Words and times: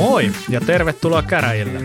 Moi 0.00 0.32
ja 0.48 0.60
tervetuloa 0.60 1.22
käräjille. 1.22 1.80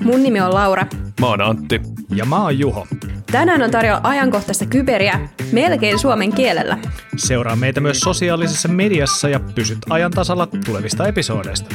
Mun 0.00 0.22
nimi 0.22 0.40
on 0.40 0.54
Laura. 0.54 0.86
Mä 1.20 1.26
oon 1.26 1.40
Antti. 1.40 1.80
Ja 2.14 2.24
mä 2.24 2.42
oon 2.42 2.58
Juho. 2.58 2.86
Tänään 3.32 3.62
on 3.62 3.70
tarjolla 3.70 4.00
ajankohtaista 4.02 4.66
kyberiä 4.66 5.28
melkein 5.52 5.98
suomen 5.98 6.32
kielellä. 6.32 6.78
Seuraa 7.16 7.56
meitä 7.56 7.80
myös 7.80 8.00
sosiaalisessa 8.00 8.68
mediassa 8.68 9.28
ja 9.28 9.40
pysyt 9.54 9.78
ajan 9.90 10.10
tasalla 10.10 10.46
tulevista 10.46 11.08
episodeista. 11.08 11.74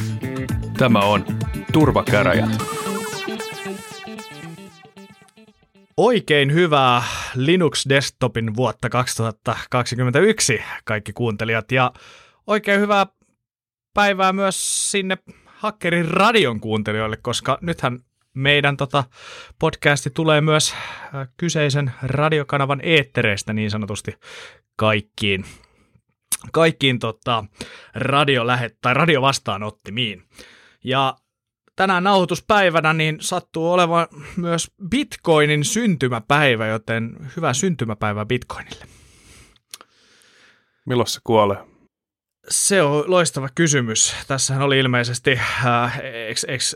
Tämä 0.78 0.98
on 1.00 1.24
Turvakäräjät. 1.72 2.62
Oikein 5.96 6.52
hyvää 6.52 7.02
Linux 7.34 7.88
Desktopin 7.88 8.56
vuotta 8.56 8.88
2021 8.88 10.62
kaikki 10.84 11.12
kuuntelijat 11.12 11.72
ja 11.72 11.92
oikein 12.46 12.80
hyvää 12.80 13.06
päivää 13.94 14.32
myös 14.32 14.90
sinne 14.90 15.18
Hakkerin 15.64 16.10
radion 16.10 16.60
kuuntelijoille, 16.60 17.16
koska 17.16 17.58
nythän 17.60 17.98
meidän 18.34 18.76
tota, 18.76 19.04
podcasti 19.58 20.10
tulee 20.10 20.40
myös 20.40 20.72
äh, 20.74 21.28
kyseisen 21.36 21.92
radiokanavan 22.02 22.80
eettereistä 22.82 23.52
niin 23.52 23.70
sanotusti 23.70 24.14
kaikkiin, 24.76 25.44
kaikkiin 26.52 26.98
tota, 26.98 27.44
radiolähet- 27.94 28.78
tai 28.80 28.94
radiovastaanottimiin. 28.94 30.22
Ja 30.84 31.16
tänään 31.76 32.04
nauhoituspäivänä 32.04 32.92
niin 32.92 33.16
sattuu 33.20 33.72
olevan 33.72 34.06
myös 34.36 34.72
Bitcoinin 34.90 35.64
syntymäpäivä, 35.64 36.66
joten 36.66 37.30
hyvää 37.36 37.54
syntymäpäivää 37.54 38.26
Bitcoinille. 38.26 38.86
Milloin 40.86 41.08
se 41.08 41.20
kuolee? 41.24 41.73
Se 42.48 42.82
on 42.82 43.04
loistava 43.06 43.48
kysymys. 43.54 44.14
Tässähän 44.26 44.62
oli 44.62 44.78
ilmeisesti, 44.78 45.40
äh, 45.66 46.00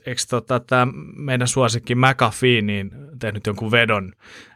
eikö, 0.05 0.21
tota, 0.31 0.61
tämä 0.61 0.87
meidän 1.17 1.49
suosikki 1.49 1.95
McAfee 1.95 2.63
niin 2.63 2.91
tehnyt 3.19 3.47
jonkun 3.47 3.71
vedon, 3.71 4.13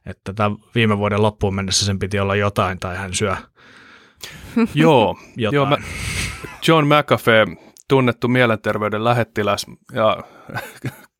että 0.06 0.33
tämä 0.33 0.56
viime 0.74 0.98
vuoden 0.98 1.22
loppuun 1.22 1.55
mennessä 1.55 1.86
sen 1.86 1.98
piti 1.98 2.20
olla 2.20 2.36
jotain 2.36 2.78
tai 2.78 2.96
hän 2.96 3.14
syö 3.14 3.36
Joo, 4.74 5.18
jotain. 5.36 5.55
joo 5.55 5.66
mä, 5.66 5.77
John 6.68 6.86
McAfee, 6.86 7.46
tunnettu 7.88 8.28
mielenterveyden 8.28 9.05
lähettiläs 9.05 9.66
ja 9.92 10.16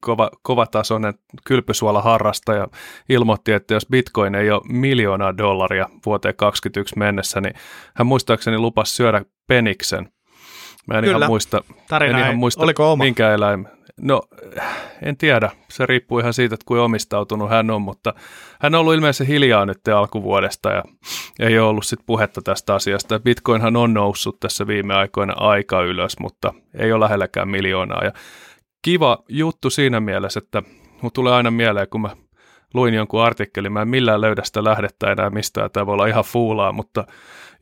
kova, 0.05 0.31
kovatasoinen 0.43 1.15
kylpysuolaharrastaja, 1.45 2.69
ilmoitti, 3.09 3.53
että 3.53 3.75
jos 3.75 3.87
bitcoin 3.91 4.35
ei 4.35 4.51
ole 4.51 4.63
miljoonaa 4.69 5.37
dollaria 5.37 5.89
vuoteen 6.07 6.37
2021 6.37 6.99
mennessä, 6.99 7.41
niin 7.41 7.55
hän 7.95 8.07
muistaakseni 8.07 8.59
lupasi 8.59 8.95
syödä 8.95 9.25
peniksen. 9.47 10.09
Mä 10.87 10.99
en 10.99 11.05
Kyllä. 11.05 11.17
ihan 11.17 11.31
muista, 11.31 11.65
Tarina 11.89 12.19
en 12.19 12.25
ihan 12.25 12.37
muista 12.37 12.63
oliko 12.63 12.93
oma? 12.93 13.05
minkä 13.05 13.35
eläimen. 13.35 13.73
No, 14.01 14.23
en 15.03 15.17
tiedä. 15.17 15.51
Se 15.71 15.87
riippuu 15.87 16.19
ihan 16.19 16.35
siitä, 16.35 16.55
että 16.55 16.65
kuinka 16.67 16.85
omistautunut 16.85 17.51
hän 17.51 17.71
on, 17.71 17.83
mutta 17.83 18.15
hän 18.61 18.75
on 18.75 18.81
ollut 18.81 18.95
ilmeisesti 18.95 19.33
hiljaa 19.33 19.67
nyt 19.67 19.89
alkuvuodesta 19.89 20.71
ja 20.71 20.83
ei 21.41 21.59
ole 21.59 21.69
ollut 21.69 21.87
sit 21.87 22.01
puhetta 22.07 22.43
tästä 22.43 22.75
asiasta. 22.75 23.21
Bitcoinhan 23.21 23.77
on 23.77 23.95
noussut 23.95 24.41
tässä 24.41 24.67
viime 24.67 24.95
aikoina 24.95 25.35
aika 25.37 25.83
ylös, 25.83 26.19
mutta 26.21 26.55
ei 26.75 26.93
ole 26.93 27.05
lähelläkään 27.05 27.49
miljoonaa. 27.49 28.05
Ja 28.05 28.13
kiva 28.83 29.19
juttu 29.29 29.71
siinä 29.71 30.01
mielessä, 30.01 30.39
että 30.39 30.63
mun 31.03 31.13
tulee 31.13 31.33
aina 31.33 31.51
mieleen, 31.51 31.89
kun 31.89 32.01
mä 32.01 32.17
luin 32.75 32.95
jonkun 32.95 33.23
artikkelin, 33.23 33.73
mä 33.73 33.83
en 33.83 33.89
millään 33.89 34.21
löydä 34.21 34.43
sitä 34.45 34.65
lähdettä 34.65 35.13
enää 35.13 35.31
mistään, 35.31 35.71
tämä 35.71 35.87
voi 35.87 35.93
olla 35.93 36.07
ihan 36.07 36.25
fuulaa, 36.25 36.73
mutta 36.73 37.05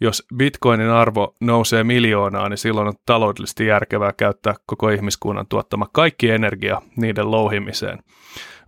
jos 0.01 0.27
bitcoinin 0.37 0.91
arvo 0.91 1.35
nousee 1.41 1.85
miljoonaa, 1.85 2.49
niin 2.49 2.59
silloin 2.59 2.89
on 2.89 2.95
taloudellisesti 3.07 3.67
järkevää 3.67 4.13
käyttää 4.13 4.55
koko 4.67 4.91
ihmiskunnan 4.91 5.47
tuottama 5.47 5.87
kaikki 5.93 6.31
energia 6.31 6.83
niiden 6.97 7.31
louhimiseen. 7.31 7.99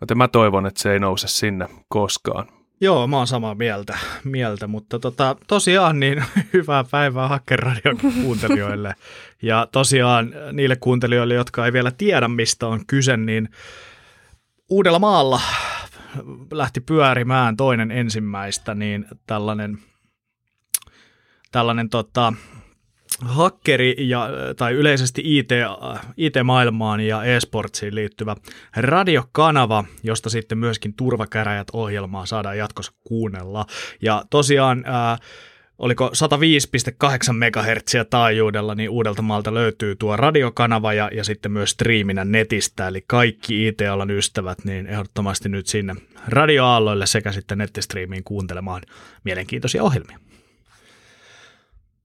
Joten 0.00 0.19
mä 0.19 0.28
toivon, 0.28 0.66
että 0.66 0.82
se 0.82 0.92
ei 0.92 0.98
nouse 0.98 1.28
sinne 1.28 1.69
koskaan. 1.88 2.61
Joo, 2.82 3.06
mä 3.06 3.16
oon 3.16 3.26
samaa 3.26 3.54
mieltä, 3.54 3.98
mieltä 4.25 4.66
mutta 4.66 4.98
tota, 4.98 5.37
tosiaan 5.47 6.00
niin 6.00 6.25
hyvää 6.53 6.84
päivää 6.91 7.28
Hakkeradion 7.28 7.98
kuuntelijoille. 8.22 8.94
Ja 9.43 9.69
tosiaan 9.72 10.34
niille 10.53 10.76
kuuntelijoille, 10.76 11.34
jotka 11.34 11.66
ei 11.66 11.72
vielä 11.72 11.91
tiedä, 11.91 12.28
mistä 12.28 12.66
on 12.66 12.87
kyse, 12.87 13.16
niin 13.16 13.48
Uudella 14.69 14.98
maalla 14.98 15.41
lähti 16.53 16.81
pyörimään 16.81 17.56
toinen 17.56 17.91
ensimmäistä, 17.91 18.75
niin 18.75 19.06
tällainen, 19.26 19.78
tällainen 21.53 21.88
tota, 21.88 22.32
hakkeri 23.20 23.94
ja, 23.98 24.30
tai 24.56 24.72
yleisesti 24.72 25.22
IT, 25.24 25.48
IT-maailmaan 26.16 27.00
ja 27.00 27.24
e-sportsiin 27.24 27.94
liittyvä 27.94 28.36
radiokanava, 28.76 29.84
josta 30.02 30.30
sitten 30.30 30.58
myöskin 30.58 30.94
Turvakäräjät 30.94 31.68
ohjelmaa 31.72 32.26
saadaan 32.26 32.58
jatkossa 32.58 32.92
kuunnella. 33.04 33.66
Ja 34.02 34.24
tosiaan 34.30 34.82
ää, 34.86 35.18
oliko 35.78 36.08
105,8 36.08 37.32
MHz 37.32 37.94
taajuudella, 38.10 38.74
niin 38.74 38.90
uudelta 38.90 39.22
maalta 39.22 39.54
löytyy 39.54 39.96
tuo 39.96 40.16
radiokanava 40.16 40.92
ja, 40.92 41.10
ja 41.12 41.24
sitten 41.24 41.52
myös 41.52 41.70
striiminä 41.70 42.24
netistä, 42.24 42.88
eli 42.88 43.04
kaikki 43.06 43.68
IT-alan 43.68 44.10
ystävät, 44.10 44.64
niin 44.64 44.86
ehdottomasti 44.86 45.48
nyt 45.48 45.66
sinne 45.66 45.94
radioaalloille 46.28 47.06
sekä 47.06 47.32
sitten 47.32 47.58
nettistriimiin 47.58 48.24
kuuntelemaan 48.24 48.82
mielenkiintoisia 49.24 49.82
ohjelmia. 49.82 50.18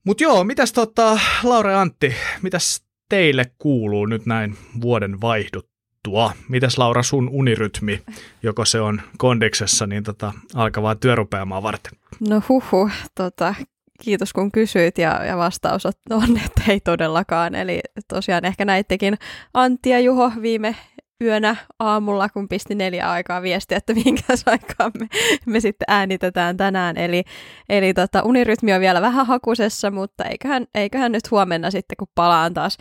Mutta 0.07 0.23
joo, 0.23 0.43
mitäs 0.43 0.73
tota, 0.73 1.19
Laura 1.43 1.81
Antti, 1.81 2.15
mitäs 2.41 2.83
teille 3.09 3.51
kuuluu 3.57 4.05
nyt 4.05 4.25
näin 4.25 4.57
vuoden 4.81 5.21
vaihduttua? 5.21 6.33
Mitäs 6.49 6.77
Laura 6.77 7.03
sun 7.03 7.29
unirytmi, 7.29 8.01
joko 8.43 8.65
se 8.65 8.81
on 8.81 9.01
kondiksessa, 9.17 9.87
niin 9.87 10.03
tota, 10.03 10.33
alkavaa 10.55 10.95
työrupeamaa 10.95 11.63
varten? 11.63 11.91
No 12.29 12.41
huhu, 12.49 12.89
tota, 13.15 13.55
kiitos 14.03 14.33
kun 14.33 14.51
kysyit 14.51 14.97
ja, 14.97 15.25
ja 15.25 15.37
vastaus 15.37 15.85
on, 16.09 16.37
että 16.45 16.61
ei 16.67 16.79
todellakaan. 16.79 17.55
Eli 17.55 17.79
tosiaan 18.07 18.45
ehkä 18.45 18.65
näittekin 18.65 19.17
Antti 19.53 19.89
ja 19.89 19.99
Juho 19.99 20.31
viime 20.41 20.75
yönä 21.21 21.55
aamulla, 21.79 22.29
kun 22.29 22.47
pisti 22.47 22.75
neljä 22.75 23.11
aikaa 23.11 23.41
viestiä, 23.41 23.77
että 23.77 23.93
minkäs 23.93 24.43
aikaa 24.45 24.91
me, 24.99 25.07
me 25.45 25.59
sitten 25.59 25.85
äänitetään 25.87 26.57
tänään. 26.57 26.97
Eli, 26.97 27.23
eli 27.69 27.93
tota, 27.93 28.23
unirytmi 28.23 28.73
on 28.73 28.81
vielä 28.81 29.01
vähän 29.01 29.25
hakusessa, 29.25 29.91
mutta 29.91 30.23
eiköhän, 30.23 30.65
eiköhän 30.75 31.11
nyt 31.11 31.31
huomenna 31.31 31.71
sitten, 31.71 31.97
kun 31.97 32.07
palaan 32.15 32.53
taas 32.53 32.77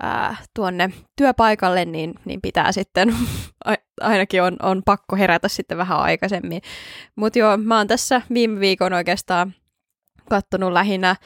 ää, 0.00 0.36
tuonne 0.54 0.90
työpaikalle, 1.16 1.84
niin, 1.84 2.14
niin 2.24 2.40
pitää 2.40 2.72
sitten, 2.72 3.14
ainakin 4.00 4.42
on, 4.42 4.56
on 4.62 4.82
pakko 4.84 5.16
herätä 5.16 5.48
sitten 5.48 5.78
vähän 5.78 5.98
aikaisemmin. 5.98 6.62
Mutta 7.16 7.38
joo, 7.38 7.56
mä 7.56 7.78
oon 7.78 7.86
tässä 7.86 8.22
viime 8.34 8.60
viikon 8.60 8.92
oikeastaan 8.92 9.54
kattonut 10.30 10.72
lähinnä 10.72 11.16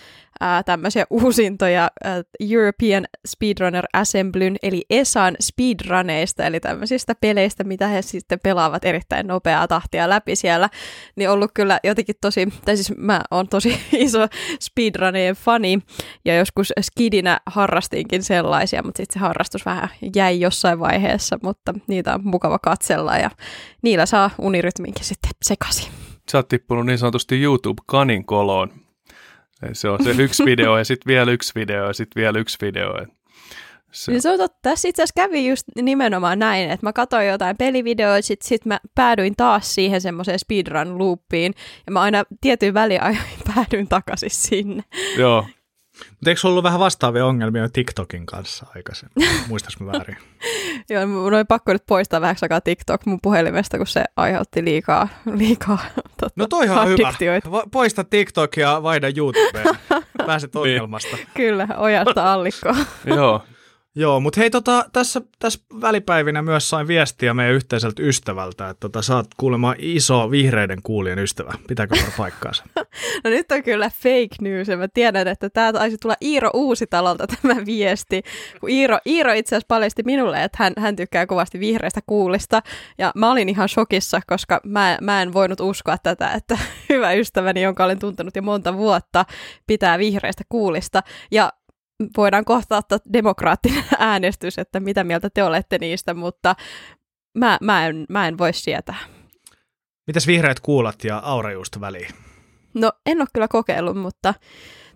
ää, 0.41 0.63
tämmöisiä 0.63 1.07
uusintoja 1.11 1.91
ää, 2.05 2.23
European 2.51 3.05
Speedrunner 3.27 3.85
Assemblyn, 3.93 4.57
eli 4.63 4.85
ESAn 4.91 5.37
speedruneista, 5.41 6.47
eli 6.47 6.61
tämmöisistä 6.61 7.15
peleistä, 7.21 7.65
mitä 7.65 7.89
he 7.89 8.03
sitten 8.03 8.41
pelaavat 8.43 8.85
erittäin 8.85 9.27
nopeaa 9.27 9.69
tahtia 9.69 10.09
läpi 10.09 10.37
siellä, 10.37 10.69
niin 11.17 11.31
ollut 11.31 11.51
kyllä 11.55 11.81
jotenkin 11.85 12.15
tosi, 12.21 12.49
tai 12.65 12.77
siis 12.77 12.99
mä 12.99 13.21
oon 13.31 13.49
tosi 13.49 13.81
iso 13.93 14.29
speedruneen 14.61 15.35
fani, 15.35 15.79
ja 16.25 16.37
joskus 16.37 16.73
skidinä 16.81 17.41
harrastinkin 17.47 18.23
sellaisia, 18.23 18.83
mutta 18.83 18.97
sitten 18.97 19.21
se 19.21 19.27
harrastus 19.27 19.67
vähän 19.67 19.89
jäi 20.17 20.41
jossain 20.41 20.81
vaiheessa, 20.81 21.39
mutta 21.43 21.75
niitä 21.87 22.15
on 22.15 22.21
mukava 22.25 22.59
katsella, 22.59 23.17
ja 23.17 23.31
niillä 23.83 24.07
saa 24.07 24.31
unirytminkin 24.39 25.05
sitten 25.05 25.31
sekaisin. 25.45 25.93
Sä 26.31 26.39
oot 26.39 26.49
tippunut 26.49 26.87
niin 26.87 26.99
sanotusti 26.99 27.43
YouTube-kanin 27.43 28.25
koloon. 28.25 28.86
Se 29.73 29.89
on 29.89 30.05
se 30.05 30.11
yksi 30.11 30.45
video 30.45 30.79
ja 30.79 30.85
sitten 30.85 31.11
vielä 31.11 31.31
yksi 31.31 31.53
video 31.55 31.87
ja 31.87 31.93
sitten 31.93 32.21
vielä 32.21 32.39
yksi 32.39 32.59
video. 32.63 33.07
Se, 33.93 34.13
Niin 34.13 34.23
se 34.23 34.31
on 34.31 34.39
totta. 34.39 34.59
Tässä 34.63 34.89
itse 34.89 35.03
asiassa 35.03 35.23
kävi 35.29 35.49
just 35.49 35.67
nimenomaan 35.83 36.39
näin, 36.39 36.71
että 36.71 36.87
mä 36.87 36.93
katsoin 36.93 37.27
jotain 37.27 37.57
pelivideoita, 37.57 38.27
sit, 38.27 38.43
sit 38.43 38.65
mä 38.65 38.81
päädyin 38.95 39.37
taas 39.37 39.75
siihen 39.75 40.01
semmoiseen 40.01 40.39
speedrun-loopiin, 40.39 41.53
ja 41.87 41.93
mä 41.93 42.01
aina 42.01 42.25
tietyin 42.41 42.75
väliajoin 42.75 43.19
päädyin 43.55 43.89
takaisin 43.89 44.31
sinne. 44.31 44.85
joo, 45.19 45.47
Mutta 46.11 46.31
eikö 46.31 46.41
ollut 46.49 46.63
vähän 46.65 46.81
vastaavia 46.81 47.27
ongelmia 47.27 47.69
TikTokin 47.69 48.27
kanssa 48.27 48.67
aikaisemmin? 48.77 49.29
Muistas 49.49 49.81
mä 49.81 49.93
väärin? 49.93 50.17
Joo, 50.91 51.07
mun 51.07 51.35
oli 51.35 51.45
pakko 51.45 51.73
nyt 51.73 51.83
poistaa 51.87 52.21
vähäksi 52.21 52.45
aikaa 52.45 52.61
TikTok 52.61 53.07
mun 53.07 53.19
puhelimesta, 53.23 53.77
kun 53.79 53.87
se 53.87 54.05
aiheutti 54.17 54.65
liikaa, 54.65 55.09
liikaa 55.35 55.79
totta, 56.21 56.31
No 56.37 56.47
toihan 56.47 56.79
on 56.79 56.89
hyvä. 56.89 57.13
Va- 57.51 57.65
Poista 57.71 58.05
TikTok 58.05 58.57
ja 58.57 58.83
vaihda 58.83 59.09
YouTubeen. 59.17 59.67
Pääset 60.27 60.57
ongelmasta. 60.57 61.17
Kyllä, 61.35 61.69
ojasta 61.77 62.33
allikkoa. 62.33 62.77
joo. 63.05 63.43
Joo, 63.99 64.21
mutta 64.21 64.41
hei, 64.41 64.51
tota, 64.51 64.85
tässä, 64.93 65.21
tässä 65.39 65.61
välipäivinä 65.81 66.43
myös 66.43 66.71
sain 66.71 66.89
viestiä 66.89 67.35
meidän 67.35 67.55
yhteiseltä 67.55 68.03
ystävältä, 68.03 68.69
että 68.69 68.81
tota, 68.81 69.03
sä 69.03 69.17
oot 69.17 69.27
kuulemma 69.37 69.75
iso 69.79 70.31
vihreiden 70.31 70.83
kuulijan 70.83 71.19
ystävä. 71.19 71.53
Pitääkö 71.69 71.95
paikkaansa? 72.17 72.65
no 73.25 73.31
nyt 73.31 73.53
on 73.53 73.63
kyllä 73.63 73.91
fake 73.91 74.37
news, 74.41 74.69
ja 74.69 74.77
mä 74.77 74.89
tiedän, 74.89 75.29
että 75.29 75.51
tämä 75.51 75.73
taisi 75.73 75.97
tulla 76.03 76.17
Iiro 76.23 76.51
Uusitalolta 76.55 77.27
tämä 77.43 77.67
viesti. 77.67 78.23
Kun 78.61 78.71
Iiro, 78.71 78.99
Iiro 79.07 79.33
itse 79.33 79.57
asiassa 79.57 79.67
paljasti 79.69 80.03
minulle, 80.03 80.45
että 80.45 80.59
hän, 80.61 80.73
hän 80.79 80.97
tykkää 80.97 81.27
kovasti 81.27 81.61
vihreistä 81.61 82.01
kuulista, 82.07 82.63
ja 82.99 83.13
mä 83.15 83.31
olin 83.31 83.49
ihan 83.49 83.69
shokissa, 83.69 84.21
koska 84.27 84.61
mä, 84.65 84.99
mä 85.01 85.23
en 85.23 85.33
voinut 85.33 85.61
uskoa 85.61 85.99
tätä, 85.99 86.31
että 86.33 86.59
hyvä 86.89 87.13
ystäväni, 87.13 87.63
jonka 87.63 87.85
olen 87.85 87.99
tuntenut 87.99 88.37
jo 88.37 88.43
monta 88.43 88.77
vuotta, 88.77 89.25
pitää 89.67 89.99
vihreistä 89.99 90.43
kuulista. 90.49 91.03
Ja 91.31 91.53
voidaan 92.17 92.45
kohta 92.45 92.77
ottaa 92.77 92.99
demokraattinen 93.13 93.85
äänestys, 93.99 94.59
että 94.59 94.81
mitä 94.81 95.05
mieltä 95.05 95.31
te 95.31 95.43
olette 95.43 95.79
niistä, 95.79 96.15
mutta 96.15 96.55
mä, 97.39 97.59
mä, 97.63 97.87
en, 97.87 98.07
mä 98.09 98.29
en 98.29 98.39
voi 98.39 98.53
sietää. 98.53 98.99
Mitäs 100.07 100.27
vihreät 100.27 100.61
kuulat 100.61 101.05
ja 101.05 101.19
aurajuusto 101.19 101.81
väliin? 101.81 102.09
No 102.75 102.93
en 103.07 103.21
ole 103.21 103.29
kyllä 103.35 103.49
kokeillut, 103.49 103.97
mutta 103.97 104.35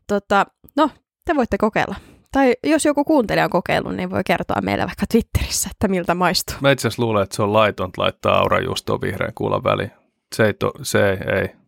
tota, 0.06 0.46
no 0.76 0.90
te 1.24 1.34
voitte 1.36 1.58
kokeilla. 1.58 1.94
Tai 2.32 2.54
jos 2.64 2.84
joku 2.84 3.04
kuuntelija 3.04 3.44
on 3.44 3.50
kokeillut, 3.50 3.96
niin 3.96 4.10
voi 4.10 4.22
kertoa 4.26 4.60
meille 4.62 4.86
vaikka 4.86 5.06
Twitterissä, 5.12 5.68
että 5.72 5.88
miltä 5.88 6.14
maistuu. 6.14 6.56
Mä 6.60 6.70
itse 6.70 6.88
asiassa 6.88 7.02
luulen, 7.02 7.22
että 7.22 7.36
se 7.36 7.42
on 7.42 7.52
laitonta 7.52 8.02
laittaa 8.02 8.38
aurajuustoa 8.38 9.00
vihreän 9.00 9.34
kuulan 9.34 9.64
väliin. 9.64 9.90
Se 10.34 10.44
ei, 10.44 10.54
to, 10.54 10.72
se 10.82 11.10
ei, 11.10 11.18
ei. 11.38 11.59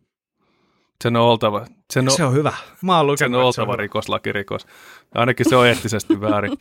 Sen 1.03 1.15
on 1.15 1.21
oltava. 1.21 1.65
Sen 1.93 2.09
on, 2.09 2.15
se 2.15 2.23
on 2.23 2.33
hyvä. 2.33 2.53
Mä 2.81 2.97
oon 2.97 3.07
lukenut, 3.07 3.19
sen 3.19 3.35
on 3.35 3.45
oltava 3.45 3.65
se 3.65 3.71
on 3.71 3.79
rikoslakirikos. 3.79 4.65
Ainakin 5.15 5.49
se 5.49 5.55
on 5.55 5.67
eettisesti 5.67 6.21
väärin. 6.21 6.57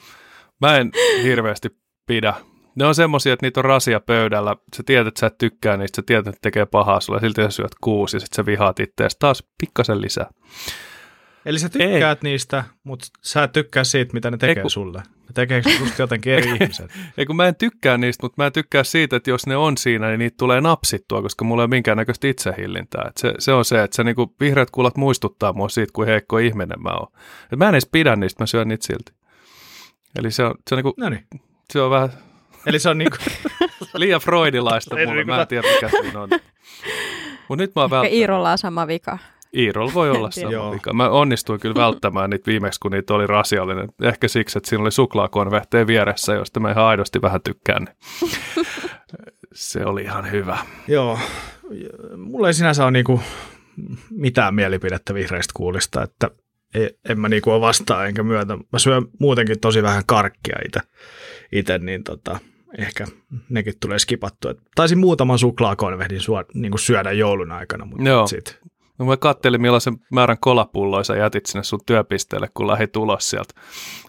Mä 0.60 0.76
en 0.76 0.92
hirveästi 1.22 1.68
pidä. 2.06 2.34
Ne 2.74 2.86
on 2.86 2.94
semmosia, 2.94 3.32
että 3.32 3.46
niitä 3.46 3.60
on 3.60 3.64
rasia 3.64 4.00
pöydällä. 4.00 4.56
Sä 4.76 4.82
tiedät, 4.86 5.06
että 5.06 5.20
sä 5.20 5.26
et 5.26 5.38
tykkää 5.38 5.76
niistä, 5.76 5.96
sä 5.96 6.02
tiedät, 6.06 6.26
että 6.26 6.38
tekee 6.42 6.66
pahaa 6.66 7.00
sulle. 7.00 7.20
Silti 7.20 7.42
sä 7.42 7.50
syöt 7.50 7.72
kuusi 7.80 8.16
ja 8.16 8.20
sit 8.20 8.32
sä 8.32 8.46
vihaat 8.46 8.80
ittees 8.80 9.16
taas 9.18 9.44
pikkasen 9.60 10.00
lisää. 10.00 10.30
Eli 11.46 11.58
sä 11.58 11.68
tykkäät 11.68 12.24
Ei. 12.24 12.30
niistä, 12.30 12.64
mutta 12.84 13.06
sä 13.24 13.42
et 13.42 13.52
tykkää 13.52 13.84
siitä, 13.84 14.14
mitä 14.14 14.30
ne 14.30 14.36
tekee 14.36 14.60
Eiku... 14.60 14.68
sulle. 14.68 15.02
Tekeekö 15.34 15.70
susta 15.78 16.02
jotenkin 16.02 16.32
eri 16.32 16.50
ihmiset? 16.60 16.90
Ei 17.18 17.26
kun 17.26 17.36
mä 17.36 17.48
en 17.48 17.54
tykkää 17.54 17.98
niistä, 17.98 18.24
mutta 18.24 18.42
mä 18.42 18.46
en 18.46 18.52
tykkää 18.52 18.84
siitä, 18.84 19.16
että 19.16 19.30
jos 19.30 19.46
ne 19.46 19.56
on 19.56 19.76
siinä, 19.78 20.08
niin 20.08 20.18
niitä 20.18 20.36
tulee 20.38 20.60
napsittua, 20.60 21.22
koska 21.22 21.44
mulla 21.44 21.62
ei 21.62 21.64
ole 21.64 21.70
minkäännäköistä 21.70 22.28
itsehillintää. 22.28 23.04
Et 23.08 23.16
se, 23.16 23.34
se, 23.38 23.52
on 23.52 23.64
se, 23.64 23.82
että 23.82 23.96
se 23.96 24.04
niinku 24.04 24.34
vihreät 24.40 24.70
kuulat 24.70 24.96
muistuttaa 24.96 25.52
mua 25.52 25.68
siitä, 25.68 25.92
kuin 25.92 26.08
heikko 26.08 26.38
ihminen 26.38 26.82
mä 26.82 26.90
oon. 26.90 27.08
Et 27.52 27.58
mä 27.58 27.68
en 27.68 27.74
edes 27.74 27.88
pidä 27.92 28.16
niistä, 28.16 28.42
mä 28.42 28.46
syön 28.46 28.68
niitä 28.68 28.86
silti. 28.86 29.12
Eli 30.18 30.30
se 30.30 30.44
on, 30.44 30.54
se 30.68 30.74
on, 30.74 30.76
niinku, 30.76 30.94
Noniin. 30.96 31.26
se 31.72 31.80
on 31.80 31.90
vähän... 31.90 32.10
Eli 32.66 32.78
se 32.78 32.88
on 32.88 32.98
niinku... 32.98 33.16
liian 33.94 34.20
freudilaista 34.20 34.96
mulle, 35.06 35.24
mä 35.24 35.40
en 35.40 35.48
tiedä 35.48 35.68
mikä 35.74 35.88
siinä 35.88 36.20
on. 36.20 36.28
Mut 37.48 37.58
nyt 37.58 37.74
mä 37.74 37.80
oon 37.82 37.90
välttänyt. 37.90 38.18
Iirolla 38.18 38.52
on 38.52 38.58
sama 38.58 38.86
vika. 38.86 39.18
Iirol 39.56 39.90
voi 39.94 40.10
olla 40.10 40.30
sama 40.30 40.70
vika. 40.70 40.92
Mä 40.92 41.08
onnistuin 41.08 41.60
kyllä 41.60 41.74
välttämään 41.74 42.30
niitä 42.30 42.50
viimeksi, 42.50 42.80
kun 42.80 42.90
niitä 42.90 43.14
oli 43.14 43.26
rasiallinen. 43.26 43.88
Ehkä 44.02 44.28
siksi, 44.28 44.58
että 44.58 44.68
siinä 44.68 44.82
oli 44.82 44.92
suklaakonvehteja 44.92 45.86
vieressä, 45.86 46.34
josta 46.34 46.60
mä 46.60 46.70
ihan 46.70 46.84
aidosti 46.84 47.22
vähän 47.22 47.40
tykkään. 47.42 47.86
Se 49.54 49.84
oli 49.84 50.02
ihan 50.02 50.30
hyvä. 50.30 50.58
Joo. 50.88 51.18
Mulla 52.16 52.46
ei 52.46 52.54
sinänsä 52.54 52.82
ole 52.82 52.90
niinku 52.90 53.20
mitään 54.10 54.54
mielipidettä 54.54 55.14
vihreistä 55.14 55.52
kuulista, 55.56 56.02
että 56.02 56.30
en 57.08 57.20
mä 57.20 57.28
niinku 57.28 57.50
ole 57.50 57.60
vastaan 57.60 58.06
enkä 58.06 58.22
myötä. 58.22 58.56
Mä 58.56 58.78
syön 58.78 59.06
muutenkin 59.20 59.60
tosi 59.60 59.82
vähän 59.82 60.02
karkkia 60.06 60.56
itse, 60.66 60.80
ite, 61.52 61.78
niin 61.78 62.04
tota, 62.04 62.38
ehkä 62.78 63.06
nekin 63.48 63.74
tulee 63.80 63.98
skipattua. 63.98 64.54
Taisin 64.74 64.98
muutaman 64.98 65.38
suklaakonvehdin 65.38 66.20
suo, 66.20 66.44
niin 66.54 66.78
syödä 66.78 67.12
joulun 67.12 67.52
aikana, 67.52 67.84
mutta 67.84 68.08
Joo. 68.08 68.26
sit 68.26 68.58
No 69.02 69.06
mä 69.06 69.16
kattelin, 69.16 69.62
millaisen 69.62 69.96
määrän 70.12 70.36
kolapulloja 70.40 71.04
sä 71.04 71.16
jätit 71.16 71.46
sinne 71.46 71.64
sun 71.64 71.80
työpisteelle, 71.86 72.48
kun 72.54 72.66
lähi 72.66 72.86
tulos 72.86 73.30
sieltä 73.30 73.54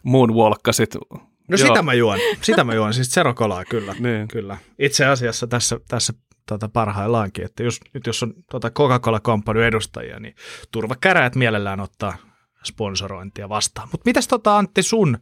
moonwalkkasit. 0.03 0.95
No 0.95 1.57
Joo. 1.57 1.57
sitä 1.57 1.81
mä 1.81 1.93
juon, 1.93 2.19
sitä 2.41 2.63
mä 2.63 2.73
juon, 2.73 2.93
siis 2.93 3.11
serokolaa 3.11 3.65
kyllä, 3.65 3.95
niin. 3.99 4.27
kyllä. 4.27 4.57
Itse 4.79 5.05
asiassa 5.05 5.47
tässä, 5.47 5.79
tässä 5.87 6.13
tota, 6.47 6.69
parhaillaankin, 6.69 7.45
että 7.45 7.63
jos, 7.63 7.79
nyt 7.93 8.07
jos 8.07 8.23
on 8.23 8.33
tota 8.51 8.69
Coca-Cola 8.69 9.19
Company 9.19 9.65
edustajia, 9.65 10.19
niin 10.19 10.35
turvakäräjät 10.71 11.35
mielellään 11.35 11.79
ottaa 11.79 12.15
sponsorointia 12.63 13.49
vastaan. 13.49 13.87
Mutta 13.91 14.05
mitäs 14.05 14.27
tota 14.27 14.57
Antti 14.57 14.83
sun 14.83 15.17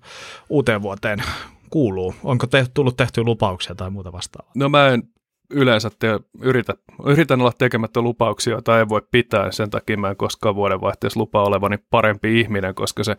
uuteen 0.49 0.81
vuoteen 0.81 1.23
kuuluu? 1.69 2.15
Onko 2.23 2.47
te, 2.47 2.65
tullut 2.73 2.97
tehty 2.97 3.23
lupauksia 3.23 3.75
tai 3.75 3.89
muuta 3.89 4.11
vastaavaa? 4.11 4.51
No 4.55 4.69
mä 4.69 4.87
en 4.87 5.03
yleensä 5.51 5.91
te, 5.99 6.19
yritä, 6.41 6.73
yritän 7.05 7.41
olla 7.41 7.51
tekemättä 7.57 8.01
lupauksia, 8.01 8.53
joita 8.53 8.79
ei 8.79 8.89
voi 8.89 9.01
pitää. 9.11 9.51
Sen 9.51 9.69
takia 9.69 9.97
mä 9.97 10.09
en 10.09 10.15
koskaan 10.17 10.55
vuodenvaihteessa 10.55 11.19
lupa 11.19 11.43
olevani 11.43 11.77
parempi 11.89 12.39
ihminen, 12.39 12.75
koska 12.75 13.03
se 13.03 13.15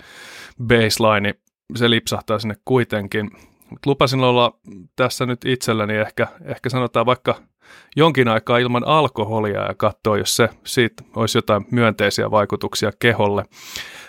baseline, 0.66 1.34
se 1.76 1.90
lipsahtaa 1.90 2.38
sinne 2.38 2.54
kuitenkin. 2.64 3.30
Mut 3.72 3.86
lupasin 3.86 4.20
olla 4.20 4.52
tässä 4.96 5.26
nyt 5.26 5.44
itselläni 5.44 5.94
ehkä, 5.94 6.26
ehkä 6.44 6.68
sanotaan 6.68 7.06
vaikka 7.06 7.34
jonkin 7.96 8.28
aikaa 8.28 8.58
ilman 8.58 8.86
alkoholia 8.86 9.66
ja 9.66 9.74
katsoa, 9.74 10.18
jos 10.18 10.36
se 10.36 10.48
siitä 10.64 11.02
olisi 11.16 11.38
jotain 11.38 11.66
myönteisiä 11.70 12.30
vaikutuksia 12.30 12.90
keholle 12.98 13.44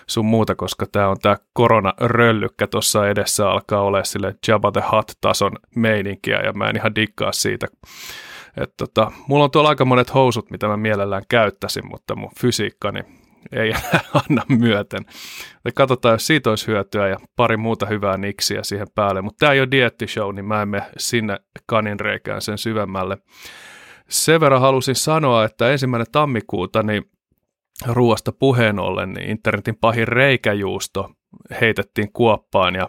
sun 0.06 0.26
muuta, 0.26 0.54
koska 0.54 0.86
tämä 0.86 1.08
on 1.08 1.16
tämä 1.22 1.36
koronaröllykkä 1.52 2.66
tuossa 2.66 3.08
edessä 3.08 3.50
alkaa 3.50 3.80
olla 3.80 4.04
sille 4.04 4.34
Jabba 4.48 4.72
the 4.72 4.82
Hutt-tason 4.92 5.52
meininkiä 5.76 6.40
ja 6.40 6.52
mä 6.52 6.68
en 6.68 6.76
ihan 6.76 6.94
dikkaa 6.94 7.32
siitä. 7.32 7.66
Et 8.56 8.74
tota, 8.76 9.12
mulla 9.28 9.44
on 9.44 9.50
tuolla 9.50 9.68
aika 9.68 9.84
monet 9.84 10.14
housut, 10.14 10.50
mitä 10.50 10.68
mä 10.68 10.76
mielellään 10.76 11.22
käyttäisin, 11.28 11.88
mutta 11.88 12.16
mun 12.16 12.30
fysiikkani 12.40 13.00
ei 13.52 13.72
anna 14.28 14.42
myöten. 14.48 15.04
Katsotaan, 15.74 16.14
jos 16.14 16.26
siitä 16.26 16.50
olisi 16.50 16.66
hyötyä 16.66 17.08
ja 17.08 17.16
pari 17.36 17.56
muuta 17.56 17.86
hyvää 17.86 18.16
niksiä 18.16 18.62
siihen 18.62 18.86
päälle. 18.94 19.22
Mutta 19.22 19.38
tämä 19.38 19.52
ei 19.52 19.60
ole 19.60 19.70
diettishow, 19.70 20.34
niin 20.34 20.44
mä 20.44 20.62
en 20.62 20.68
mene 20.68 20.86
sinne 20.98 21.36
kaninreikään 21.66 22.42
sen 22.42 22.58
syvemmälle. 22.58 23.18
Sen 24.08 24.40
verran 24.40 24.60
halusin 24.60 24.94
sanoa, 24.94 25.44
että 25.44 25.72
ensimmäinen 25.72 26.06
tammikuuta 26.12 26.82
niin 26.82 27.10
ruoasta 27.86 28.32
puheen 28.32 28.78
ollen, 28.78 29.12
niin 29.12 29.30
internetin 29.30 29.76
pahin 29.80 30.08
reikäjuusto 30.08 31.10
heitettiin 31.60 32.12
kuoppaan 32.12 32.74
ja 32.74 32.88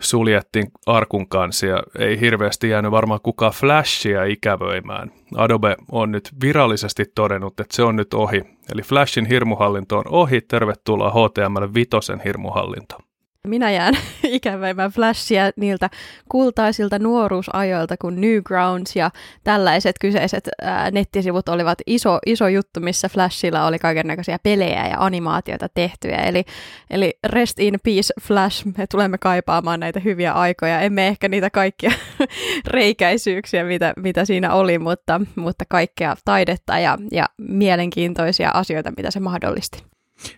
suljettiin 0.00 0.66
arkun 0.86 1.28
kanssa 1.28 1.66
ja 1.66 1.82
ei 1.98 2.20
hirveästi 2.20 2.68
jäänyt 2.68 2.90
varmaan 2.90 3.20
kukaan 3.22 3.52
flashia 3.52 4.24
ikävöimään. 4.24 5.12
Adobe 5.36 5.76
on 5.92 6.12
nyt 6.12 6.30
virallisesti 6.42 7.04
todennut, 7.14 7.60
että 7.60 7.76
se 7.76 7.82
on 7.82 7.96
nyt 7.96 8.14
ohi. 8.14 8.55
Eli 8.72 8.82
Flashin 8.82 9.26
hirmuhallinto 9.26 9.98
on 9.98 10.04
ohi, 10.08 10.40
tervetuloa 10.40 11.10
HTML 11.10 11.74
5 11.74 11.90
hirmuhallintoon 12.24 13.02
minä 13.46 13.70
jään 13.70 13.94
ikäväimään 14.22 14.90
flashia 14.90 15.50
niiltä 15.56 15.90
kultaisilta 16.28 16.98
nuoruusajoilta, 16.98 17.96
kun 17.96 18.20
Newgrounds 18.20 18.96
ja 18.96 19.10
tällaiset 19.44 19.96
kyseiset 20.00 20.48
ää, 20.62 20.90
nettisivut 20.90 21.48
olivat 21.48 21.78
iso, 21.86 22.18
iso 22.26 22.48
juttu, 22.48 22.80
missä 22.80 23.08
Flashilla 23.08 23.66
oli 23.66 23.78
kaikenlaisia 23.78 24.38
pelejä 24.42 24.88
ja 24.88 24.96
animaatioita 24.98 25.68
tehtyjä. 25.74 26.16
Eli, 26.16 26.44
eli 26.90 27.18
rest 27.24 27.58
in 27.58 27.78
peace 27.84 28.14
Flash, 28.22 28.66
me 28.78 28.86
tulemme 28.90 29.18
kaipaamaan 29.18 29.80
näitä 29.80 30.00
hyviä 30.00 30.32
aikoja. 30.32 30.80
Emme 30.80 31.08
ehkä 31.08 31.28
niitä 31.28 31.50
kaikkia 31.50 31.92
reikäisyyksiä, 32.66 33.64
mitä, 33.64 33.92
mitä 33.96 34.24
siinä 34.24 34.52
oli, 34.52 34.78
mutta, 34.78 35.20
mutta 35.36 35.64
kaikkea 35.68 36.16
taidetta 36.24 36.78
ja, 36.78 36.98
ja 37.12 37.26
mielenkiintoisia 37.38 38.50
asioita, 38.54 38.92
mitä 38.96 39.10
se 39.10 39.20
mahdollisti. 39.20 39.84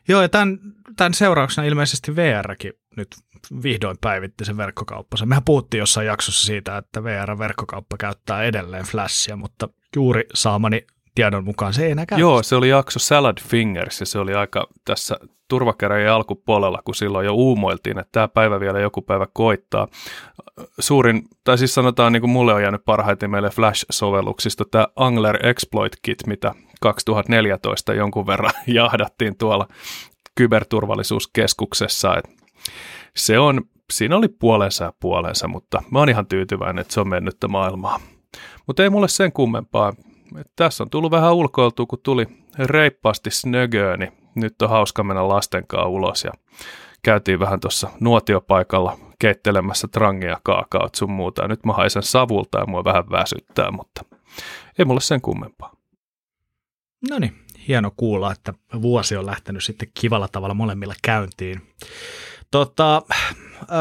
Joo, 0.09 0.23
ja 0.23 0.29
tämän, 0.29 0.59
tämän 0.97 1.15
seurauksena 1.15 1.67
ilmeisesti 1.67 2.17
VRkin 2.17 2.73
nyt 2.99 3.09
vihdoin 3.62 3.97
päivitti 4.00 4.45
sen 4.45 4.57
verkkokauppansa. 4.57 5.26
Mehän 5.26 5.45
puhuttiin 5.45 5.78
jossain 5.78 6.07
jaksossa 6.07 6.47
siitä, 6.47 6.76
että 6.76 7.05
VR-verkkokauppa 7.05 7.97
käyttää 7.97 8.43
edelleen 8.43 8.85
Flashia, 8.85 9.37
mutta 9.37 9.69
juuri 9.97 10.25
saamani 10.35 10.87
tiedon 11.14 11.45
mukaan 11.45 11.75
se 11.75 11.85
ei 11.85 11.90
enää 11.90 12.07
käytä. 12.07 12.21
Joo, 12.21 12.43
se 12.43 12.57
oli 12.57 12.69
jakso 12.69 12.99
Salad 12.99 13.38
Fingers 13.40 14.00
ja 14.00 14.07
se 14.07 14.19
oli 14.19 14.35
aika 14.35 14.67
tässä 14.85 15.17
turvakäräjien 15.49 16.12
alkupuolella, 16.12 16.83
kun 16.85 16.95
silloin 16.95 17.26
jo 17.26 17.35
uumoiltiin, 17.35 17.99
että 17.99 18.12
tämä 18.12 18.28
päivä 18.28 18.61
vielä 18.61 18.81
joku 18.81 19.02
päivä 19.02 19.26
koittaa. 19.33 19.88
Suurin, 20.78 21.23
tai 21.45 21.59
siis 21.59 21.75
sanotaan 21.75 22.12
niin 22.12 22.21
kuin 22.21 22.31
mulle 22.31 22.55
on 22.55 22.62
jäänyt 22.62 22.85
parhaiten 22.85 23.31
meille 23.31 23.50
Flash-sovelluksista 23.50 24.64
tämä 24.71 24.88
Angler 24.97 25.47
Exploit 25.47 25.97
Kit, 26.02 26.26
mitä 26.26 26.55
2014 26.81 27.95
jonkun 27.95 28.26
verran 28.26 28.52
jahdattiin 28.67 29.37
tuolla 29.38 29.69
kyberturvallisuuskeskuksessa. 30.35 32.17
Et 32.17 32.38
se 33.17 33.39
on, 33.39 33.61
siinä 33.93 34.17
oli 34.17 34.29
puolensa 34.29 34.85
ja 34.85 34.93
puolensa, 35.01 35.49
mutta 35.49 35.83
mä 35.91 35.99
oon 35.99 36.09
ihan 36.09 36.27
tyytyväinen, 36.27 36.83
että 36.83 36.95
se 36.95 37.01
on 37.01 37.09
mennyttä 37.09 37.49
maailmaa. 37.49 38.01
Mutta 38.67 38.83
ei 38.83 38.91
mulle 38.91 39.09
sen 39.09 39.33
kummempaa. 39.33 39.93
Et 40.41 40.51
tässä 40.57 40.85
on 40.85 40.91
tullut 40.91 41.11
vähän 41.11 41.35
ulkoiltua, 41.35 41.87
kun 41.87 41.99
tuli 42.03 42.27
reippaasti 42.59 43.31
snögöö, 43.31 43.97
niin 43.97 44.13
nyt 44.35 44.63
on 44.63 44.71
hauska 44.71 45.03
mennä 45.03 45.29
lasten 45.29 45.67
kanssa 45.67 45.89
ulos 45.89 46.25
ja 46.25 46.33
käytiin 47.03 47.41
vähän 47.41 47.61
tuossa 47.61 47.91
nuotiopaikalla 48.01 48.99
keittelemässä 49.19 49.89
trangia, 49.89 50.41
kaakaot 50.43 50.95
sun 50.95 51.11
muuta. 51.11 51.43
Ja 51.43 51.49
nyt 51.49 51.65
mä 51.65 51.73
haisen 51.73 52.03
savulta 52.03 52.59
ja 52.59 52.67
mua 52.67 52.85
vähän 52.85 53.11
väsyttää, 53.11 53.71
mutta 53.71 54.05
ei 54.79 54.85
mulle 54.85 55.01
sen 55.01 55.21
kummempaa. 55.21 55.73
No 57.11 57.19
niin, 57.19 57.35
hieno 57.69 57.93
kuulla, 57.97 58.33
että 58.33 58.55
vuosi 58.83 59.17
on 59.17 59.27
lähtenyt 59.27 59.65
sitten 59.65 59.89
kivalla 60.01 60.29
tavalla 60.29 60.55
molemmilla 60.55 60.95
käyntiin. 61.03 61.63
Tota, 62.50 63.02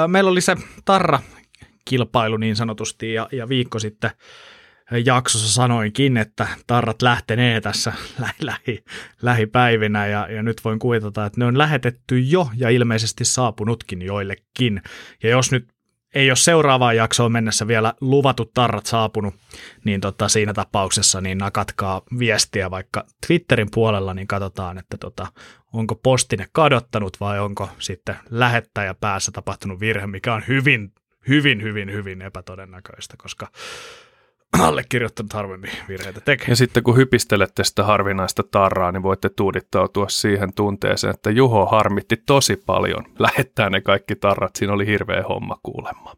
meillä 0.07 0.31
oli 0.31 0.41
se 0.41 0.55
Tarra-kilpailu 0.85 2.37
niin 2.37 2.55
sanotusti 2.55 3.13
ja, 3.13 3.27
ja 3.31 3.49
viikko 3.49 3.79
sitten 3.79 4.11
jaksossa 5.05 5.53
sanoinkin, 5.53 6.17
että 6.17 6.47
tarrat 6.67 7.01
lähtenee 7.01 7.61
tässä 7.61 7.93
lähi, 8.19 8.33
lähi, 8.41 8.83
lähipäivinä 9.21 10.07
ja, 10.07 10.27
ja 10.31 10.43
nyt 10.43 10.63
voin 10.63 10.79
kuvitella, 10.79 11.25
että 11.25 11.39
ne 11.39 11.45
on 11.45 11.57
lähetetty 11.57 12.19
jo 12.19 12.49
ja 12.55 12.69
ilmeisesti 12.69 13.25
saapunutkin 13.25 14.01
joillekin. 14.01 14.81
Ja 15.23 15.29
jos 15.29 15.51
nyt 15.51 15.67
ei 16.15 16.29
ole 16.29 16.35
seuraavaan 16.35 16.95
jaksoon 16.95 17.31
mennessä 17.31 17.67
vielä 17.67 17.93
luvatut 18.01 18.53
tarrat 18.53 18.85
saapunut, 18.85 19.35
niin 19.85 20.01
tota, 20.01 20.29
siinä 20.29 20.53
tapauksessa 20.53 21.21
niin 21.21 21.37
nakatkaa 21.37 22.01
viestiä 22.19 22.71
vaikka 22.71 23.05
Twitterin 23.27 23.71
puolella, 23.73 24.13
niin 24.13 24.27
katsotaan, 24.27 24.77
että 24.77 24.97
tota, 24.97 25.27
onko 25.77 25.95
postine 25.95 26.45
kadottanut 26.51 27.19
vai 27.19 27.39
onko 27.39 27.69
sitten 27.79 28.15
lähettäjä 28.29 28.93
päässä 28.93 29.31
tapahtunut 29.31 29.79
virhe, 29.79 30.07
mikä 30.07 30.33
on 30.33 30.43
hyvin, 30.47 30.91
hyvin, 31.27 31.61
hyvin, 31.61 31.91
hyvin 31.91 32.21
epätodennäköistä, 32.21 33.15
koska 33.17 33.47
allekirjoittanut 34.59 35.33
harvemmin 35.33 35.71
virheitä 35.87 36.21
tekee. 36.21 36.47
Ja 36.49 36.55
sitten 36.55 36.83
kun 36.83 36.97
hypistelette 36.97 37.63
sitä 37.63 37.83
harvinaista 37.83 38.43
tarraa, 38.43 38.91
niin 38.91 39.03
voitte 39.03 39.29
tuudittautua 39.29 40.09
siihen 40.09 40.53
tunteeseen, 40.53 41.13
että 41.13 41.29
Juho 41.29 41.65
harmitti 41.65 42.17
tosi 42.25 42.55
paljon 42.65 43.05
lähettää 43.19 43.69
ne 43.69 43.81
kaikki 43.81 44.15
tarrat. 44.15 44.55
Siinä 44.55 44.73
oli 44.73 44.85
hirveä 44.85 45.23
homma 45.29 45.59
kuulemma. 45.63 46.13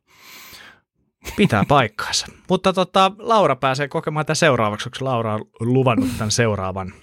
Pitää 1.37 1.63
paikkaansa. 1.67 2.27
Mutta 2.49 2.73
tota, 2.73 3.11
Laura 3.17 3.55
pääsee 3.55 3.87
kokemaan 3.87 4.25
tämän 4.25 4.35
seuraavaksi, 4.35 4.89
koska 4.89 5.05
Laura 5.05 5.33
on 5.33 5.41
luvannut 5.59 6.09
tämän 6.17 6.31
seuraavan 6.31 6.93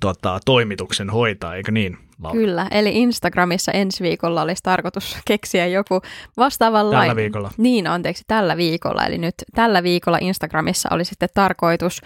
tota, 0.00 0.40
toimituksen 0.44 1.10
hoitaa, 1.10 1.54
eikö 1.54 1.72
niin? 1.72 1.98
Laura? 2.22 2.40
Kyllä, 2.40 2.66
eli 2.70 2.90
Instagramissa 2.94 3.72
ensi 3.72 4.04
viikolla 4.04 4.42
olisi 4.42 4.62
tarkoitus 4.62 5.16
keksiä 5.28 5.66
joku 5.66 6.02
vastaavanlainen. 6.36 7.08
Tällä 7.08 7.16
viikolla. 7.16 7.50
Niin, 7.56 7.86
anteeksi, 7.86 8.24
tällä 8.26 8.56
viikolla. 8.56 9.06
Eli 9.06 9.18
nyt 9.18 9.34
tällä 9.54 9.82
viikolla 9.82 10.18
Instagramissa 10.20 10.88
oli 10.92 11.04
sitten 11.04 11.28
tarkoitus 11.34 12.00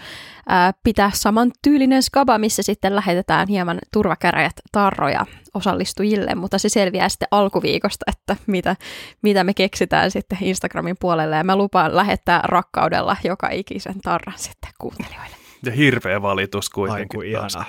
ää, 0.49 0.73
pitää 0.83 1.11
saman 1.13 1.51
tyylinen 1.61 2.03
skaba, 2.03 2.37
missä 2.37 2.63
sitten 2.63 2.95
lähetetään 2.95 3.47
hieman 3.47 3.79
turvakäräjät 3.93 4.55
tarroja 4.71 5.25
osallistujille, 5.53 6.35
mutta 6.35 6.57
se 6.57 6.69
selviää 6.69 7.09
sitten 7.09 7.27
alkuviikosta, 7.31 8.05
että 8.11 8.35
mitä, 8.47 8.75
mitä 9.21 9.43
me 9.43 9.53
keksitään 9.53 10.11
sitten 10.11 10.37
Instagramin 10.41 10.95
puolelle. 10.99 11.35
Ja 11.35 11.43
mä 11.43 11.55
lupaan 11.55 11.95
lähettää 11.95 12.41
rakkaudella 12.43 13.17
joka 13.23 13.49
ikisen 13.49 14.01
tarran 14.01 14.37
sitten 14.37 14.69
kuuntelijoille. 14.79 15.44
Ja 15.65 15.71
hirveä 15.71 16.21
valitus 16.21 16.69
kuitenkin. 16.69 17.19
Aiku 17.19 17.21
ihana. 17.21 17.65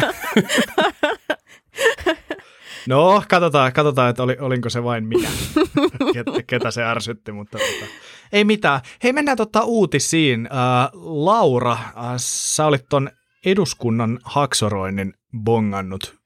No, 2.88 3.22
katsotaan, 3.28 3.72
katsotaan 3.72 4.10
että 4.10 4.22
oli, 4.22 4.36
olinko 4.40 4.70
se 4.70 4.84
vain 4.84 5.06
minä, 5.06 5.28
ketä 6.46 6.70
se 6.70 6.84
ärsytti, 6.84 7.32
mutta 7.32 7.58
tota, 7.58 7.92
ei 8.32 8.44
mitään. 8.44 8.80
Hei, 9.02 9.12
mennään 9.12 9.36
tota 9.36 9.62
uutisiin. 9.62 10.46
Äh, 10.46 10.90
Laura, 11.02 11.72
äh, 11.72 12.14
sä 12.16 12.66
olit 12.66 12.84
ton 12.88 13.10
eduskunnan 13.46 14.18
haksoroinnin 14.24 15.14
bongannut 15.44 16.23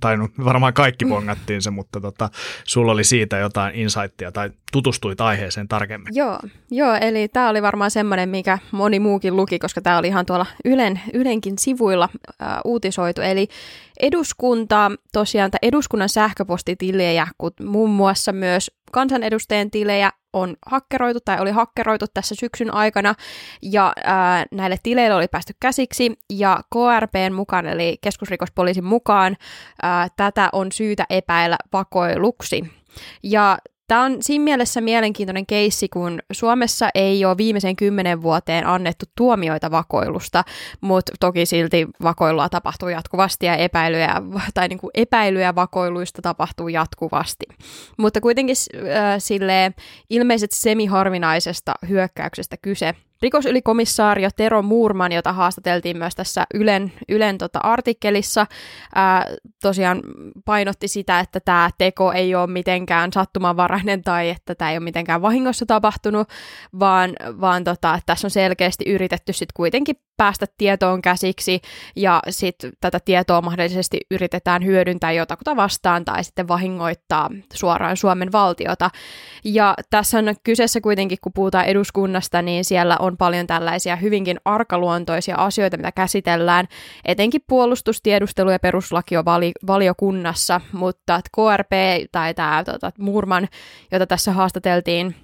tai 0.00 0.16
no, 0.16 0.28
varmaan 0.44 0.74
kaikki 0.74 1.04
bongattiin 1.14 1.62
se, 1.62 1.70
mutta 1.70 2.00
tota, 2.00 2.28
sulla 2.64 2.92
oli 2.92 3.04
siitä 3.04 3.38
jotain 3.38 3.74
insightia 3.74 4.32
tai 4.32 4.50
tutustuit 4.72 5.20
aiheeseen 5.20 5.68
tarkemmin. 5.68 6.12
Joo, 6.16 6.38
joo 6.70 6.94
eli 7.00 7.28
tämä 7.28 7.48
oli 7.48 7.62
varmaan 7.62 7.90
semmoinen, 7.90 8.28
mikä 8.28 8.58
moni 8.72 9.00
muukin 9.00 9.36
luki, 9.36 9.58
koska 9.58 9.80
tämä 9.80 9.98
oli 9.98 10.08
ihan 10.08 10.26
tuolla 10.26 10.46
Ylen, 10.64 11.00
Ylenkin 11.14 11.54
sivuilla 11.58 12.08
ää, 12.40 12.60
uutisoitu. 12.64 13.20
Eli 13.20 13.48
eduskunta, 14.00 14.90
tosiaan 15.12 15.50
eduskunnan 15.62 16.08
sähköpostitilejä, 16.08 17.26
kun 17.38 17.50
muun 17.64 17.90
muassa 17.90 18.32
myös 18.32 18.70
kansanedustajien 18.96 19.70
tilejä 19.70 20.10
on 20.32 20.56
hakkeroitu 20.66 21.18
tai 21.24 21.40
oli 21.40 21.50
hakkeroitu 21.50 22.06
tässä 22.14 22.34
syksyn 22.34 22.74
aikana 22.74 23.14
ja 23.62 23.92
ää, 24.04 24.46
näille 24.52 24.76
tileille 24.82 25.14
oli 25.14 25.28
päästy 25.28 25.52
käsiksi 25.60 26.12
ja 26.32 26.60
KRPn 26.72 27.32
mukaan 27.32 27.66
eli 27.66 27.98
keskusrikospoliisin 28.00 28.84
mukaan 28.84 29.36
ää, 29.82 30.08
tätä 30.16 30.48
on 30.52 30.72
syytä 30.72 31.04
epäillä 31.10 31.56
vakoiluksi. 31.72 32.64
Ja 33.22 33.58
Tämä 33.86 34.02
on 34.02 34.16
siinä 34.20 34.44
mielessä 34.44 34.80
mielenkiintoinen 34.80 35.46
keissi, 35.46 35.88
kun 35.88 36.18
Suomessa 36.32 36.88
ei 36.94 37.24
ole 37.24 37.36
viimeisen 37.36 37.76
kymmenen 37.76 38.22
vuoteen 38.22 38.66
annettu 38.66 39.06
tuomioita 39.16 39.70
vakoilusta, 39.70 40.44
mutta 40.80 41.12
toki 41.20 41.46
silti 41.46 41.86
vakoilua 42.02 42.48
tapahtuu 42.48 42.88
jatkuvasti 42.88 43.46
ja 43.46 43.56
epäilyjä, 43.56 44.22
tai 44.54 44.68
niin 44.68 44.78
kuin 44.78 44.90
epäilyjä 44.94 45.54
vakoiluista 45.54 46.22
tapahtuu 46.22 46.68
jatkuvasti. 46.68 47.44
Mutta 47.96 48.20
kuitenkin 48.20 48.56
äh, 48.74 49.14
sille 49.18 49.74
ilmeisesti 50.10 50.56
semiharvinaisesta 50.56 51.72
hyökkäyksestä 51.88 52.56
kyse– 52.56 52.94
Rikosylikomissaario 53.22 54.28
Tero 54.36 54.62
Muurman, 54.62 55.12
jota 55.12 55.32
haastateltiin 55.32 55.98
myös 55.98 56.14
tässä 56.14 56.44
Ylen, 56.54 56.92
Ylen 57.08 57.38
tota 57.38 57.58
artikkelissa, 57.58 58.46
ää, 58.94 59.26
tosiaan 59.62 60.02
painotti 60.44 60.88
sitä, 60.88 61.20
että 61.20 61.40
tämä 61.40 61.70
teko 61.78 62.12
ei 62.12 62.34
ole 62.34 62.46
mitenkään 62.46 63.12
sattumanvarainen 63.12 64.02
tai 64.02 64.30
että 64.30 64.54
tämä 64.54 64.70
ei 64.70 64.76
ole 64.76 64.84
mitenkään 64.84 65.22
vahingossa 65.22 65.66
tapahtunut, 65.66 66.28
vaan, 66.78 67.10
vaan 67.40 67.64
tota, 67.64 67.94
että 67.94 68.06
tässä 68.06 68.26
on 68.26 68.30
selkeästi 68.30 68.84
yritetty 68.90 69.32
sitten 69.32 69.54
kuitenkin 69.56 69.96
päästä 70.16 70.46
tietoon 70.58 71.02
käsiksi 71.02 71.60
ja 71.96 72.22
sitten 72.30 72.72
tätä 72.80 73.00
tietoa 73.04 73.42
mahdollisesti 73.42 74.00
yritetään 74.10 74.64
hyödyntää 74.64 75.12
jotakuta 75.12 75.56
vastaan 75.56 76.04
tai 76.04 76.24
sitten 76.24 76.48
vahingoittaa 76.48 77.30
suoraan 77.54 77.96
Suomen 77.96 78.32
valtiota. 78.32 78.90
Ja 79.44 79.74
tässä 79.90 80.18
on 80.18 80.34
kyseessä 80.44 80.80
kuitenkin, 80.80 81.18
kun 81.22 81.32
puhutaan 81.32 81.64
eduskunnasta, 81.64 82.42
niin 82.42 82.64
siellä 82.64 82.96
on 83.00 83.05
paljon 83.16 83.46
tällaisia 83.46 83.96
hyvinkin 83.96 84.40
arkaluontoisia 84.44 85.36
asioita, 85.36 85.76
mitä 85.76 85.92
käsitellään, 85.92 86.66
etenkin 87.04 87.40
puolustustiedustelu 87.46 88.50
ja 88.50 88.58
on 88.58 89.52
valiokunnassa, 89.66 90.60
mutta 90.72 91.20
KRP 91.36 91.72
tai 92.12 92.34
tämä 92.34 92.64
tota, 92.64 92.92
Murman, 92.98 93.48
jota 93.92 94.06
tässä 94.06 94.32
haastateltiin, 94.32 95.14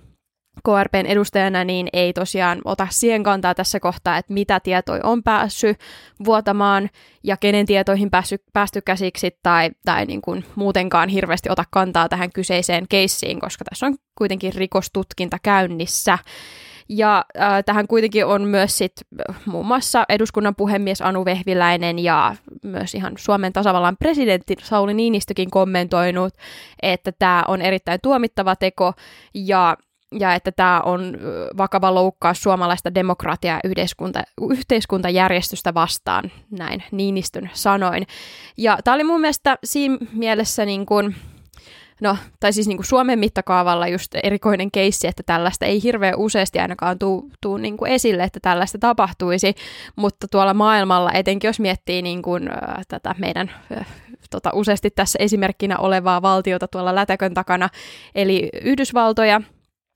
KRPn 0.61 1.07
edustajana 1.07 1.65
niin 1.65 1.89
ei 1.93 2.13
tosiaan 2.13 2.61
ota 2.65 2.87
siihen 2.91 3.23
kantaa 3.23 3.55
tässä 3.55 3.81
kohtaa, 3.81 4.19
että 4.19 4.33
mitä 4.33 4.61
tietoja 4.61 5.01
on 5.05 5.23
päässyt 5.23 5.79
vuotamaan 6.25 6.91
ja 7.23 7.37
kenen 7.37 7.67
tietoihin 7.67 8.11
päästy, 8.11 8.45
päästy 8.53 8.81
käsiksi 8.81 9.39
tai, 9.43 9.71
tai 9.85 10.07
niin 10.07 10.23
kuin 10.23 10.45
muutenkaan 10.55 11.09
hirveästi 11.09 11.51
ota 11.51 11.65
kantaa 11.71 12.09
tähän 12.09 12.33
kyseiseen 12.33 12.89
keissiin, 12.89 13.41
koska 13.41 13.65
tässä 13.65 13.87
on 13.87 13.97
kuitenkin 14.19 14.55
rikostutkinta 14.55 15.39
käynnissä. 15.43 16.19
Ja 16.89 17.25
äh, 17.41 17.65
tähän 17.67 17.87
kuitenkin 17.87 18.27
on 18.27 18.43
myös 18.43 18.79
sit 18.79 18.93
muun 19.47 19.67
muassa 19.67 20.05
eduskunnan 20.09 20.55
puhemies 20.55 21.03
Anu 21.03 21.25
Vehviläinen 21.25 21.99
ja 21.99 22.37
myös 22.63 22.95
ihan 22.95 23.13
Suomen 23.19 23.53
tasavallan 23.53 23.97
presidentti 23.97 24.57
Sauli 24.63 24.95
Niinistökin 24.95 25.51
kommentoinut, 25.51 26.35
että 26.83 27.13
tämä 27.13 27.45
on 27.49 27.63
erittäin 27.63 27.99
tuomittava 28.03 28.57
teko 28.57 28.93
ja 29.35 29.77
ja 30.21 30.35
että 30.35 30.53
tämä 30.53 30.81
on 30.81 31.19
vakava 31.57 31.95
loukkaus 31.95 32.43
suomalaista 32.43 32.95
demokratiaa 32.95 33.61
yhteiskunta, 33.65 34.23
yhteiskuntajärjestystä 34.51 35.75
vastaan, 35.75 36.33
näin 36.51 36.83
Niinistön 36.93 37.51
sanoin. 37.53 38.07
Ja 38.57 38.79
tämä 38.85 38.95
oli 38.95 39.05
mun 39.05 39.21
mielestä 39.21 39.59
siinä 39.65 39.99
mielessä 40.13 40.65
niin 40.65 40.87
kuin, 40.87 41.15
no, 42.03 42.17
tai 42.41 42.53
siis 42.53 42.69
niin 42.69 42.79
kuin 42.79 42.87
Suomen 42.87 43.19
mittakaavalla 43.19 43.89
just 43.89 44.15
erikoinen 44.23 44.71
keissi, 44.71 45.07
että 45.07 45.23
tällaista 45.27 45.67
ei 45.67 45.83
hirveän 45.83 46.17
useasti 46.17 46.59
ainakaan 46.59 46.99
tuu, 46.99 47.57
niin 47.59 47.77
kuin 47.77 47.93
esille, 47.93 48.23
että 48.23 48.41
tällaista 48.41 48.79
tapahtuisi, 48.79 49.55
mutta 49.97 50.29
tuolla 50.29 50.55
maailmalla, 50.55 51.13
etenkin 51.13 51.49
jos 51.49 51.61
miettii 51.61 52.03
niin 52.03 52.23
kuin, 52.23 52.49
äh, 52.49 52.87
tätä 52.89 53.15
meidän 53.19 53.51
äh, 53.79 53.87
tota, 54.31 54.51
useasti 54.55 54.91
tässä 54.91 55.19
esimerkkinä 55.23 55.79
olevaa 55.79 56.23
valtiota 56.23 56.69
tuolla 56.69 56.95
lätäkön 56.95 57.35
takana, 57.35 57.69
eli 58.15 58.49
Yhdysvaltoja, 58.63 59.41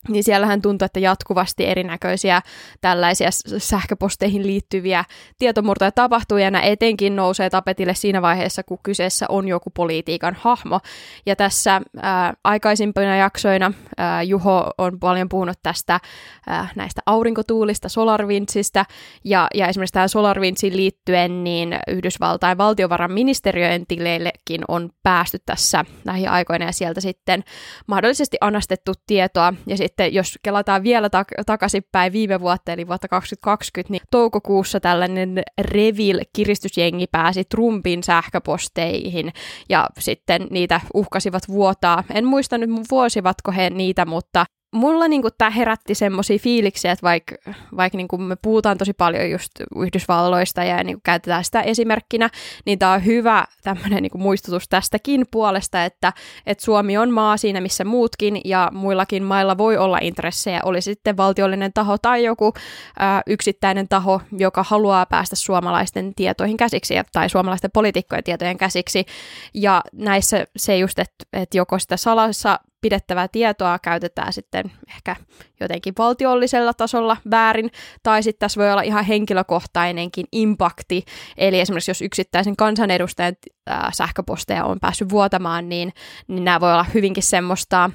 niin 0.09 0.25
siellähän 0.25 0.63
tuntuu, 0.63 0.87
että 0.87 1.01
jatkuvasti 1.01 1.67
erinäköisiä 1.67 2.43
tällaisia 2.81 3.29
sähköposteihin 3.59 4.47
liittyviä 4.47 5.05
tietomurtoja 5.39 5.93
tapahtuu, 5.93 6.39
ja 6.39 6.51
nämä 6.51 6.65
etenkin 6.65 7.17
nousee 7.17 7.51
tapetille 7.51 7.95
siinä 7.95 8.23
vaiheessa, 8.23 8.63
kun 8.63 8.79
kyseessä 8.83 9.27
on 9.29 9.49
joku 9.49 9.71
politiikan 9.71 10.37
hahmo. 10.41 10.81
Ja 11.27 11.37
tässä 11.37 11.81
ää, 12.03 12.35
aikaisimpina 12.45 13.17
jaksoina 13.17 13.73
ää, 13.97 14.23
Juho 14.23 14.71
on 14.79 15.01
paljon 15.01 15.29
puhunut 15.29 15.59
tästä 15.63 16.01
ää, 16.47 16.69
näistä 16.77 17.03
aurinkotuulista, 17.07 17.89
SolarWindsista, 17.89 18.85
ja, 19.25 19.49
ja 19.55 19.69
esimerkiksi 19.69 19.93
tähän 19.93 20.09
SolarWindsiin 20.09 20.77
liittyen, 20.77 21.45
niin 21.45 21.79
Yhdysvaltain 21.89 22.59
valtiovarainministeriön 22.59 23.85
tileillekin 23.89 24.61
on 24.69 24.91
päästy 25.03 25.39
tässä 25.47 25.85
lähiaikoina, 26.05 26.65
ja 26.65 26.73
sieltä 26.73 27.01
sitten 27.01 27.45
mahdollisesti 27.87 28.37
anastettu 28.41 28.93
tietoa, 29.07 29.55
ja 29.67 29.77
sitten 29.77 29.96
sitten 29.97 30.15
jos 30.15 30.39
kelataan 30.43 30.83
vielä 30.83 31.09
tak- 31.09 31.43
takaisinpäin 31.47 32.13
viime 32.13 32.41
vuotta, 32.41 32.73
eli 32.73 32.87
vuotta 32.87 33.09
2020, 33.09 33.93
niin 33.93 34.03
toukokuussa 34.11 34.81
tällainen 34.81 35.43
Revil-kiristysjengi 35.61 37.07
pääsi 37.13 37.45
Trumpin 37.45 38.03
sähköposteihin 38.03 39.33
ja 39.69 39.87
sitten 39.99 40.47
niitä 40.51 40.81
uhkasivat 40.95 41.43
vuotaa. 41.49 42.05
En 42.15 42.25
muista 42.25 42.59
nyt 42.59 42.71
vuosivatko 42.91 43.53
he 43.53 43.71
niitä, 43.71 44.07
mutta 44.07 44.47
mulla 44.73 45.09
niinku 45.09 45.29
tämä 45.39 45.51
herätti 45.51 45.95
semmoisia 45.95 46.39
fiiliksiä, 46.39 46.93
että 46.93 47.03
vaikka 47.03 47.35
vaik 47.77 47.95
niinku 47.95 48.19
me 48.19 48.37
puhutaan 48.43 48.79
tosi 48.79 48.93
paljon 48.93 49.31
just 49.31 49.51
Yhdysvalloista 49.77 50.65
ja 50.65 50.85
niinku 50.85 51.01
käytetään 51.05 51.45
sitä 51.45 51.61
esimerkkinä, 51.61 52.31
niin 52.67 52.79
tämä 52.79 52.93
on 52.93 53.05
hyvä 53.05 53.45
tämmöinen 53.63 54.03
niinku 54.03 54.19
muistutus 54.19 54.69
tästäkin 54.69 55.27
puolesta, 55.31 55.85
että 55.85 56.13
et 56.47 56.61
Suomi 56.61 56.97
on 56.97 57.11
maa 57.11 57.37
siinä 57.37 57.61
missä 57.61 57.85
muutkin 57.85 58.41
ja 58.45 58.71
muillakin 58.73 59.23
mailla 59.23 59.59
voi 59.59 59.77
olla 59.77 59.99
intressejä, 60.01 60.61
oli 60.65 60.81
sitten 60.81 61.17
valtiollinen 61.17 61.73
taho 61.73 61.99
tai 61.99 62.25
joku 62.25 62.53
ä, 63.01 63.23
yksittäinen 63.27 63.89
taho, 63.89 64.21
joka 64.39 64.63
haluaa 64.63 65.07
päästä 65.07 65.37
suomalaisten 65.37 66.15
tietoihin 66.15 66.57
käsiksi 66.57 66.95
tai 67.13 67.31
suomalaisten 67.31 67.71
poliitikkojen 67.71 68.25
tietojen 68.25 68.59
käsiksi. 68.59 69.07
Ja 69.55 69.83
näissä 69.93 70.47
se 70.57 70.79
just, 70.79 70.99
että 70.99 71.25
et 71.33 71.55
joko 71.55 71.79
sitä 71.79 71.97
salassa 71.97 72.61
pidettävää 72.81 73.29
tietoa 73.29 73.79
käytetään 73.79 74.33
sitten 74.33 74.73
ehkä 74.89 75.17
jotenkin 75.61 75.95
valtiollisella 75.99 76.75
tasolla 76.75 77.17
väärin, 77.31 77.71
tai 78.03 78.23
sitten 78.23 78.41
tässä 78.41 78.61
voi 78.61 78.73
olla 78.73 78.83
ihan 78.83 79.05
henkilökohtainenkin 79.05 80.27
impakti, 80.33 81.05
eli 81.37 81.61
esimerkiksi 81.61 81.91
jos 81.91 82.03
yksittäisen 82.03 82.57
kansanedustajan 82.57 83.35
äh, 83.71 83.93
sähköposteja 83.93 84.65
on 84.65 84.81
päässyt 84.81 85.11
vuotamaan, 85.11 85.69
niin, 85.69 85.93
niin 86.29 86.45
nämä 86.45 86.61
voi 86.61 86.73
olla 86.73 86.87
hyvinkin 86.95 87.23
semmoista 87.23 87.91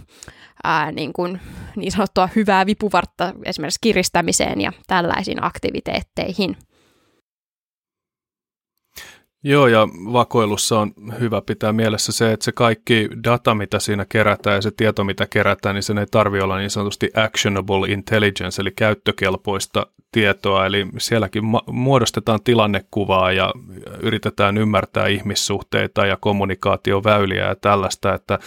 ää, 0.64 0.92
niin, 0.92 1.14
kuin, 1.14 1.40
niin 1.76 1.92
sanottua 1.92 2.30
hyvää 2.36 2.66
vipuvartta 2.66 3.34
esimerkiksi 3.46 3.80
kiristämiseen 3.82 4.62
ja 4.62 4.72
tällaisiin 4.88 5.44
aktiviteetteihin. 5.44 6.58
Joo, 9.44 9.68
ja 9.68 9.88
vakoilussa 10.14 10.80
on 10.80 10.94
hyvä 11.20 11.42
pitää 11.42 11.74
mielessä 11.74 12.12
se, 12.12 12.32
että 12.32 12.44
se 12.44 12.52
kaikki 12.52 13.10
data, 13.24 13.56
mitä 13.56 13.80
siinä 13.80 14.06
kerätään 14.10 14.56
ja 14.56 14.62
se 14.62 14.72
tieto, 14.78 15.04
mitä 15.04 15.28
kerätään, 15.30 15.76
niin 15.76 15.84
sen 15.84 15.98
ei 15.98 16.06
tarvi 16.12 16.42
olla 16.42 16.58
niin 16.58 16.70
sanotusti 16.70 17.10
actionable 17.16 17.88
intelligence, 17.88 18.62
eli 18.62 18.72
käyttökelpoista 18.72 19.88
tietoa, 20.12 20.66
eli 20.66 20.88
sielläkin 20.98 21.44
muodostetaan 21.72 22.40
tilannekuvaa 22.44 23.32
ja 23.32 23.54
yritetään 24.02 24.58
ymmärtää 24.58 25.08
ihmissuhteita 25.08 26.06
ja 26.06 26.18
kommunikaatioväyliä 26.18 27.48
ja 27.48 27.56
tällaista, 27.56 28.14
että 28.14 28.40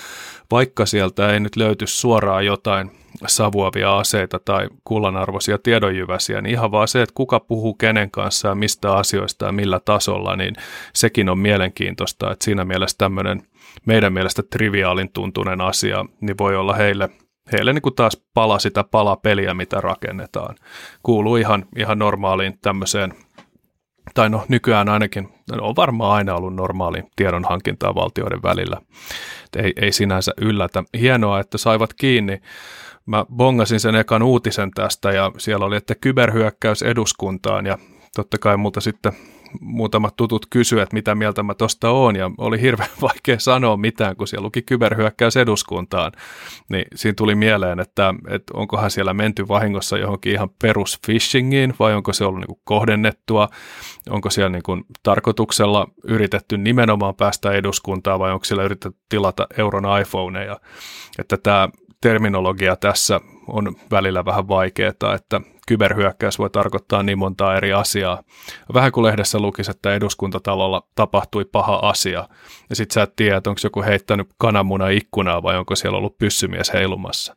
vaikka 0.50 0.86
sieltä 0.86 1.32
ei 1.32 1.40
nyt 1.40 1.56
löyty 1.56 1.86
suoraan 1.86 2.46
jotain 2.46 2.90
savuavia 3.26 3.98
aseita 3.98 4.38
tai 4.38 4.68
kullanarvoisia 4.84 5.58
tiedonjyväsiä, 5.58 6.40
niin 6.40 6.52
ihan 6.52 6.72
vaan 6.72 6.88
se, 6.88 7.02
että 7.02 7.14
kuka 7.14 7.40
puhuu 7.40 7.74
kenen 7.74 8.10
kanssa 8.10 8.48
ja 8.48 8.54
mistä 8.54 8.94
asioista 8.94 9.46
ja 9.46 9.52
millä 9.52 9.80
tasolla, 9.84 10.36
niin 10.36 10.54
sekin 10.94 11.28
on 11.28 11.38
mielenkiintoista, 11.38 12.32
että 12.32 12.44
siinä 12.44 12.64
mielessä 12.64 12.98
tämmöinen 12.98 13.42
meidän 13.86 14.12
mielestä 14.12 14.42
triviaalin 14.42 15.12
tuntunen 15.12 15.60
asia, 15.60 16.04
niin 16.20 16.38
voi 16.38 16.56
olla 16.56 16.74
heille– 16.74 17.08
heille 17.52 17.72
niin 17.72 17.82
kuin 17.82 17.94
taas 17.94 18.22
pala 18.34 18.58
sitä 18.58 18.84
palapeliä, 18.84 19.54
mitä 19.54 19.80
rakennetaan. 19.80 20.56
Kuuluu 21.02 21.36
ihan, 21.36 21.66
ihan 21.76 21.98
normaaliin 21.98 22.58
tämmöiseen, 22.62 23.14
tai 24.14 24.30
no 24.30 24.44
nykyään 24.48 24.88
ainakin, 24.88 25.28
no 25.52 25.66
on 25.66 25.76
varmaan 25.76 26.12
aina 26.12 26.34
ollut 26.34 26.54
normaaliin 26.54 27.10
tiedonhankintaa 27.16 27.94
valtioiden 27.94 28.42
välillä. 28.42 28.76
ei, 29.56 29.72
ei 29.76 29.92
sinänsä 29.92 30.32
yllätä. 30.40 30.84
Hienoa, 31.00 31.40
että 31.40 31.58
saivat 31.58 31.94
kiinni. 31.94 32.40
Mä 33.06 33.26
bongasin 33.36 33.80
sen 33.80 33.94
ekan 33.94 34.22
uutisen 34.22 34.70
tästä 34.70 35.12
ja 35.12 35.32
siellä 35.38 35.66
oli, 35.66 35.76
että 35.76 35.94
kyberhyökkäys 35.94 36.82
eduskuntaan 36.82 37.66
ja 37.66 37.78
totta 38.16 38.38
kai 38.38 38.56
multa 38.56 38.80
sitten 38.80 39.12
muutamat 39.60 40.16
tutut 40.16 40.46
kysyivät, 40.50 40.82
että 40.82 40.94
mitä 40.94 41.14
mieltä 41.14 41.42
mä 41.42 41.54
tosta 41.54 41.90
oon, 41.90 42.16
ja 42.16 42.30
oli 42.38 42.60
hirveän 42.60 42.90
vaikea 43.02 43.38
sanoa 43.38 43.76
mitään, 43.76 44.16
kun 44.16 44.28
siellä 44.28 44.44
luki 44.44 44.62
kyberhyökkäys 44.62 45.36
eduskuntaan. 45.36 46.12
Niin 46.68 46.84
siinä 46.94 47.14
tuli 47.14 47.34
mieleen, 47.34 47.80
että, 47.80 48.14
että 48.30 48.52
onkohan 48.56 48.90
siellä 48.90 49.14
menty 49.14 49.48
vahingossa 49.48 49.98
johonkin 49.98 50.32
ihan 50.32 50.50
perus 50.62 50.98
phishingiin, 51.06 51.74
vai 51.78 51.94
onko 51.94 52.12
se 52.12 52.24
ollut 52.24 52.40
niin 52.40 52.46
kuin 52.46 52.60
kohdennettua, 52.64 53.48
onko 54.10 54.30
siellä 54.30 54.50
niin 54.50 54.62
kuin 54.62 54.84
tarkoituksella 55.02 55.88
yritetty 56.04 56.58
nimenomaan 56.58 57.14
päästä 57.14 57.52
eduskuntaan, 57.52 58.18
vai 58.20 58.32
onko 58.32 58.44
siellä 58.44 58.64
yritetty 58.64 58.98
tilata 59.08 59.46
euron 59.58 60.00
iPhoneja. 60.00 60.60
Että 61.18 61.36
tämä 61.36 61.68
terminologia 62.04 62.76
tässä 62.76 63.20
on 63.46 63.76
välillä 63.90 64.24
vähän 64.24 64.48
vaikeaa, 64.48 65.14
että 65.14 65.40
kyberhyökkäys 65.68 66.38
voi 66.38 66.50
tarkoittaa 66.50 67.02
niin 67.02 67.18
montaa 67.18 67.56
eri 67.56 67.72
asiaa. 67.72 68.22
Vähän 68.74 68.92
kuin 68.92 69.04
lehdessä 69.04 69.38
lukisi, 69.38 69.70
että 69.70 69.94
eduskuntatalolla 69.94 70.86
tapahtui 70.94 71.44
paha 71.44 71.76
asia, 71.76 72.28
ja 72.70 72.76
sitten 72.76 72.94
sä 72.94 73.02
et 73.02 73.16
tiedä, 73.16 73.36
että 73.36 73.50
onko 73.50 73.60
joku 73.64 73.82
heittänyt 73.82 74.28
kananmuna 74.38 74.88
ikkunaa 74.88 75.42
vai 75.42 75.56
onko 75.56 75.76
siellä 75.76 75.98
ollut 75.98 76.18
pyssymies 76.18 76.72
heilumassa. 76.72 77.36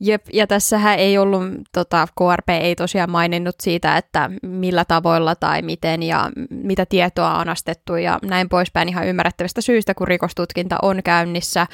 Jep, 0.00 0.26
ja 0.32 0.46
tässähän 0.46 0.98
ei 0.98 1.18
ollut, 1.18 1.42
tota, 1.72 2.06
KRP 2.18 2.48
ei 2.48 2.76
tosiaan 2.76 3.10
maininnut 3.10 3.54
siitä, 3.62 3.96
että 3.96 4.30
millä 4.42 4.84
tavoilla 4.84 5.34
tai 5.34 5.62
miten 5.62 6.02
ja 6.02 6.30
mitä 6.50 6.86
tietoa 6.86 7.38
on 7.38 7.48
astettu 7.48 7.96
ja 7.96 8.18
näin 8.22 8.48
poispäin 8.48 8.88
ihan 8.88 9.06
ymmärrettävistä 9.06 9.60
syistä, 9.60 9.94
kun 9.94 10.08
rikostutkinta 10.08 10.76
on 10.82 11.02
käynnissä 11.04 11.66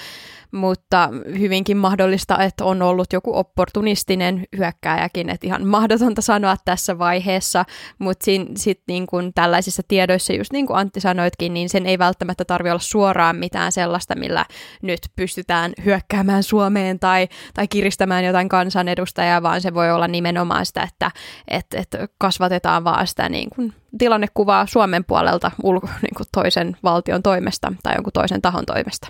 mutta 0.52 1.08
hyvinkin 1.38 1.76
mahdollista, 1.76 2.38
että 2.38 2.64
on 2.64 2.82
ollut 2.82 3.12
joku 3.12 3.36
opportunistinen 3.36 4.44
hyökkääjäkin, 4.56 5.30
että 5.30 5.46
ihan 5.46 5.66
mahdotonta 5.66 6.22
sanoa 6.22 6.56
tässä 6.64 6.98
vaiheessa, 6.98 7.64
mutta 7.98 8.24
sitten 8.56 8.84
niin 8.88 9.06
kun 9.06 9.32
tällaisissa 9.34 9.82
tiedoissa, 9.88 10.32
just 10.32 10.52
niin 10.52 10.66
kuin 10.66 10.78
Antti 10.78 11.00
sanoitkin, 11.00 11.54
niin 11.54 11.68
sen 11.68 11.86
ei 11.86 11.98
välttämättä 11.98 12.44
tarvitse 12.44 12.72
olla 12.72 12.80
suoraan 12.80 13.36
mitään 13.36 13.72
sellaista, 13.72 14.14
millä 14.14 14.44
nyt 14.82 15.00
pystytään 15.16 15.72
hyökkäämään 15.84 16.42
Suomeen 16.42 16.98
tai, 16.98 17.28
tai 17.54 17.68
kiristämään 17.68 18.24
jotain 18.24 18.48
kansanedustajaa, 18.48 19.42
vaan 19.42 19.60
se 19.60 19.74
voi 19.74 19.90
olla 19.90 20.08
nimenomaan 20.08 20.66
sitä, 20.66 20.82
että 20.82 21.10
et, 21.48 21.66
et 21.74 21.96
kasvatetaan 22.18 22.84
vaan 22.84 23.06
sitä 23.06 23.28
niin 23.28 23.50
kuin 23.50 23.72
tilannekuvaa 23.98 24.66
Suomen 24.66 25.04
puolelta 25.04 25.50
ulko, 25.62 25.86
niin 25.86 26.14
kuin 26.16 26.26
toisen 26.32 26.76
valtion 26.82 27.22
toimesta 27.22 27.72
tai 27.82 27.94
jonkun 27.94 28.12
toisen 28.12 28.42
tahon 28.42 28.66
toimesta. 28.66 29.08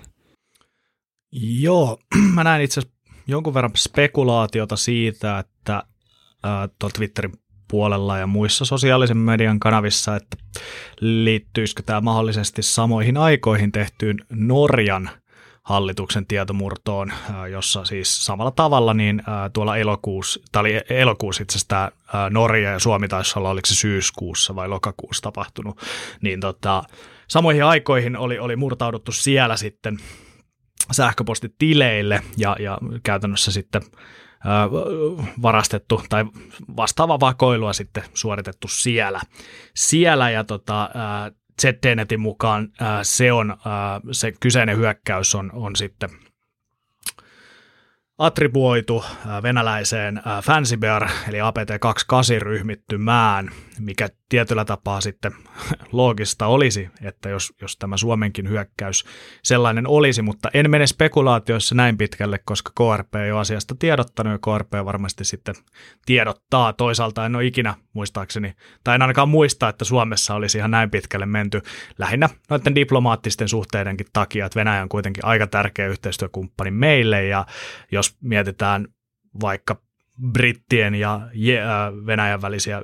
Joo, 1.41 1.99
mä 2.35 2.43
näin 2.43 2.61
itse 2.61 2.79
asiassa 2.79 2.97
jonkun 3.27 3.53
verran 3.53 3.71
spekulaatiota 3.77 4.75
siitä, 4.75 5.39
että 5.39 5.83
tuolla 6.79 6.93
Twitterin 6.95 7.33
puolella 7.67 8.17
ja 8.17 8.27
muissa 8.27 8.65
sosiaalisen 8.65 9.17
median 9.17 9.59
kanavissa, 9.59 10.15
että 10.15 10.37
liittyisikö 10.99 11.83
tämä 11.85 12.01
mahdollisesti 12.01 12.63
samoihin 12.63 13.17
aikoihin 13.17 13.71
tehtyyn 13.71 14.17
Norjan 14.29 15.09
hallituksen 15.63 16.27
tietomurtoon, 16.27 17.13
jossa 17.51 17.85
siis 17.85 18.25
samalla 18.25 18.51
tavalla 18.51 18.93
niin 18.93 19.23
tuolla 19.53 19.77
elokuussa, 19.77 20.39
tämä 20.51 20.61
oli 20.61 20.81
elokuussa 20.89 21.43
itse 21.43 21.57
asiassa 21.57 21.67
tämä 21.67 21.91
Norja 22.29 22.71
ja 22.71 22.79
Suomi 22.79 23.07
taisi 23.07 23.39
olla, 23.39 23.49
oliko 23.49 23.65
se 23.65 23.75
syyskuussa 23.75 24.55
vai 24.55 24.67
lokakuussa 24.67 25.21
tapahtunut, 25.21 25.81
niin 26.21 26.39
tota, 26.39 26.83
samoihin 27.27 27.63
aikoihin 27.63 28.17
oli, 28.17 28.39
oli 28.39 28.55
murtauduttu 28.55 29.11
siellä 29.11 29.57
sitten 29.57 29.97
sähköpostitileille 30.91 32.21
ja, 32.37 32.55
ja 32.59 32.77
käytännössä 33.03 33.51
sitten 33.51 33.81
varastettu 35.41 36.01
tai 36.09 36.25
vastaava 36.77 37.19
vakoilua 37.19 37.73
sitten 37.73 38.03
suoritettu 38.13 38.67
siellä. 38.67 39.21
Siellä 39.75 40.29
ja 40.29 40.43
tota, 40.43 40.89
ZDNetin 41.61 42.19
mukaan 42.19 42.69
se, 43.03 43.31
on, 43.31 43.57
se 44.11 44.33
kyseinen 44.39 44.77
hyökkäys 44.77 45.35
on, 45.35 45.51
on 45.53 45.75
sitten 45.75 46.09
attribuoitu 48.17 49.05
venäläiseen 49.43 50.21
Fancy 50.43 50.77
Bear 50.77 51.09
eli 51.29 51.37
APT-28 51.37 52.41
ryhmittymään, 52.41 53.51
mikä 53.79 54.09
tietyllä 54.29 54.65
tapaa 54.65 55.01
sitten 55.01 55.31
loogista 55.91 56.47
olisi, 56.47 56.89
että 57.01 57.29
jos, 57.29 57.53
jos 57.61 57.77
tämä 57.77 57.97
Suomenkin 57.97 58.49
hyökkäys 58.49 59.05
sellainen 59.43 59.87
olisi, 59.87 60.21
mutta 60.21 60.49
en 60.53 60.71
mene 60.71 60.87
spekulaatioissa 60.87 61.75
näin 61.75 61.97
pitkälle, 61.97 62.39
koska 62.45 62.71
KRP 62.75 63.15
ei 63.15 63.31
ole 63.31 63.39
asiasta 63.39 63.75
tiedottanut 63.79 64.33
ja 64.33 64.39
KRP 64.39 64.71
varmasti 64.85 65.25
sitten 65.25 65.55
tiedottaa. 66.05 66.73
Toisaalta 66.73 67.25
en 67.25 67.35
ole 67.35 67.45
ikinä 67.45 67.73
muistaakseni, 67.93 68.53
tai 68.83 68.95
en 68.95 69.01
ainakaan 69.01 69.29
muista, 69.29 69.69
että 69.69 69.85
Suomessa 69.85 70.35
olisi 70.35 70.57
ihan 70.57 70.71
näin 70.71 70.91
pitkälle 70.91 71.25
menty 71.25 71.61
lähinnä 71.97 72.29
noiden 72.49 72.75
diplomaattisten 72.75 73.49
suhteidenkin 73.49 74.07
takia, 74.13 74.45
että 74.45 74.59
Venäjä 74.59 74.81
on 74.81 74.89
kuitenkin 74.89 75.25
aika 75.25 75.47
tärkeä 75.47 75.87
yhteistyökumppani 75.87 76.71
meille 76.71 77.25
ja 77.25 77.45
jos 77.91 78.17
mietitään 78.21 78.87
vaikka 79.41 79.86
brittien 80.31 80.95
ja 80.95 81.21
Venäjän 82.05 82.41
välisiä 82.41 82.81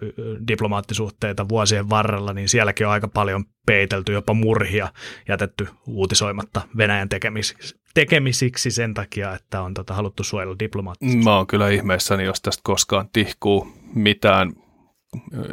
diplomaattisuhteita 0.47 1.49
vuosien 1.49 1.89
varrella, 1.89 2.33
niin 2.33 2.49
sielläkin 2.49 2.87
on 2.87 2.93
aika 2.93 3.07
paljon 3.07 3.45
peitelty, 3.65 4.13
jopa 4.13 4.33
murhia 4.33 4.87
jätetty 5.29 5.67
uutisoimatta 5.87 6.61
Venäjän 6.77 7.09
tekemisiksi, 7.09 7.75
tekemisiksi 7.93 8.71
sen 8.71 8.93
takia, 8.93 9.33
että 9.33 9.61
on 9.61 9.73
tota, 9.73 9.93
haluttu 9.93 10.23
suojella 10.23 10.59
diplomaattisesti. 10.59 11.23
Mä 11.23 11.37
oon 11.37 11.47
kyllä 11.47 11.69
ihmeessäni, 11.69 12.23
jos 12.23 12.41
tästä 12.41 12.61
koskaan 12.63 13.09
tihkuu 13.13 13.67
mitään 13.95 14.53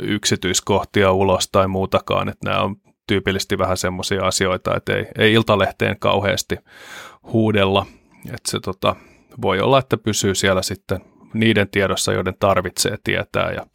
yksityiskohtia 0.01 1.13
ulos 1.13 1.49
tai 1.53 1.69
muutakaan, 1.69 2.29
että 2.29 2.51
nämä 2.51 2.63
on 2.63 2.77
tyypillisesti 3.07 3.59
vähän 3.59 3.77
semmoisia 3.77 4.27
asioita, 4.27 4.77
että 4.77 4.97
ei, 4.97 5.07
ei 5.19 5.33
iltalehteen 5.33 5.97
kauheasti 5.99 6.57
huudella, 7.23 7.87
että 8.25 8.51
se 8.51 8.61
tota, 8.61 8.97
voi 9.43 9.61
olla, 9.61 9.79
että 9.79 9.97
pysyy 9.97 10.35
siellä 10.35 10.63
sitten 10.63 11.01
niiden 11.35 11.69
tiedossa, 11.71 12.13
joiden 12.13 12.35
tarvitsee 12.41 12.97
tietää 13.05 13.53
ja 13.53 13.67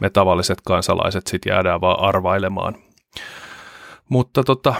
me 0.00 0.10
tavalliset 0.10 0.58
kansalaiset 0.66 1.26
sitten 1.26 1.50
jäädään 1.50 1.80
vaan 1.80 2.00
arvailemaan. 2.00 2.74
Mutta 4.08 4.44
tota, 4.44 4.74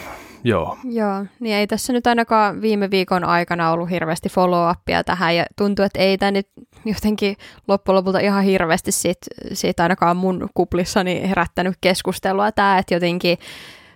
joo. 0.44 0.78
Joo, 0.84 1.24
niin 1.40 1.56
ei 1.56 1.66
tässä 1.66 1.92
nyt 1.92 2.06
ainakaan 2.06 2.62
viime 2.62 2.90
viikon 2.90 3.24
aikana 3.24 3.70
ollut 3.70 3.90
hirveästi 3.90 4.28
follow-upia 4.28 5.04
tähän 5.04 5.36
ja 5.36 5.46
tuntuu, 5.56 5.84
että 5.84 5.98
ei 5.98 6.18
tämä 6.18 6.30
nyt 6.30 6.48
jotenkin 6.84 7.36
loppujen 7.68 7.96
lopulta 7.96 8.18
ihan 8.18 8.44
hirveästi 8.44 8.92
siitä, 8.92 9.26
siitä 9.52 9.82
ainakaan 9.82 10.16
mun 10.16 10.48
kuplissani 10.54 11.28
herättänyt 11.28 11.74
keskustelua 11.80 12.52
tämä, 12.52 12.78
että 12.78 12.94
jotenkin 12.94 13.38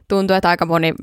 tuntuu, 0.08 0.36
että 0.36 0.48
aika 0.48 0.66
moni 0.66 0.94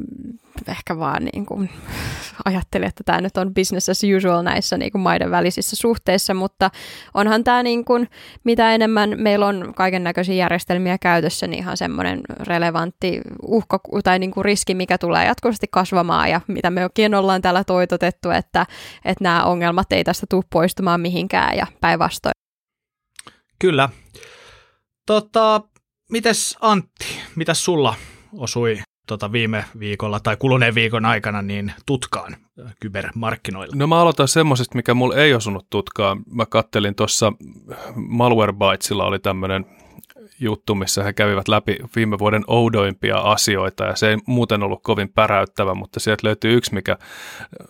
ehkä 0.67 0.99
vaan 0.99 1.25
niin 1.33 1.45
kuin 1.45 1.69
ajatteli, 2.45 2.85
että 2.85 3.03
tämä 3.03 3.21
nyt 3.21 3.37
on 3.37 3.53
business 3.53 3.89
as 3.89 4.01
usual 4.17 4.41
näissä 4.41 4.77
niin 4.77 4.91
kuin 4.91 5.01
maiden 5.01 5.31
välisissä 5.31 5.75
suhteissa, 5.75 6.33
mutta 6.33 6.69
onhan 7.13 7.43
tämä 7.43 7.63
niin 7.63 7.85
kuin, 7.85 8.09
mitä 8.43 8.75
enemmän 8.75 9.13
meillä 9.17 9.47
on 9.47 9.73
kaiken 9.75 10.03
näköisiä 10.03 10.35
järjestelmiä 10.35 10.97
käytössä, 10.97 11.47
niin 11.47 11.59
ihan 11.59 11.77
semmoinen 11.77 12.21
relevantti 12.39 13.21
uhka 13.41 13.79
tai 14.03 14.19
niin 14.19 14.31
kuin 14.31 14.45
riski, 14.45 14.75
mikä 14.75 14.97
tulee 14.97 15.25
jatkuvasti 15.25 15.67
kasvamaan 15.71 16.29
ja 16.29 16.41
mitä 16.47 16.69
me 16.69 16.83
oikein 16.83 17.15
ollaan 17.15 17.41
täällä 17.41 17.63
toitotettu, 17.63 18.29
että, 18.29 18.65
että 19.05 19.23
nämä 19.23 19.43
ongelmat 19.43 19.91
ei 19.91 20.03
tästä 20.03 20.25
tule 20.29 20.43
poistumaan 20.49 21.01
mihinkään 21.01 21.57
ja 21.57 21.67
päinvastoin. 21.81 22.33
Kyllä. 23.59 23.89
Tota, 25.05 25.61
mites 26.11 26.57
Antti, 26.61 27.05
mitäs 27.35 27.65
sulla 27.65 27.95
osui 28.37 28.79
tota 29.13 29.31
viime 29.31 29.65
viikolla 29.79 30.19
tai 30.19 30.37
kuluneen 30.37 30.75
viikon 30.75 31.05
aikana 31.05 31.41
niin 31.41 31.73
tutkaan 31.85 32.35
kybermarkkinoilla? 32.79 33.75
No 33.75 33.87
mä 33.87 34.01
aloitan 34.01 34.27
semmoisesta, 34.27 34.75
mikä 34.75 34.93
mulla 34.93 35.15
ei 35.15 35.33
osunut 35.33 35.67
tutkaan. 35.69 36.23
Mä 36.31 36.45
kattelin 36.45 36.95
tuossa 36.95 37.33
Malwarebytesilla 37.95 39.05
oli 39.05 39.19
tämmöinen 39.19 39.65
juttu, 40.39 40.75
missä 40.75 41.03
he 41.03 41.13
kävivät 41.13 41.47
läpi 41.47 41.77
viime 41.95 42.19
vuoden 42.19 42.43
oudoimpia 42.47 43.17
asioita 43.17 43.83
ja 43.83 43.95
se 43.95 44.09
ei 44.09 44.17
muuten 44.27 44.63
ollut 44.63 44.83
kovin 44.83 45.09
päräyttävä, 45.09 45.73
mutta 45.73 45.99
sieltä 45.99 46.27
löytyy 46.27 46.57
yksi, 46.57 46.73
mikä 46.73 46.97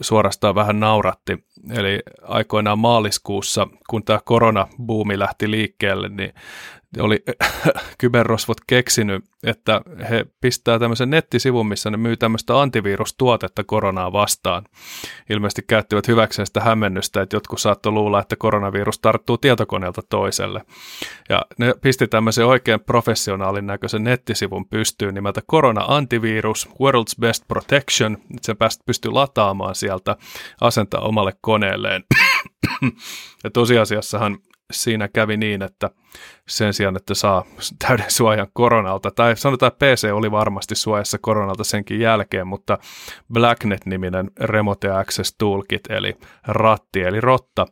suorastaan 0.02 0.56
vähän 0.56 0.80
nauratti. 0.80 1.38
Eli 1.72 2.00
aikoinaan 2.22 2.80
maaliskuussa, 2.80 3.68
kun 3.90 4.04
tämä 4.04 4.20
koronabuumi 4.26 5.20
lähti 5.20 5.52
liikkeelle, 5.52 6.10
niin 6.10 6.34
oli 7.00 7.24
kyberrosvot 8.00 8.58
keksinyt, 8.68 9.26
että 9.44 9.82
he 10.10 10.26
pistää 10.42 10.80
tämmöisen 10.80 11.10
nettisivun, 11.10 11.68
missä 11.68 11.92
ne 11.92 11.98
myy 11.98 12.18
tämmöistä 12.18 12.62
antivirustuotetta 12.62 13.64
koronaa 13.64 14.12
vastaan. 14.12 14.64
Ilmeisesti 15.30 15.62
käyttivät 15.68 16.08
hyväkseen 16.08 16.46
sitä 16.46 16.60
hämmennystä, 16.60 17.22
että 17.22 17.36
jotkut 17.36 17.62
saattoi 17.62 17.92
luulla, 17.92 18.20
että 18.20 18.36
koronavirus 18.36 19.00
tarttuu 19.00 19.38
tietokoneelta 19.38 20.02
toiselle. 20.10 20.62
Ja 21.30 21.46
ne 21.58 21.74
pisti 21.82 22.08
tämmöisen 22.08 22.46
oikein 22.46 22.80
professionaalin 22.80 23.68
näköisen 23.68 24.04
nettisivun 24.04 24.70
pystyyn 24.70 25.14
nimeltä 25.14 25.42
Corona 25.52 25.86
Antivirus 25.88 26.70
World's 26.70 27.20
Best 27.20 27.44
Protection. 27.48 28.18
Se 28.42 28.56
pystyy 28.86 29.12
lataamaan 29.12 29.76
sieltä, 29.76 30.16
asentaa 30.62 31.02
omalle 31.02 31.34
koneelleen. 31.42 32.04
ja 33.44 33.52
tosiasiassahan 33.52 34.38
siinä 34.74 35.08
kävi 35.08 35.38
niin, 35.38 35.62
että 35.62 35.90
sen 36.48 36.74
sijaan, 36.74 36.96
että 36.96 37.14
saa 37.14 37.46
täyden 37.88 38.12
suojan 38.12 38.48
koronalta, 38.54 39.12
tai 39.12 39.38
sanotaan, 39.38 39.72
että 39.72 39.86
PC 39.86 40.10
oli 40.14 40.32
varmasti 40.32 40.76
suojassa 40.76 41.18
koronalta 41.18 41.64
senkin 41.64 42.00
jälkeen, 42.00 42.48
mutta 42.48 42.78
Blacknet-niminen 43.34 44.32
Remote 44.40 44.92
Access 44.92 45.36
Toolkit, 45.38 45.82
eli 45.90 46.18
ratti, 46.48 47.02
eli 47.02 47.22
rotta, 47.22 47.66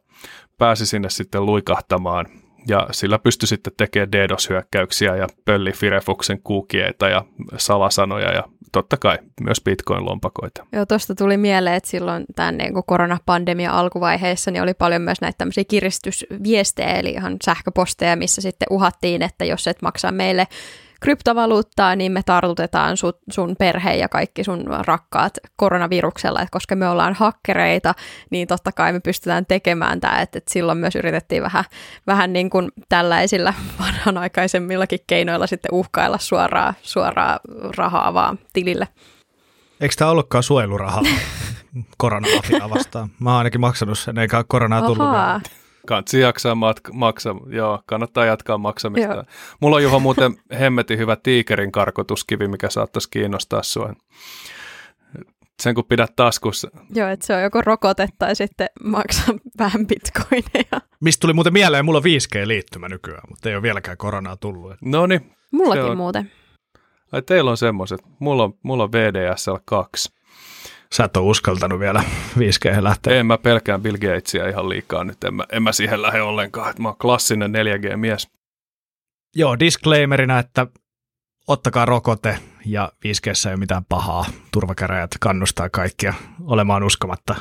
pääsi 0.57 0.85
sinne 0.85 1.09
sitten 1.09 1.45
luikahtamaan 1.45 2.25
ja 2.67 2.87
sillä 2.91 3.19
pystyi 3.19 3.47
sitten 3.47 3.73
tekemään 3.77 4.11
DDoS-hyökkäyksiä 4.11 5.15
ja 5.15 5.27
pölli 5.45 5.71
Firefoxen 5.71 6.41
kuukieita 6.43 7.09
ja 7.09 7.25
salasanoja 7.57 8.33
ja 8.33 8.43
totta 8.71 8.97
kai 8.97 9.17
myös 9.41 9.61
Bitcoin-lompakoita. 9.61 10.65
Joo, 10.71 10.85
tuosta 10.85 11.15
tuli 11.15 11.37
mieleen, 11.37 11.75
että 11.75 11.89
silloin 11.89 12.25
tämän 12.35 12.57
niin 12.57 12.73
kuin 12.73 12.83
koronapandemian 12.87 13.73
alkuvaiheessa 13.73 14.51
niin 14.51 14.63
oli 14.63 14.73
paljon 14.73 15.01
myös 15.01 15.21
näitä 15.21 15.37
tämmöisiä 15.37 15.63
kiristysviestejä, 15.63 16.93
eli 16.93 17.09
ihan 17.09 17.37
sähköposteja, 17.45 18.15
missä 18.15 18.41
sitten 18.41 18.67
uhattiin, 18.71 19.21
että 19.21 19.45
jos 19.45 19.67
et 19.67 19.81
maksa 19.81 20.11
meille 20.11 20.47
kryptovaluuttaa, 21.01 21.95
niin 21.95 22.11
me 22.11 22.23
tartutetaan 22.25 22.97
sun, 22.97 23.13
sun 23.29 23.55
perhe 23.59 23.95
ja 23.95 24.09
kaikki 24.09 24.43
sun 24.43 24.65
rakkaat 24.85 25.33
koronaviruksella, 25.55 26.41
että 26.41 26.51
koska 26.51 26.75
me 26.75 26.87
ollaan 26.87 27.13
hakkereita, 27.13 27.95
niin 28.29 28.47
totta 28.47 28.71
kai 28.71 28.93
me 28.93 28.99
pystytään 28.99 29.45
tekemään 29.45 29.99
tämä, 30.01 30.21
että, 30.21 30.37
että 30.37 30.53
silloin 30.53 30.77
myös 30.77 30.95
yritettiin 30.95 31.43
vähän, 31.43 31.63
vähän 32.07 32.33
niin 32.33 32.49
kuin 32.49 32.71
tällaisilla 32.89 33.53
vanhanaikaisemmillakin 33.81 34.99
keinoilla 35.07 35.47
sitten 35.47 35.73
uhkailla 35.73 36.17
suoraa, 36.17 36.73
suoraa 36.81 37.39
rahaa 37.77 38.13
vaan 38.13 38.39
tilille. 38.53 38.87
Eikö 39.81 39.95
tämä 39.97 40.11
ollutkaan 40.11 40.43
suojelurahaa 40.43 41.01
koronavirusta 41.97 42.69
vastaan? 42.69 43.09
Mä 43.19 43.29
oon 43.29 43.37
ainakin 43.37 43.61
maksanut 43.61 43.99
sen, 43.99 44.17
eikä 44.17 44.43
koronaa 44.47 44.81
tullut. 44.81 45.07
Ahaa. 45.07 45.41
Kansi 45.87 46.19
jaksaa 46.19 46.55
matka- 46.55 46.93
maksa, 46.93 47.35
joo, 47.49 47.79
kannattaa 47.85 48.25
jatkaa 48.25 48.57
maksamista. 48.57 49.13
Joo. 49.13 49.23
Mulla 49.59 49.75
on 49.75 49.83
Juho 49.83 49.99
muuten 49.99 50.35
hemmetin 50.59 50.97
hyvä 50.97 51.15
tiikerin 51.15 51.71
karkotuskivi, 51.71 52.47
mikä 52.47 52.69
saattaisi 52.69 53.09
kiinnostaa 53.11 53.63
sua. 53.63 53.93
Sen 55.61 55.75
kun 55.75 55.85
pidät 55.85 56.15
taskussa. 56.15 56.69
Joo, 56.95 57.09
että 57.09 57.25
se 57.25 57.35
on 57.35 57.41
joko 57.41 57.61
rokote 57.61 58.07
tai 58.19 58.35
sitten 58.35 58.69
maksaa 58.83 59.35
vähän 59.59 59.87
bitcoineja. 59.87 60.81
Mistä 60.99 61.21
tuli 61.21 61.33
muuten 61.33 61.53
mieleen, 61.53 61.85
mulla 61.85 61.97
on 61.97 62.03
5G-liittymä 62.03 62.89
nykyään, 62.89 63.23
mutta 63.29 63.49
ei 63.49 63.55
ole 63.55 63.61
vieläkään 63.61 63.97
koronaa 63.97 64.37
tullut. 64.37 64.73
No 64.81 65.07
niin. 65.07 65.31
Mullakin 65.51 65.83
on... 65.83 65.97
muuten. 65.97 66.31
Ai 67.11 67.21
teillä 67.21 67.51
on 67.51 67.57
semmoiset. 67.57 67.99
Mulla 68.19 68.43
on, 68.43 68.53
mulla 68.63 68.83
on 68.83 68.91
VDSL 68.91 69.55
2. 69.65 70.09
Sä 70.93 71.03
et 71.03 71.17
ole 71.17 71.29
uskaltanut 71.29 71.79
vielä 71.79 72.03
5G 72.39 72.83
lähteä. 72.83 73.19
En 73.19 73.25
mä 73.25 73.37
pelkään 73.37 73.81
Bill 73.81 73.97
Gatesia 73.97 74.49
ihan 74.49 74.69
liikaa 74.69 75.03
nyt, 75.03 75.23
en 75.23 75.33
mä, 75.33 75.45
en 75.51 75.63
mä 75.63 75.71
siihen 75.71 76.01
lähde 76.01 76.21
ollenkaan. 76.21 76.69
Että 76.69 76.81
mä 76.81 76.87
oon 76.87 76.97
klassinen 76.97 77.51
4G-mies. 77.51 78.27
Joo, 79.35 79.59
disclaimerina, 79.59 80.39
että 80.39 80.67
ottakaa 81.47 81.85
rokote 81.85 82.37
ja 82.65 82.91
5G 83.05 83.47
ei 83.47 83.51
ole 83.53 83.59
mitään 83.59 83.85
pahaa. 83.85 84.25
Turvakäräjät 84.51 85.11
kannustaa 85.19 85.69
kaikkia 85.69 86.13
olemaan 86.43 86.83
uskomatta 86.83 87.35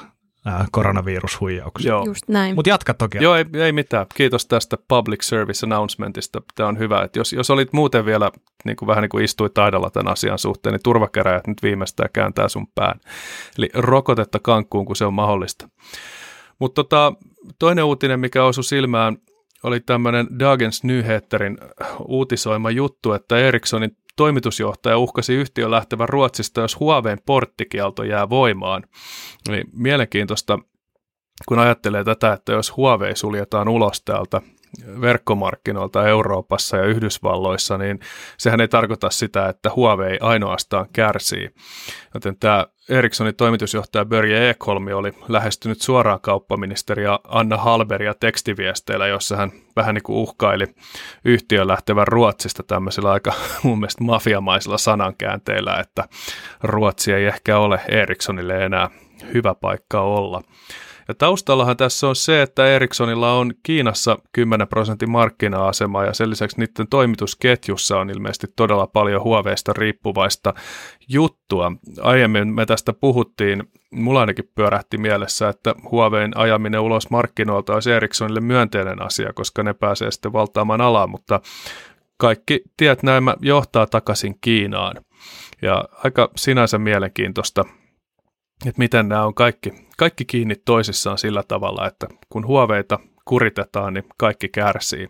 koronavirushuijauksia. 0.72 1.88
Joo. 1.88 2.04
Just 2.04 2.28
näin. 2.28 2.54
Mutta 2.54 2.68
jatka 2.68 2.94
toki. 2.94 3.18
Joo, 3.20 3.34
ei, 3.34 3.44
ei 3.54 3.72
mitään. 3.72 4.06
Kiitos 4.14 4.46
tästä 4.46 4.76
public 4.88 5.22
service 5.22 5.66
announcementista. 5.66 6.42
Tämä 6.54 6.68
on 6.68 6.78
hyvä. 6.78 7.02
Että 7.02 7.18
jos, 7.18 7.32
jos 7.32 7.50
olit 7.50 7.72
muuten 7.72 8.04
vielä 8.04 8.30
niin 8.64 8.76
kuin 8.76 8.86
vähän 8.86 9.02
niin 9.02 9.10
kuin 9.10 9.24
istuit 9.24 9.54
taidalla 9.54 9.90
tämän 9.90 10.12
asian 10.12 10.38
suhteen, 10.38 10.72
niin 10.72 10.82
turvakäräjät 10.82 11.46
nyt 11.46 11.62
viimeistään 11.62 12.10
kääntää 12.12 12.48
sun 12.48 12.66
pään. 12.74 13.00
Eli 13.58 13.70
rokotetta 13.74 14.38
kankkuun, 14.38 14.86
kun 14.86 14.96
se 14.96 15.04
on 15.04 15.14
mahdollista. 15.14 15.68
Mutta 16.58 16.84
tota, 16.84 17.12
toinen 17.58 17.84
uutinen, 17.84 18.20
mikä 18.20 18.44
osui 18.44 18.64
silmään, 18.64 19.16
oli 19.62 19.80
tämmöinen 19.80 20.26
Dagens 20.38 20.84
Nyheterin 20.84 21.58
uutisoima 22.08 22.70
juttu, 22.70 23.12
että 23.12 23.38
Ericssonin 23.38 23.96
toimitusjohtaja 24.20 24.98
uhkasi 24.98 25.34
yhtiön 25.34 25.70
lähtevän 25.70 26.08
Ruotsista, 26.08 26.60
jos 26.60 26.80
Huaweiin 26.80 27.18
porttikielto 27.26 28.02
jää 28.02 28.28
voimaan. 28.28 28.84
Eli 29.48 29.64
mielenkiintoista, 29.72 30.58
kun 31.48 31.58
ajattelee 31.58 32.04
tätä, 32.04 32.32
että 32.32 32.52
jos 32.52 32.76
Huawei 32.76 33.16
suljetaan 33.16 33.68
ulos 33.68 34.02
täältä 34.04 34.40
verkkomarkkinoilta 35.00 36.08
Euroopassa 36.08 36.76
ja 36.76 36.84
Yhdysvalloissa, 36.84 37.78
niin 37.78 38.00
sehän 38.38 38.60
ei 38.60 38.68
tarkoita 38.68 39.10
sitä, 39.10 39.48
että 39.48 39.70
Huawei 39.76 40.18
ainoastaan 40.20 40.86
kärsii. 40.92 41.50
Joten 42.14 42.36
tämä 42.40 42.66
Ericssonin 42.88 43.34
toimitusjohtaja 43.34 44.04
Börje 44.04 44.50
Ekholmi 44.50 44.92
oli 44.92 45.12
lähestynyt 45.28 45.82
suoraan 45.82 46.20
kauppaministeriä 46.20 47.18
Anna 47.24 47.56
Halberia 47.56 48.14
tekstiviesteillä, 48.14 49.06
jossa 49.06 49.36
hän 49.36 49.52
vähän 49.76 49.94
niin 49.94 50.02
kuin 50.02 50.16
uhkaili 50.16 50.66
yhtiön 51.24 51.68
lähtevän 51.68 52.08
Ruotsista 52.08 52.62
tämmöisillä 52.62 53.10
aika 53.10 53.32
mun 53.62 53.78
mielestä 53.78 54.04
mafiamaisilla 54.04 54.78
sanankäänteillä, 54.78 55.76
että 55.80 56.04
Ruotsi 56.62 57.12
ei 57.12 57.24
ehkä 57.24 57.58
ole 57.58 57.80
Ericssonille 57.88 58.64
enää 58.64 58.90
hyvä 59.34 59.54
paikka 59.54 60.00
olla. 60.00 60.42
Ja 61.10 61.14
taustallahan 61.14 61.76
tässä 61.76 62.08
on 62.08 62.16
se, 62.16 62.42
että 62.42 62.66
Ericssonilla 62.66 63.32
on 63.32 63.52
Kiinassa 63.62 64.18
10 64.32 64.68
prosentin 64.68 65.10
markkina-asema 65.10 66.04
ja 66.04 66.14
sen 66.14 66.30
lisäksi 66.30 66.58
niiden 66.58 66.88
toimitusketjussa 66.90 67.98
on 67.98 68.10
ilmeisesti 68.10 68.46
todella 68.56 68.86
paljon 68.86 69.22
huoveista 69.22 69.72
riippuvaista 69.72 70.54
juttua. 71.08 71.72
Aiemmin 72.00 72.48
me 72.48 72.66
tästä 72.66 72.92
puhuttiin, 72.92 73.62
mulla 73.92 74.20
ainakin 74.20 74.50
pyörähti 74.54 74.98
mielessä, 74.98 75.48
että 75.48 75.74
Huaweiin 75.90 76.36
ajaminen 76.36 76.80
ulos 76.80 77.10
markkinoilta 77.10 77.74
olisi 77.74 77.90
Ericssonille 77.92 78.40
myönteinen 78.40 79.02
asia, 79.02 79.32
koska 79.32 79.62
ne 79.62 79.74
pääsee 79.74 80.10
sitten 80.10 80.32
valtaamaan 80.32 80.80
alaa, 80.80 81.06
mutta 81.06 81.40
kaikki 82.16 82.62
tiet 82.76 83.02
näemmä 83.02 83.34
johtaa 83.40 83.86
takaisin 83.86 84.38
Kiinaan. 84.40 84.96
Ja 85.62 85.84
aika 86.04 86.30
sinänsä 86.36 86.78
mielenkiintoista– 86.78 87.64
että 88.66 88.78
miten 88.78 89.08
nämä 89.08 89.26
on 89.26 89.34
kaikki, 89.34 89.72
kaikki 89.98 90.24
kiinni 90.24 90.56
toisissaan 90.64 91.18
sillä 91.18 91.42
tavalla, 91.42 91.86
että 91.86 92.06
kun 92.28 92.46
huoveita 92.46 92.98
kuritetaan, 93.24 93.94
niin 93.94 94.04
kaikki 94.16 94.48
kärsii. 94.48 95.08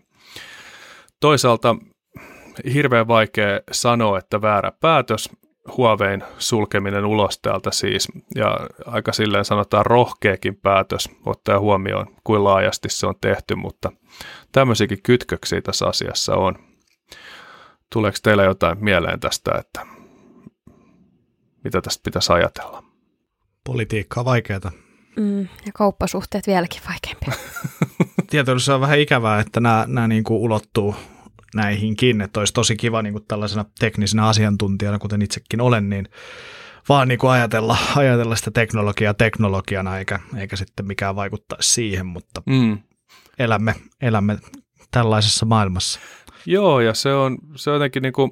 Toisaalta 1.20 1.76
hirveän 2.74 3.08
vaikea 3.08 3.60
sanoa, 3.72 4.18
että 4.18 4.42
väärä 4.42 4.72
päätös, 4.80 5.30
Huaweiin 5.76 6.24
sulkeminen 6.38 7.04
ulos 7.04 7.38
täältä 7.38 7.70
siis, 7.70 8.08
ja 8.34 8.58
aika 8.86 9.12
silleen 9.12 9.44
sanotaan 9.44 9.86
rohkeakin 9.86 10.56
päätös, 10.56 11.08
ottaa 11.26 11.60
huomioon, 11.60 12.06
kuin 12.24 12.44
laajasti 12.44 12.88
se 12.88 13.06
on 13.06 13.14
tehty, 13.20 13.54
mutta 13.54 13.92
tämmöisiäkin 14.52 15.02
kytköksiä 15.02 15.60
tässä 15.60 15.86
asiassa 15.86 16.36
on. 16.36 16.54
Tuleeko 17.92 18.18
teille 18.22 18.44
jotain 18.44 18.84
mieleen 18.84 19.20
tästä, 19.20 19.50
että 19.58 19.86
mitä 21.64 21.80
tästä 21.80 22.00
pitäisi 22.04 22.32
ajatella? 22.32 22.89
Politiikka 23.70 24.20
on 24.20 24.24
vaikeaa. 24.24 24.72
Mm, 25.16 25.40
ja 25.40 25.72
kauppasuhteet 25.74 26.46
vieläkin 26.46 26.80
vaikeampia. 26.88 27.32
Tietysti 28.30 28.72
on 28.72 28.80
vähän 28.80 28.98
ikävää, 28.98 29.40
että 29.40 29.60
nämä, 29.60 29.84
nämä 29.88 30.08
niin 30.08 30.24
kuin 30.24 30.40
ulottuu 30.40 30.94
näihinkin, 31.54 32.20
että 32.20 32.40
olisi 32.40 32.52
tosi 32.52 32.76
kiva 32.76 33.02
niin 33.02 33.12
kuin 33.12 33.24
tällaisena 33.28 33.64
teknisenä 33.78 34.28
asiantuntijana, 34.28 34.98
kuten 34.98 35.22
itsekin 35.22 35.60
olen, 35.60 35.90
niin 35.90 36.08
vaan 36.88 37.08
niin 37.08 37.18
kuin 37.18 37.30
ajatella, 37.30 37.76
ajatella 37.96 38.36
sitä 38.36 38.50
teknologiaa 38.50 39.14
teknologiana, 39.14 39.98
eikä, 39.98 40.20
eikä 40.36 40.56
sitten 40.56 40.86
mikään 40.86 41.16
vaikuttaisi 41.16 41.72
siihen, 41.72 42.06
mutta 42.06 42.42
mm. 42.46 42.78
elämme, 43.38 43.74
elämme 44.02 44.38
tällaisessa 44.90 45.46
maailmassa. 45.46 46.00
Joo, 46.46 46.80
ja 46.80 46.94
se 46.94 47.14
on, 47.14 47.38
se 47.56 47.70
on 47.70 47.74
jotenkin 47.74 48.02
niin 48.02 48.12
kuin 48.12 48.30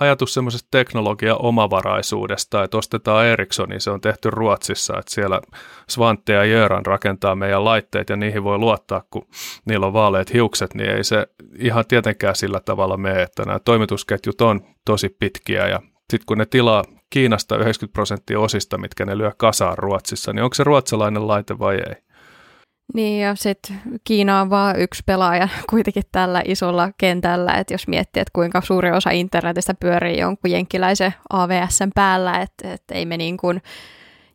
ajatus 0.00 0.34
semmoisesta 0.34 0.68
teknologia-omavaraisuudesta, 0.70 2.64
että 2.64 2.76
ostetaan 2.76 3.26
Ericsson, 3.26 3.68
niin 3.68 3.80
se 3.80 3.90
on 3.90 4.00
tehty 4.00 4.30
Ruotsissa, 4.30 4.98
että 4.98 5.14
siellä 5.14 5.40
Svante 5.88 6.32
ja 6.32 6.44
Jöran 6.44 6.86
rakentaa 6.86 7.34
meidän 7.34 7.64
laitteet 7.64 8.10
ja 8.10 8.16
niihin 8.16 8.44
voi 8.44 8.58
luottaa, 8.58 9.02
kun 9.10 9.26
niillä 9.64 9.86
on 9.86 9.92
vaaleat 9.92 10.32
hiukset, 10.32 10.74
niin 10.74 10.90
ei 10.90 11.04
se 11.04 11.26
ihan 11.58 11.84
tietenkään 11.88 12.36
sillä 12.36 12.60
tavalla 12.60 12.96
mene, 12.96 13.22
että 13.22 13.44
nämä 13.44 13.58
toimitusketjut 13.58 14.40
on 14.40 14.60
tosi 14.84 15.16
pitkiä 15.18 15.68
ja 15.68 15.80
sitten 16.10 16.26
kun 16.26 16.38
ne 16.38 16.46
tilaa 16.46 16.84
Kiinasta 17.10 17.56
90 17.56 17.92
prosenttia 17.92 18.40
osista, 18.40 18.78
mitkä 18.78 19.06
ne 19.06 19.18
lyö 19.18 19.32
kasaan 19.36 19.78
Ruotsissa, 19.78 20.32
niin 20.32 20.42
onko 20.42 20.54
se 20.54 20.64
ruotsalainen 20.64 21.28
laite 21.28 21.58
vai 21.58 21.74
ei? 21.74 21.94
Niin 22.94 23.20
ja 23.20 23.34
sitten 23.34 23.80
Kiina 24.04 24.40
on 24.40 24.50
vaan 24.50 24.80
yksi 24.80 25.02
pelaaja 25.06 25.48
kuitenkin 25.70 26.02
tällä 26.12 26.42
isolla 26.44 26.90
kentällä, 26.98 27.54
että 27.54 27.74
jos 27.74 27.88
miettii, 27.88 28.20
että 28.20 28.32
kuinka 28.32 28.60
suuri 28.60 28.90
osa 28.90 29.10
internetistä 29.10 29.74
pyörii 29.74 30.18
jonkun 30.18 30.50
jenkkiläisen 30.50 31.14
AVSn 31.30 31.90
päällä, 31.94 32.40
että, 32.40 32.72
että 32.72 32.94
ei 32.94 33.06
me 33.06 33.16
niin 33.16 33.36
kuin 33.36 33.62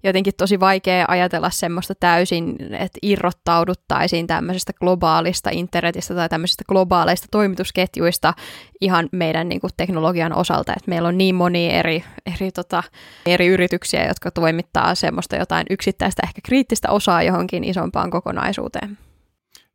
jotenkin 0.03 0.33
tosi 0.37 0.59
vaikea 0.59 1.05
ajatella 1.07 1.49
semmoista 1.49 1.93
täysin, 1.99 2.55
että 2.71 2.99
irrottauduttaisiin 3.01 4.27
tämmöisestä 4.27 4.73
globaalista 4.73 5.49
internetistä 5.53 6.15
tai 6.15 6.29
tämmöisistä 6.29 6.63
globaaleista 6.67 7.27
toimitusketjuista 7.31 8.33
ihan 8.81 9.09
meidän 9.11 9.49
niin 9.49 9.61
kuin, 9.61 9.71
teknologian 9.77 10.33
osalta, 10.33 10.73
että 10.77 10.89
meillä 10.89 11.07
on 11.07 11.17
niin 11.17 11.35
moni 11.35 11.73
eri, 11.73 12.03
eri, 12.35 12.51
tota, 12.51 12.83
eri 13.25 13.47
yrityksiä, 13.47 14.07
jotka 14.07 14.31
toimittaa 14.31 14.95
semmoista 14.95 15.35
jotain 15.35 15.65
yksittäistä 15.69 16.21
ehkä 16.25 16.41
kriittistä 16.45 16.91
osaa 16.91 17.23
johonkin 17.23 17.63
isompaan 17.63 18.09
kokonaisuuteen. 18.09 18.97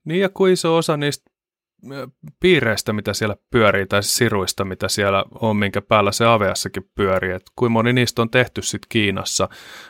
Niin 0.05 0.21
ja 0.21 0.29
kuin 0.29 0.53
iso 0.53 0.77
osa 0.77 0.97
niistä 0.97 1.32
piireistä, 2.41 2.93
mitä 2.93 3.15
siellä 3.15 3.37
pyörii, 3.51 3.87
tai 3.87 4.03
siruista, 4.03 4.65
mitä 4.65 4.89
siellä 4.89 5.25
on, 5.41 5.57
minkä 5.57 5.83
päällä 5.83 6.13
se 6.13 6.27
AVSkin 6.27 6.91
pyörii, 6.95 7.33
että 7.33 7.53
kuinka 7.57 7.73
moni 7.73 7.93
niistä 7.93 8.23
on 8.23 8.31
tehty 8.31 8.63
sitten 8.63 8.87
Kiinassa, 8.89 9.49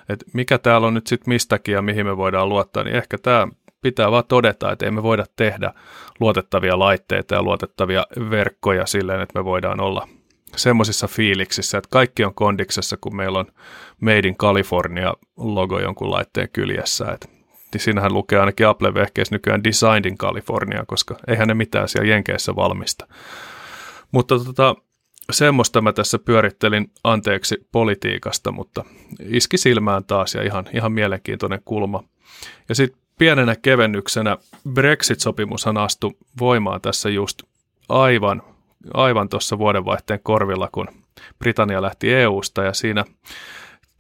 että 0.09 0.25
mikä 0.33 0.59
täällä 0.59 0.87
on 0.87 0.95
nyt 0.95 1.07
sitten 1.07 1.35
mistäkin 1.35 1.73
ja 1.73 1.83
mihin 1.83 2.07
me 2.07 2.17
voidaan 2.17 2.49
luottaa, 2.49 2.85
niin 2.85 2.97
ehkä 2.97 3.19
tämä 3.19 3.49
pitää 3.81 4.11
vaan 4.11 4.25
todeta, 4.29 4.73
että 4.73 4.85
ei 4.85 4.91
me 4.91 5.03
voida 5.03 5.25
tehdä 5.37 5.73
luotettavia 6.21 6.79
laitteita 6.79 7.35
ja 7.35 7.43
luotettavia 7.43 8.07
verkkoja 8.31 8.87
silleen, 8.87 9.21
että 9.21 9.39
me 9.39 9.45
voidaan 9.45 9.81
olla 9.81 10.09
semmoisissa 10.57 11.09
fiiliksissä, 11.09 11.79
että 11.79 11.89
kaikki 11.91 12.25
on 12.25 12.35
kondiksessa, 12.35 12.97
kun 13.01 13.17
meillä 13.17 13.39
on 13.39 13.47
Made 14.01 14.29
in 14.29 14.37
California 14.37 15.15
logo 15.37 15.81
jonkun 15.81 16.11
laitteen 16.11 16.49
kyljessä, 16.53 17.13
että 17.13 17.42
niin 17.73 17.83
siinähän 17.83 18.15
lukee 18.15 18.39
ainakin 18.39 18.69
Apple-vehkeissä 18.69 19.35
nykyään 19.35 19.65
Designed 19.65 20.05
in 20.05 20.19
California, 20.19 20.85
koska 20.87 21.17
eihän 21.29 21.49
ne 21.49 21.55
mitään 21.55 21.89
siellä 21.89 22.11
Jenkeissä 22.11 22.57
valmista. 22.57 23.07
Mutta 24.13 24.39
tota, 24.39 24.77
semmoista 25.31 25.81
mä 25.81 25.93
tässä 25.93 26.19
pyörittelin 26.19 26.91
anteeksi 27.05 27.67
politiikasta, 27.73 28.53
mutta 28.53 28.85
iski 29.21 29.59
silmään 29.59 30.05
taas 30.05 30.35
ja 30.35 30.43
ihan, 30.43 30.65
ihan 30.75 30.93
mielenkiintoinen 30.93 31.61
kulma. 31.65 32.05
Ja 32.69 32.75
sitten 32.75 33.03
pienenä 33.19 33.57
kevennyksenä 33.57 34.39
Brexit-sopimushan 34.69 35.77
astui 35.77 36.13
voimaan 36.41 36.81
tässä 36.81 37.09
just 37.09 37.43
aivan, 37.89 38.43
aivan 38.95 39.29
tuossa 39.29 39.59
vuodenvaihteen 39.59 40.21
korvilla, 40.23 40.69
kun 40.73 40.89
Britannia 41.39 41.83
lähti 41.83 42.15
EUsta 42.15 42.63
ja 42.63 42.73
siinä 42.73 43.05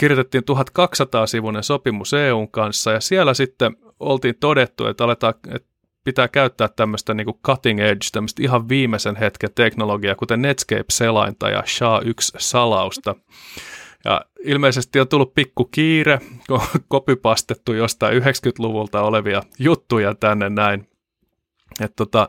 kirjoitettiin 0.03 0.45
1200-sivuinen 0.45 1.62
sopimus 1.62 2.12
EUn 2.12 2.51
kanssa 2.51 2.93
ja 2.93 3.01
siellä 3.01 3.35
sitten 3.35 3.77
oltiin 4.01 4.35
todettu, 4.41 4.87
että, 4.87 5.05
aletaan, 5.05 5.35
että 5.49 5.69
pitää 6.05 6.29
käyttää 6.29 6.69
tämmöistä 6.69 7.15
niin 7.15 7.27
cutting 7.47 7.81
edge, 7.81 8.07
tämmöistä 8.12 8.43
ihan 8.43 8.69
viimeisen 8.69 9.17
hetken 9.17 9.51
teknologiaa, 9.55 10.15
kuten 10.15 10.43
Netscape-selainta 10.43 11.51
ja 11.51 11.62
SHA-1-salausta. 11.67 13.15
Ja 14.05 14.25
ilmeisesti 14.45 15.01
on 15.01 15.09
tullut 15.09 15.35
pikku 15.35 15.65
kiire, 15.65 16.21
kun 16.47 16.61
kopipastettu 16.88 17.73
jostain 17.73 18.23
90-luvulta 18.23 19.03
olevia 19.03 19.43
juttuja 19.59 20.15
tänne 20.15 20.51
näin. 20.51 20.88
Että 21.81 21.97
tota, 21.97 22.29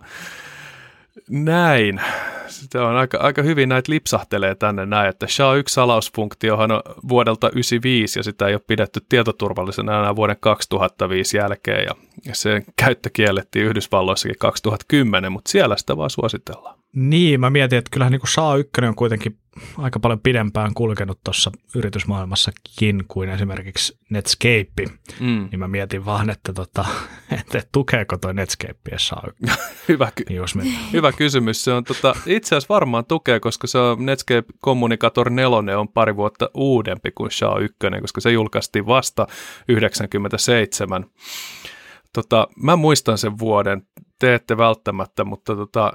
näin. 1.30 2.02
Se 2.48 2.80
on 2.80 2.96
aika, 2.96 3.18
aika 3.18 3.42
hyvin 3.42 3.70
näitä 3.70 3.92
lipsahtelee 3.92 4.56
tänne 4.56 4.86
näin, 4.86 5.10
että 5.10 5.26
SHA-1-salausfunktiohan 5.26 6.72
on 6.72 6.82
vuodelta 7.08 7.40
1995 7.40 8.20
ja 8.20 8.24
sitä 8.24 8.48
ei 8.48 8.54
ole 8.54 8.62
pidetty 8.68 9.00
tietoturvallisena 9.10 10.00
enää 10.00 10.16
vuoden 10.16 10.38
2005 10.40 11.38
jälkeen 11.38 11.84
ja 12.26 12.36
sen 12.36 12.64
käyttö 12.76 13.10
kiellettiin 13.14 13.66
Yhdysvalloissakin 13.66 14.38
2010, 14.40 15.32
mutta 15.32 15.52
siellä 15.52 15.78
sitä 15.78 15.98
vaan 15.98 16.10
suositellaan. 16.10 16.83
Niin, 16.95 17.39
mä 17.39 17.49
mietin, 17.49 17.79
että 17.79 17.89
kyllähän 17.91 18.12
niin 18.12 18.21
SHA-1 18.21 18.88
on 18.88 18.95
kuitenkin 18.95 19.38
aika 19.77 19.99
paljon 19.99 20.19
pidempään 20.19 20.73
kulkenut 20.73 21.19
tuossa 21.23 21.51
yritysmaailmassakin 21.75 23.03
kuin 23.08 23.29
esimerkiksi 23.29 23.97
Netscape, 24.10 24.86
mm. 25.19 25.47
niin 25.51 25.60
mä 25.60 25.67
mietin 25.67 26.06
vaan, 26.06 26.29
että, 26.29 26.53
tota, 26.53 26.86
että 27.39 27.63
tukeeko 27.71 28.17
toi 28.17 28.34
Netscape 28.34 28.91
SHA1. 28.91 29.51
Hyvä, 29.89 30.12
ky- 30.15 30.23
niin 30.29 30.41
Hyvä 30.93 31.12
kysymys. 31.12 31.63
Se 31.63 31.73
on 31.73 31.84
tota, 31.84 32.15
itse 32.25 32.56
asiassa 32.56 32.73
varmaan 32.73 33.06
tukee, 33.06 33.39
koska 33.39 33.67
se 33.67 33.77
on 33.77 34.06
Netscape 34.06 34.53
Communicator 34.63 35.29
4 35.29 35.79
on 35.79 35.88
pari 35.88 36.15
vuotta 36.15 36.49
uudempi 36.53 37.12
kuin 37.12 37.29
SHA1, 37.32 38.01
koska 38.01 38.21
se 38.21 38.32
julkaistiin 38.32 38.86
vasta 38.86 39.27
97. 39.67 41.06
Tota, 42.13 42.47
mä 42.56 42.76
muistan 42.76 43.17
sen 43.17 43.39
vuoden, 43.39 43.88
te 44.19 44.36
ette 44.36 44.58
välttämättä, 44.58 45.23
mutta 45.23 45.56
tota... 45.56 45.93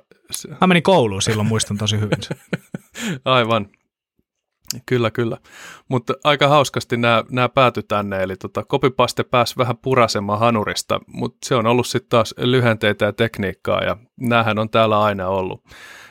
Mä 0.60 0.66
menin 0.66 0.82
kouluun 0.82 1.22
silloin, 1.22 1.48
muistan 1.48 1.78
tosi 1.78 2.00
hyvin 2.00 2.22
sen. 2.22 2.36
Aivan. 3.24 3.68
Kyllä, 4.86 5.10
kyllä. 5.10 5.36
Mutta 5.88 6.14
aika 6.24 6.48
hauskasti 6.48 6.96
nämä, 6.96 7.24
nämä 7.30 7.48
päätyi 7.48 7.82
tänne, 7.82 8.22
eli 8.22 8.36
tota, 8.36 8.64
kopipaste 8.64 9.24
pääsi 9.24 9.54
vähän 9.58 9.76
purasemaan 9.76 10.38
hanurista, 10.38 11.00
mutta 11.06 11.38
se 11.44 11.54
on 11.54 11.66
ollut 11.66 11.86
sitten 11.86 12.08
taas 12.08 12.34
lyhenteitä 12.38 13.04
ja 13.04 13.12
tekniikkaa, 13.12 13.84
ja 13.84 13.96
näähän 14.20 14.58
on 14.58 14.70
täällä 14.70 15.02
aina 15.02 15.28
ollut. 15.28 15.64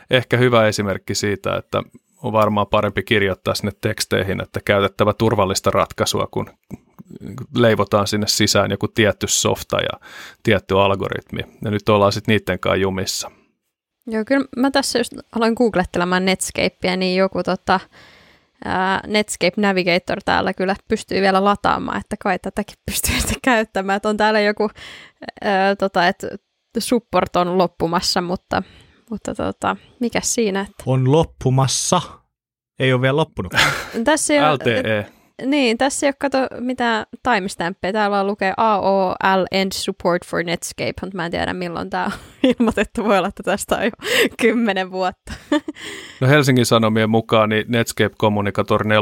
Ehkä 0.10 0.38
hyvä 0.38 0.68
esimerkki 0.68 1.16
siitä, 1.16 1.56
että 1.56 1.84
on 2.24 2.34
varmaan 2.34 2.68
parempi 2.68 3.04
kirjoittaa 3.04 3.56
sinne 3.56 3.72
teksteihin, 3.82 4.42
että 4.42 4.60
käytettävä 4.66 5.14
turvallista 5.14 5.72
ratkaisua, 5.72 6.28
kun 6.32 6.50
leivotaan 7.56 8.08
sinne 8.08 8.28
sisään 8.28 8.72
joku 8.72 8.88
tietty 8.88 9.28
softa 9.28 9.78
ja 9.78 10.08
tietty 10.44 10.80
algoritmi. 10.80 11.42
Ja 11.66 11.72
nyt 11.72 11.90
ollaan 11.90 12.12
sitten 12.12 12.34
niiden 12.34 12.60
kanssa 12.60 12.76
jumissa. 12.76 13.32
Joo, 14.08 14.24
kyllä 14.26 14.46
mä 14.58 14.72
tässä 14.72 15.00
just 15.00 15.14
aloin 15.36 15.54
googlettelemaan 15.54 16.26
Netscapea, 16.26 16.96
niin 16.96 17.18
joku 17.18 17.44
tota, 17.44 17.80
ää, 18.66 19.02
Netscape 19.08 19.62
Navigator 19.62 20.18
täällä 20.26 20.54
kyllä 20.54 20.76
pystyy 20.88 21.22
vielä 21.22 21.44
lataamaan, 21.44 22.00
että 22.00 22.16
kai 22.20 22.40
tätäkin 22.40 22.78
pystyy 22.86 23.16
sitten 23.20 23.42
käyttämään. 23.44 23.98
Että 23.98 24.10
on 24.10 24.18
täällä 24.18 24.40
joku, 24.40 24.70
ää, 25.42 25.76
tota, 25.76 26.08
että 26.08 26.28
support 26.80 27.36
on 27.36 27.58
loppumassa, 27.58 28.22
mutta, 28.22 28.64
mutta 29.10 29.36
tota, 29.36 29.76
mikä 30.00 30.22
siinä? 30.22 30.62
Että... 30.62 30.84
On 30.86 31.12
loppumassa. 31.12 32.02
Ei 32.80 32.94
ole 32.94 33.02
vielä 33.02 33.16
loppunut. 33.16 33.54
Tässä 34.04 34.34
ei 34.34 34.40
LTE. 34.54 35.12
Niin, 35.46 35.78
tässä 35.78 36.06
ei 36.06 36.10
ole 36.10 36.16
kato 36.20 36.38
mitään 36.60 37.06
timestamppeja. 37.24 37.94
Täällä 37.94 38.20
on 38.20 38.28
lukee 38.28 38.54
AOL 38.58 39.46
End 39.52 39.72
Support 39.74 40.26
for 40.26 40.44
Netscape, 40.44 40.94
mutta 41.02 41.16
mä 41.16 41.26
en 41.26 41.32
tiedä 41.32 41.54
milloin 41.54 41.90
tämä 41.90 42.06
on 42.06 42.12
ilmoitettu. 42.60 43.04
Voi 43.04 43.18
olla, 43.18 43.28
että 43.28 43.44
tästä 43.44 43.76
on 43.76 43.84
jo 43.84 43.92
kymmenen 44.42 44.92
vuotta. 44.92 45.34
No 46.22 46.28
Helsingin 46.28 46.66
Sanomien 46.66 47.10
mukaan 47.10 47.50
niin 47.50 47.66
Netscape 47.68 48.16
Communicator 48.20 48.88
4 48.88 49.02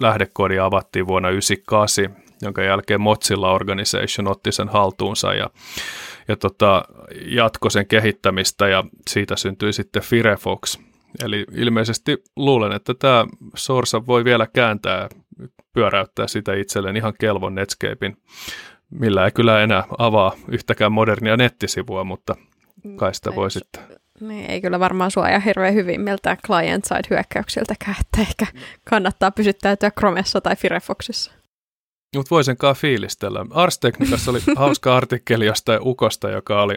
lähdekoodi 0.00 0.58
avattiin 0.58 1.06
vuonna 1.06 1.28
1998, 1.28 2.22
jonka 2.42 2.62
jälkeen 2.62 3.00
Mozilla 3.00 3.52
Organization 3.52 4.28
otti 4.28 4.52
sen 4.52 4.68
haltuunsa 4.68 5.34
ja, 5.34 5.50
ja 6.28 6.36
tota, 6.36 6.84
jatkoi 7.24 7.70
sen 7.70 7.86
kehittämistä 7.86 8.68
ja 8.68 8.84
siitä 9.10 9.36
syntyi 9.36 9.72
sitten 9.72 10.02
Firefox. 10.02 10.78
Eli 11.24 11.44
ilmeisesti 11.52 12.22
luulen, 12.36 12.72
että 12.72 12.94
tämä 12.94 13.26
Sorsa 13.56 14.06
voi 14.06 14.24
vielä 14.24 14.46
kääntää 14.46 15.08
pyöräyttää 15.72 16.26
sitä 16.26 16.54
itselleen 16.54 16.96
ihan 16.96 17.14
kelvon 17.20 17.54
Netscapein, 17.54 18.16
millä 18.90 19.24
ei 19.24 19.30
kyllä 19.30 19.62
enää 19.62 19.84
avaa 19.98 20.32
yhtäkään 20.48 20.92
modernia 20.92 21.36
nettisivua, 21.36 22.04
mutta 22.04 22.36
kai 22.96 23.14
sitä 23.14 23.34
voi 23.34 23.50
sitten. 23.50 23.82
Niin, 24.20 24.50
ei 24.50 24.60
kyllä 24.60 24.80
varmaan 24.80 25.10
suojaa 25.10 25.40
hirveän 25.40 25.74
hyvin 25.74 26.00
miltä 26.00 26.36
client-side 26.46 27.08
hyökkäyksiltäkään, 27.10 27.96
että 28.00 28.20
ehkä 28.20 28.46
kannattaa 28.90 29.30
pysyttäytyä 29.30 29.90
Chromessa 29.90 30.40
tai 30.40 30.56
Firefoxissa. 30.56 31.32
Mutta 32.16 32.30
voisenkaan 32.30 32.76
fiilistellä. 32.76 33.46
Ars 33.50 33.78
Technicassa 33.78 34.30
oli 34.30 34.40
hauska 34.56 34.96
artikkeli 34.96 35.46
jostain 35.46 35.80
Ukosta, 35.82 36.30
joka 36.30 36.62
oli 36.62 36.74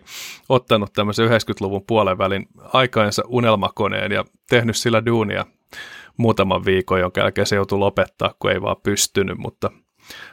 ottanut 0.49 0.93
tämmöisen 0.93 1.29
90-luvun 1.29 1.83
puolen 1.87 2.17
välin 2.17 2.47
aikaansa 2.73 3.23
unelmakoneen 3.27 4.11
ja 4.11 4.25
tehnyt 4.49 4.75
sillä 4.75 5.05
duunia 5.05 5.45
muutaman 6.17 6.65
viikon, 6.65 6.99
jonka 6.99 7.21
jälkeen 7.21 7.47
se 7.47 7.55
joutui 7.55 7.79
lopettaa, 7.79 8.33
kun 8.39 8.51
ei 8.51 8.61
vaan 8.61 8.77
pystynyt, 8.83 9.37
mutta 9.37 9.71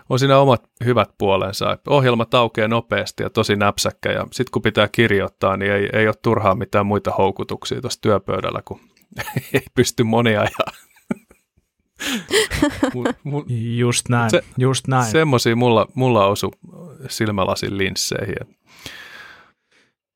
on 0.09 0.19
siinä 0.19 0.39
omat 0.39 0.71
hyvät 0.85 1.11
puolensa. 1.19 1.79
Ohjelma 1.87 2.25
taukee 2.25 2.69
nopeasti 2.69 3.23
ja 3.23 3.31
tosi 3.31 3.57
näpsäkkä 3.57 4.13
ja 4.13 4.27
sitten 4.33 4.53
kun 4.53 4.63
pitää 4.63 4.89
kirjoittaa, 4.89 5.57
niin 5.57 5.73
ei, 5.73 5.89
ei 5.93 6.07
ole 6.07 6.15
turhaa 6.23 6.55
mitään 6.55 6.87
muita 6.87 7.11
houkutuksia 7.11 7.81
tuossa 7.81 8.01
työpöydällä, 8.01 8.63
kun 8.65 8.81
ei 9.55 9.65
pysty 9.75 10.05
monia 10.05 10.45
ja 10.45 10.73
just 13.79 14.09
näin, 14.09 14.31
se, 14.31 14.43
just 14.59 14.89
näin. 14.89 15.11
Semmoisia 15.11 15.57
mulla, 15.57 15.87
mulla 15.95 16.27
osu 16.27 16.53
silmälasin 17.09 17.79
linsseihin. 17.79 18.57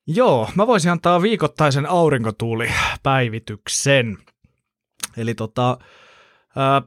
Joo, 0.07 0.49
mä 0.55 0.67
voisin 0.67 0.91
antaa 0.91 1.21
viikoittaisen 1.21 1.89
aurinkotuulipäivityksen. 1.89 4.17
Eli 5.17 5.35
tota, 5.35 5.77
ää, 6.55 6.81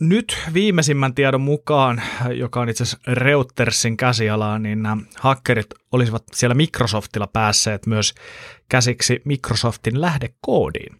nyt 0.00 0.38
viimeisimmän 0.54 1.14
tiedon 1.14 1.40
mukaan, 1.40 2.02
joka 2.34 2.60
on 2.60 2.68
itse 2.68 2.82
asiassa 2.82 3.12
Reutersin 3.12 3.96
käsialaa, 3.96 4.58
niin 4.58 4.82
nämä 4.82 4.96
hakkerit 5.18 5.66
olisivat 5.92 6.22
siellä 6.32 6.54
Microsoftilla 6.54 7.26
päässeet 7.26 7.86
myös 7.86 8.14
käsiksi 8.68 9.22
Microsoftin 9.24 10.00
lähdekoodiin. 10.00 10.96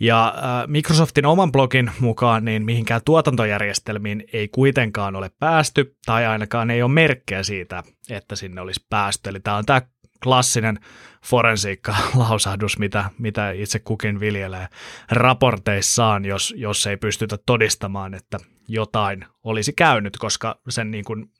Ja 0.00 0.34
Microsoftin 0.66 1.26
oman 1.26 1.52
blogin 1.52 1.90
mukaan 2.00 2.44
niin 2.44 2.64
mihinkään 2.64 3.00
tuotantojärjestelmiin 3.04 4.24
ei 4.32 4.48
kuitenkaan 4.48 5.16
ole 5.16 5.30
päästy, 5.38 5.96
tai 6.06 6.26
ainakaan 6.26 6.70
ei 6.70 6.82
ole 6.82 6.92
merkkejä 6.92 7.42
siitä, 7.42 7.82
että 8.10 8.36
sinne 8.36 8.60
olisi 8.60 8.86
päästy. 8.90 9.30
Eli 9.30 9.40
tämä 9.40 9.56
on 9.56 9.66
tämä 9.66 9.82
klassinen 10.26 10.78
forensiikka-lausahdus, 11.24 12.78
mitä, 12.84 13.10
mitä 13.18 13.50
itse 13.50 13.78
kukin 13.78 14.20
viljelee 14.20 14.68
raporteissaan, 15.10 16.24
jos, 16.24 16.54
jos 16.56 16.86
ei 16.86 16.96
pystytä 16.96 17.38
todistamaan, 17.46 18.14
että 18.14 18.38
jotain 18.68 19.24
olisi 19.44 19.72
käynyt, 19.72 20.16
koska 20.16 20.60
sen 20.68 20.90
niin 20.90 21.04
kuin 21.04 21.30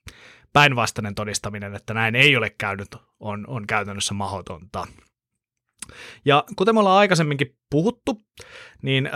päinvastainen 0.52 1.14
todistaminen, 1.14 1.74
että 1.74 1.94
näin 1.94 2.14
ei 2.14 2.36
ole 2.36 2.50
käynyt, 2.50 2.96
on, 3.20 3.44
on 3.48 3.66
käytännössä 3.66 4.14
mahdotonta. 4.14 4.86
Ja 6.24 6.44
kuten 6.56 6.74
me 6.74 6.78
ollaan 6.78 6.98
aikaisemminkin 6.98 7.56
puhuttu, 7.70 8.22
niin 8.82 9.06
äh, 9.06 9.12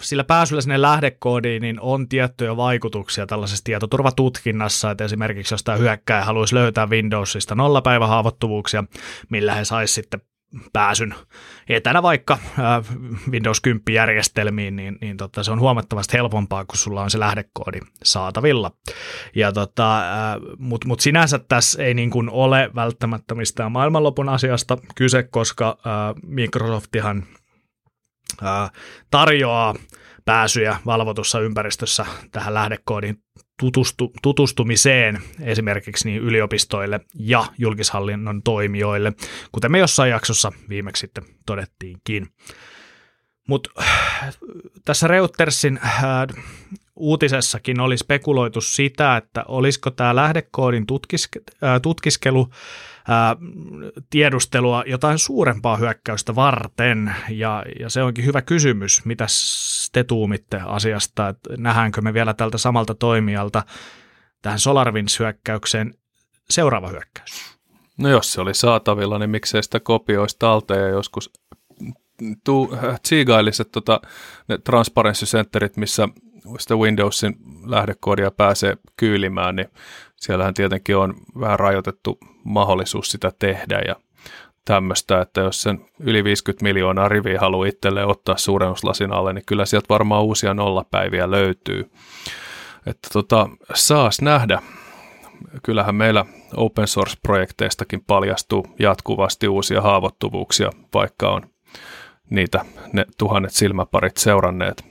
sillä 0.00 0.24
pääsyllä 0.24 0.62
sinne 0.62 0.82
lähdekoodiin 0.82 1.62
niin 1.62 1.80
on 1.80 2.08
tiettyjä 2.08 2.56
vaikutuksia 2.56 3.26
tällaisessa 3.26 3.64
tietoturvatutkinnassa, 3.64 4.90
että 4.90 5.04
esimerkiksi 5.04 5.54
jos 5.54 5.64
tämä 5.64 5.78
hyökkäjä 5.78 6.24
haluaisi 6.24 6.54
löytää 6.54 6.86
Windowsista 6.86 7.54
nollapäivähaavoittuvuuksia, 7.54 8.84
millä 9.30 9.54
he 9.54 9.64
saisi 9.64 9.94
sitten 9.94 10.20
pääsyn 10.72 11.14
etänä 11.68 12.02
vaikka 12.02 12.38
Windows 13.30 13.62
10-järjestelmiin, 13.68 14.76
niin, 14.76 14.98
niin 15.00 15.16
tota, 15.16 15.44
se 15.44 15.52
on 15.52 15.60
huomattavasti 15.60 16.16
helpompaa, 16.16 16.64
kun 16.64 16.76
sulla 16.76 17.02
on 17.02 17.10
se 17.10 17.18
lähdekoodi 17.18 17.80
saatavilla. 18.04 18.70
Ja 19.34 19.52
tota, 19.52 20.02
Mutta 20.58 20.88
mut 20.88 21.00
sinänsä 21.00 21.38
tässä 21.38 21.82
ei 21.82 21.94
niin 21.94 22.10
kuin 22.10 22.30
ole 22.30 22.70
välttämättä 22.74 23.34
mistään 23.34 23.72
maailmanlopun 23.72 24.28
asiasta 24.28 24.78
kyse, 24.94 25.22
koska 25.22 25.78
äh, 25.86 26.22
Microsoftihan 26.26 27.24
tarjoaa 29.10 29.74
pääsyjä 30.24 30.76
valvotussa 30.86 31.40
ympäristössä 31.40 32.06
tähän 32.30 32.54
lähdekoodin 32.54 33.22
tutustu, 33.60 34.12
tutustumiseen 34.22 35.22
esimerkiksi 35.40 36.08
niin 36.08 36.22
yliopistoille 36.22 37.00
ja 37.14 37.44
julkishallinnon 37.58 38.42
toimijoille, 38.42 39.12
kuten 39.52 39.72
me 39.72 39.78
jossain 39.78 40.10
jaksossa 40.10 40.52
viimeksi 40.68 41.00
sitten 41.00 41.24
todettiinkin. 41.46 42.28
Mutta 43.48 43.70
tässä 44.84 45.08
Reutersin 45.08 45.80
äh, 45.84 46.02
uutisessakin 46.96 47.80
oli 47.80 47.98
spekuloitu 47.98 48.60
sitä, 48.60 49.16
että 49.16 49.44
olisiko 49.48 49.90
tämä 49.90 50.16
lähdekoodin 50.16 50.86
tutkiske, 50.86 51.40
äh, 51.62 51.80
tutkiskelu 51.80 52.48
ää, 53.08 53.36
tiedustelua 54.10 54.84
jotain 54.86 55.18
suurempaa 55.18 55.76
hyökkäystä 55.76 56.34
varten, 56.34 57.14
ja, 57.28 57.64
ja 57.80 57.90
se 57.90 58.02
onkin 58.02 58.24
hyvä 58.24 58.42
kysymys, 58.42 59.04
mitä 59.04 59.26
te 59.92 60.04
tuumitte 60.04 60.60
asiasta, 60.66 61.28
että 61.28 61.50
nähdäänkö 61.58 62.00
me 62.00 62.14
vielä 62.14 62.34
tältä 62.34 62.58
samalta 62.58 62.94
toimijalta 62.94 63.62
tähän 64.42 64.58
SolarWinds-hyökkäykseen 64.58 65.94
seuraava 66.50 66.88
hyökkäys? 66.88 67.58
No 67.98 68.08
jos 68.08 68.32
se 68.32 68.40
oli 68.40 68.54
saatavilla, 68.54 69.18
niin 69.18 69.30
miksei 69.30 69.62
sitä 69.62 69.80
kopioisi 69.80 70.36
talteen 70.38 70.80
ja 70.80 70.88
joskus 70.88 71.30
tuu, 72.44 72.76
tsiigailiset 73.02 73.68
tota, 73.72 74.00
ne 74.48 74.58
transparency 74.58 75.26
centerit, 75.26 75.76
missä 75.76 76.08
sitä 76.58 76.76
Windowsin 76.76 77.36
lähdekoodia 77.66 78.30
pääsee 78.30 78.76
kyylimään, 78.96 79.56
niin 79.56 79.68
siellähän 80.22 80.54
tietenkin 80.54 80.96
on 80.96 81.14
vähän 81.40 81.58
rajoitettu 81.58 82.18
mahdollisuus 82.44 83.10
sitä 83.10 83.32
tehdä 83.38 83.80
ja 83.86 83.96
tämmöistä, 84.64 85.20
että 85.20 85.40
jos 85.40 85.62
sen 85.62 85.86
yli 86.00 86.24
50 86.24 86.62
miljoonaa 86.62 87.08
riviä 87.08 87.40
haluaa 87.40 87.66
itselleen 87.66 88.06
ottaa 88.06 88.36
suurennuslasin 88.36 89.12
alle, 89.12 89.32
niin 89.32 89.44
kyllä 89.46 89.66
sieltä 89.66 89.86
varmaan 89.88 90.22
uusia 90.22 90.54
nollapäiviä 90.54 91.30
löytyy. 91.30 91.90
Että 92.86 93.08
tota, 93.12 93.48
saas 93.74 94.20
nähdä. 94.20 94.62
Kyllähän 95.62 95.94
meillä 95.94 96.24
open 96.56 96.86
source-projekteistakin 96.88 98.04
paljastuu 98.06 98.66
jatkuvasti 98.78 99.48
uusia 99.48 99.80
haavoittuvuuksia, 99.80 100.70
vaikka 100.94 101.30
on 101.30 101.42
niitä 102.30 102.64
ne 102.92 103.06
tuhannet 103.18 103.52
silmäparit 103.52 104.16
seuranneet. 104.16 104.84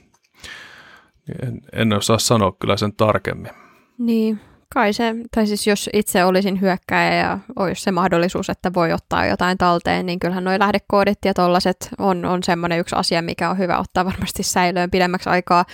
En, 1.42 1.60
en 1.72 1.92
osaa 1.92 2.18
sanoa 2.18 2.52
kyllä 2.60 2.76
sen 2.76 2.96
tarkemmin. 2.96 3.52
Niin, 3.98 4.40
kai 4.74 4.92
se, 4.92 5.14
tai 5.34 5.46
siis 5.46 5.66
jos 5.66 5.90
itse 5.92 6.24
olisin 6.24 6.60
hyökkäjä 6.60 7.14
ja 7.14 7.38
olisi 7.56 7.82
se 7.82 7.90
mahdollisuus, 7.90 8.50
että 8.50 8.74
voi 8.74 8.92
ottaa 8.92 9.26
jotain 9.26 9.58
talteen, 9.58 10.06
niin 10.06 10.20
kyllähän 10.20 10.44
nuo 10.44 10.58
lähdekoodit 10.58 11.18
ja 11.24 11.34
tollaset 11.34 11.88
on, 11.98 12.24
on 12.24 12.42
semmoinen 12.42 12.78
yksi 12.78 12.96
asia, 12.96 13.22
mikä 13.22 13.50
on 13.50 13.58
hyvä 13.58 13.78
ottaa 13.78 14.04
varmasti 14.04 14.42
säilöön 14.42 14.90
pidemmäksi 14.90 15.28
aikaa, 15.28 15.64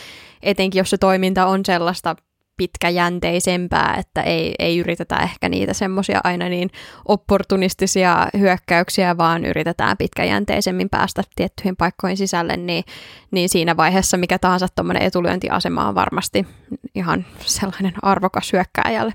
etenkin 0.43 0.81
jos 0.81 0.91
se 0.91 0.99
toiminta 0.99 1.47
on 1.47 1.65
sellaista 1.65 2.17
pitkäjänteisempää, 2.59 3.97
että 3.99 4.23
ei, 4.23 4.55
ei 4.59 4.79
yritetä 4.79 5.17
ehkä 5.17 5.49
niitä 5.49 5.73
semmoisia 5.73 6.21
aina 6.25 6.49
niin 6.49 6.71
opportunistisia 7.09 8.27
hyökkäyksiä, 8.39 9.17
vaan 9.17 9.45
yritetään 9.45 9.97
pitkäjänteisemmin 9.97 10.89
päästä 10.91 11.23
tiettyihin 11.37 11.77
paikkoihin 11.77 12.17
sisälle, 12.17 12.57
niin, 12.57 12.85
niin 13.31 13.49
siinä 13.49 13.77
vaiheessa 13.77 14.17
mikä 14.17 14.39
tahansa 14.39 14.67
tuommoinen 14.75 15.03
etulyöntiasema 15.03 15.89
on 15.89 15.95
varmasti 15.95 16.47
ihan 16.95 17.27
sellainen 17.41 17.93
arvokas 18.03 18.53
hyökkääjälle. 18.53 19.13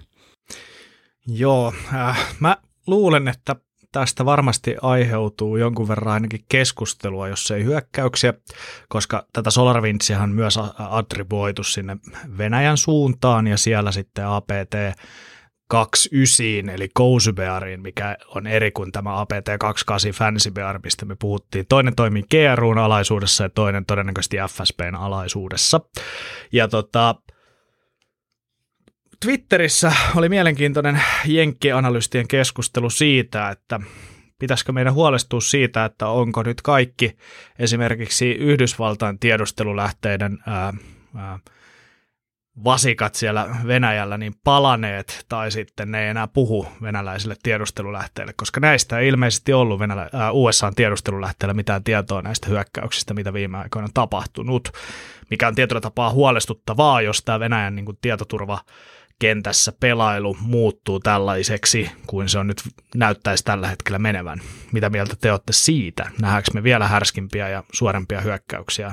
Joo, 1.27 1.73
äh, 1.93 2.35
mä 2.39 2.57
luulen, 2.87 3.27
että 3.27 3.55
tästä 3.93 4.25
varmasti 4.25 4.75
aiheutuu 4.81 5.57
jonkun 5.57 5.87
verran 5.87 6.13
ainakin 6.13 6.45
keskustelua, 6.49 7.27
jos 7.27 7.51
ei 7.51 7.63
hyökkäyksiä, 7.63 8.33
koska 8.89 9.25
tätä 9.33 9.51
SolarWindsia 9.51 10.21
on 10.21 10.29
myös 10.29 10.59
attribuoitu 10.77 11.63
sinne 11.63 11.97
Venäjän 12.37 12.77
suuntaan 12.77 13.47
ja 13.47 13.57
siellä 13.57 13.91
sitten 13.91 14.27
APT 14.27 14.75
29 15.67 16.69
eli 16.69 16.89
Kousubeariin, 16.93 17.81
mikä 17.81 18.17
on 18.35 18.47
eri 18.47 18.71
kuin 18.71 18.91
tämä 18.91 19.21
APT 19.21 19.49
28 19.59 20.11
Fancy 20.11 20.51
Bear, 20.51 20.79
mistä 20.83 21.05
me 21.05 21.15
puhuttiin. 21.19 21.65
Toinen 21.69 21.95
toimii 21.95 22.23
GRUn 22.31 22.77
alaisuudessa 22.77 23.43
ja 23.43 23.49
toinen 23.49 23.85
todennäköisesti 23.85 24.37
FSPn 24.49 24.95
alaisuudessa. 24.95 25.81
Ja 26.51 26.67
tota, 26.67 27.15
Twitterissä 29.23 29.93
oli 30.15 30.29
mielenkiintoinen 30.29 31.01
jenkkianalystien 31.25 32.27
keskustelu 32.27 32.89
siitä, 32.89 33.49
että 33.49 33.79
pitäisikö 34.39 34.71
meidän 34.71 34.93
huolestua 34.93 35.41
siitä, 35.41 35.85
että 35.85 36.07
onko 36.07 36.43
nyt 36.43 36.61
kaikki 36.61 37.17
esimerkiksi 37.59 38.31
Yhdysvaltain 38.31 39.19
tiedustelulähteiden 39.19 40.39
ää, 40.47 40.73
ää, 41.15 41.39
vasikat 42.63 43.15
siellä 43.15 43.55
Venäjällä 43.67 44.17
niin 44.17 44.33
palaneet 44.43 45.25
tai 45.29 45.51
sitten 45.51 45.91
ne 45.91 46.03
ei 46.03 46.09
enää 46.09 46.27
puhu 46.27 46.67
venäläisille 46.81 47.35
tiedustelulähteille, 47.43 48.33
koska 48.33 48.59
näistä 48.59 48.99
ei 48.99 49.07
ilmeisesti 49.07 49.53
ollut 49.53 49.79
Venälä, 49.79 50.09
ää, 50.13 50.31
USAn 50.31 50.75
tiedustelulähteillä 50.75 51.53
mitään 51.53 51.83
tietoa 51.83 52.21
näistä 52.21 52.49
hyökkäyksistä, 52.49 53.13
mitä 53.13 53.33
viime 53.33 53.57
aikoina 53.57 53.85
on 53.85 53.93
tapahtunut, 53.93 54.69
mikä 55.29 55.47
on 55.47 55.55
tietyllä 55.55 55.81
tapaa 55.81 56.11
huolestuttavaa, 56.11 57.01
jos 57.01 57.21
tämä 57.21 57.39
Venäjän 57.39 57.75
niin 57.75 57.85
kuin, 57.85 57.97
tietoturva 58.01 58.59
kentässä 59.19 59.73
pelailu 59.79 60.37
muuttuu 60.41 60.99
tällaiseksi, 60.99 61.91
kuin 62.07 62.29
se 62.29 62.39
on 62.39 62.47
nyt 62.47 62.61
näyttäisi 62.95 63.43
tällä 63.43 63.67
hetkellä 63.67 63.99
menevän. 63.99 64.41
Mitä 64.71 64.89
mieltä 64.89 65.15
te 65.21 65.31
olette 65.31 65.53
siitä? 65.53 66.11
Nähdäänkö 66.21 66.51
me 66.53 66.63
vielä 66.63 66.87
härskimpiä 66.87 67.49
ja 67.49 67.63
suorempia 67.73 68.21
hyökkäyksiä 68.21 68.91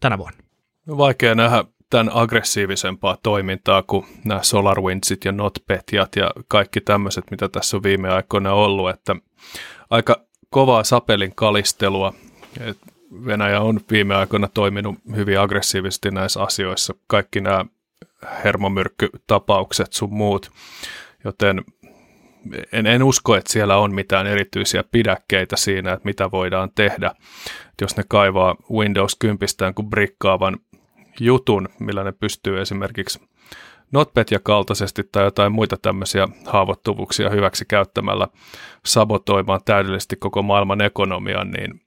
tänä 0.00 0.18
vuonna? 0.18 0.38
Vaikea 0.88 1.34
nähdä 1.34 1.64
tämän 1.90 2.10
aggressiivisempaa 2.14 3.16
toimintaa 3.22 3.82
kuin 3.82 4.06
nämä 4.24 4.42
SolarWindsit 4.42 5.24
ja 5.24 5.32
NotPetjat 5.32 6.16
ja 6.16 6.30
kaikki 6.48 6.80
tämmöiset, 6.80 7.24
mitä 7.30 7.48
tässä 7.48 7.76
on 7.76 7.82
viime 7.82 8.10
aikoina 8.10 8.52
ollut, 8.52 8.90
että 8.90 9.16
aika 9.90 10.16
kovaa 10.50 10.84
sapelin 10.84 11.34
kalistelua. 11.34 12.14
Venäjä 13.26 13.60
on 13.60 13.80
viime 13.90 14.14
aikoina 14.14 14.48
toiminut 14.48 14.94
hyvin 15.16 15.40
aggressiivisesti 15.40 16.10
näissä 16.10 16.42
asioissa. 16.42 16.94
Kaikki 17.06 17.40
nämä 17.40 17.64
hermomyrkkytapaukset 18.44 19.92
sun 19.92 20.14
muut, 20.14 20.50
joten 21.24 21.64
en, 22.72 22.86
en 22.86 23.02
usko, 23.02 23.36
että 23.36 23.52
siellä 23.52 23.76
on 23.76 23.94
mitään 23.94 24.26
erityisiä 24.26 24.84
pidäkkeitä 24.92 25.56
siinä, 25.56 25.92
että 25.92 26.04
mitä 26.04 26.30
voidaan 26.30 26.70
tehdä. 26.74 27.12
Jos 27.80 27.96
ne 27.96 28.02
kaivaa 28.08 28.56
Windows 28.72 29.16
10 29.18 29.74
kuin 29.74 29.90
brikkaavan 29.90 30.58
jutun, 31.20 31.68
millä 31.80 32.04
ne 32.04 32.12
pystyy 32.12 32.60
esimerkiksi 32.60 33.28
Notpetja 33.92 34.38
kaltaisesti 34.42 35.08
tai 35.12 35.24
jotain 35.24 35.52
muita 35.52 35.76
tämmöisiä 35.76 36.28
haavoittuvuuksia 36.46 37.30
hyväksi 37.30 37.64
käyttämällä 37.64 38.28
sabotoimaan 38.84 39.60
täydellisesti 39.64 40.16
koko 40.16 40.42
maailman 40.42 40.80
ekonomian, 40.80 41.50
niin 41.50 41.80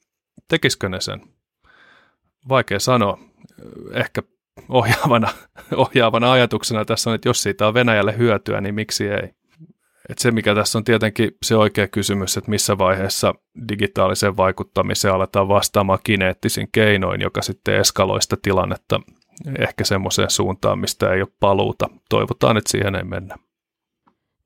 tekisikö 0.47 0.89
ne 0.89 1.01
sen? 1.01 1.21
Vaikea 2.49 2.79
sanoa. 2.79 3.19
Ehkä 3.93 4.21
ohjaavana, 4.69 5.29
ohjaavana 5.75 6.31
ajatuksena 6.31 6.85
tässä 6.85 7.09
on, 7.09 7.15
että 7.15 7.29
jos 7.29 7.43
siitä 7.43 7.67
on 7.67 7.73
Venäjälle 7.73 8.17
hyötyä, 8.17 8.61
niin 8.61 8.75
miksi 8.75 9.07
ei? 9.07 9.29
Et 10.09 10.19
se, 10.19 10.31
mikä 10.31 10.55
tässä 10.55 10.77
on 10.77 10.83
tietenkin 10.83 11.31
se 11.43 11.55
oikea 11.55 11.87
kysymys, 11.87 12.37
että 12.37 12.49
missä 12.49 12.77
vaiheessa 12.77 13.33
digitaaliseen 13.69 14.37
vaikuttamiseen 14.37 15.13
aletaan 15.13 15.47
vastaamaan 15.47 15.99
kineettisin 16.03 16.67
keinoin, 16.71 17.21
joka 17.21 17.41
sitten 17.41 17.75
eskaloi 17.75 18.21
sitä 18.21 18.37
tilannetta 18.41 18.99
ehkä 19.59 19.83
semmoiseen 19.83 20.29
suuntaan, 20.29 20.79
mistä 20.79 21.13
ei 21.13 21.21
ole 21.21 21.29
paluuta. 21.39 21.89
Toivotaan, 22.09 22.57
että 22.57 22.71
siihen 22.71 22.95
ei 22.95 23.03
mennä. 23.03 23.35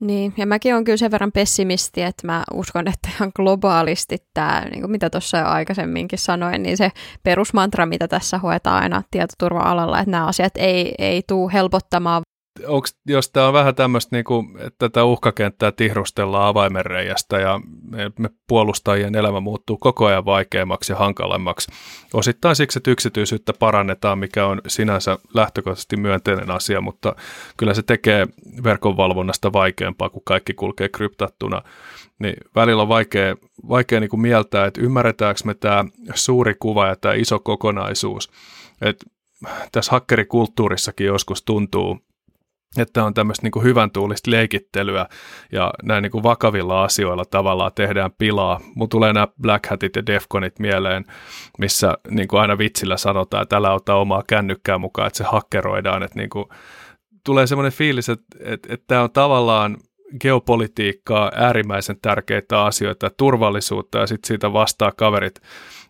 Niin, 0.06 0.34
ja 0.38 0.46
mäkin 0.46 0.74
olen 0.74 0.84
kyllä 0.84 0.98
sen 0.98 1.12
verran 1.12 1.32
pessimisti, 1.32 2.02
että 2.02 2.28
mä 2.28 2.44
uskon, 2.54 2.88
että 2.88 3.10
ihan 3.16 3.32
globaalisti 3.36 4.18
tämä, 4.34 4.66
niin 4.72 4.82
kuin 4.82 4.92
mitä 4.92 5.10
tuossa 5.10 5.38
jo 5.38 5.46
aikaisemminkin 5.46 6.20
sanoin, 6.20 6.64
niin 6.64 6.78
se 6.78 6.92
perusmantra, 7.24 7.86
mitä 7.86 8.08
tässä 8.08 8.38
hoetaan 8.38 8.84
aina 8.84 9.04
tietoturva-alalla, 9.12 10.00
että 10.00 10.12
nämä 10.12 10.26
asiat 10.26 10.54
ei, 10.58 10.96
ei 10.98 11.24
tule 11.28 11.54
helpottamaan 11.54 12.22
onko, 12.68 12.88
jos 13.08 13.30
tämä 13.30 13.48
on 13.48 13.54
vähän 13.54 13.76
tämmöistä, 13.76 14.16
niin 14.16 14.26
kuin, 14.26 14.58
että 14.60 14.90
tätä 14.90 15.04
uhkakenttää 15.04 15.72
tihrustellaan 15.72 16.48
avaimenreijästä 16.48 17.40
ja 17.40 17.62
me, 17.82 18.12
me 18.20 18.30
puolustajien 18.48 19.16
elämä 19.16 19.40
muuttuu 19.40 19.78
koko 19.78 20.06
ajan 20.06 20.26
vaikeammaksi 20.26 20.92
ja 20.92 20.98
hankalammaksi. 20.98 21.72
Osittain 22.14 22.56
siksi, 22.56 22.80
että 22.80 22.92
yksityisyyttä 22.92 23.54
parannetaan, 23.54 24.20
mikä 24.20 24.46
on 24.46 24.62
sinänsä 24.68 25.18
lähtökohtaisesti 25.34 25.98
myönteinen 25.98 26.52
asia, 26.52 26.82
mutta 26.82 27.16
kyllä 27.58 27.74
se 27.74 27.84
tekee 27.84 28.28
verkonvalvonnasta 28.64 29.54
vaikeampaa, 29.54 30.10
kun 30.10 30.22
kaikki 30.26 30.54
kulkee 30.54 30.90
kryptattuna. 30.90 31.62
Niin 32.20 32.36
välillä 32.56 32.82
on 32.82 32.90
vaikea, 32.90 33.36
vaikea 33.70 34.00
niin 34.00 34.10
kuin 34.10 34.22
mieltää, 34.22 34.66
että 34.66 34.82
ymmärretäänkö 34.82 35.42
me 35.46 35.54
tämä 35.54 35.86
suuri 36.16 36.56
kuva 36.60 36.88
ja 36.88 36.96
tämä 36.96 37.14
iso 37.14 37.40
kokonaisuus. 37.40 38.32
Että 38.82 39.06
tässä 39.72 39.92
hakkerikulttuurissakin 39.92 41.08
joskus 41.08 41.44
tuntuu, 41.44 42.00
että 42.82 43.04
on 43.04 43.14
tämmöistä 43.14 43.48
niin 43.48 43.64
hyvän 43.64 43.92
tuulista 43.92 44.32
leikittelyä 44.32 45.06
ja 45.52 45.74
näin 45.84 46.02
niin 46.02 46.24
vakavilla 46.24 46.84
asioilla 46.84 47.26
tavallaan 47.26 47.72
tehdään 47.76 48.12
pilaa. 48.18 48.60
Mun 48.76 48.90
tulee 48.90 49.14
nämä 49.14 49.28
Black 49.42 49.66
Hatit 49.66 49.96
ja 49.96 50.06
Defconit 50.06 50.60
mieleen, 50.60 51.06
missä 51.60 51.98
niin 52.10 52.28
kuin 52.28 52.42
aina 52.42 52.58
vitsillä 52.58 52.98
sanotaan, 52.98 53.44
että 53.44 53.58
älä 53.58 53.74
ota 53.74 53.96
omaa 53.96 54.24
kännykkää 54.28 54.78
mukaan, 54.78 55.08
että 55.08 55.18
se 55.18 55.24
hakkeroidaan. 55.24 56.04
Että 56.04 56.20
niin 56.20 56.30
kuin, 56.30 56.46
tulee 57.26 57.48
semmoinen 57.48 57.72
fiilis, 57.72 58.10
että, 58.10 58.26
että, 58.40 58.74
että 58.74 58.84
tämä 58.88 59.02
on 59.02 59.12
tavallaan 59.12 59.78
geopolitiikkaa, 60.22 61.32
äärimmäisen 61.36 61.98
tärkeitä 62.02 62.64
asioita, 62.64 63.10
turvallisuutta 63.18 63.98
ja 63.98 64.08
sitten 64.08 64.28
siitä 64.28 64.54
vastaa 64.54 64.92
kaverit, 64.92 65.42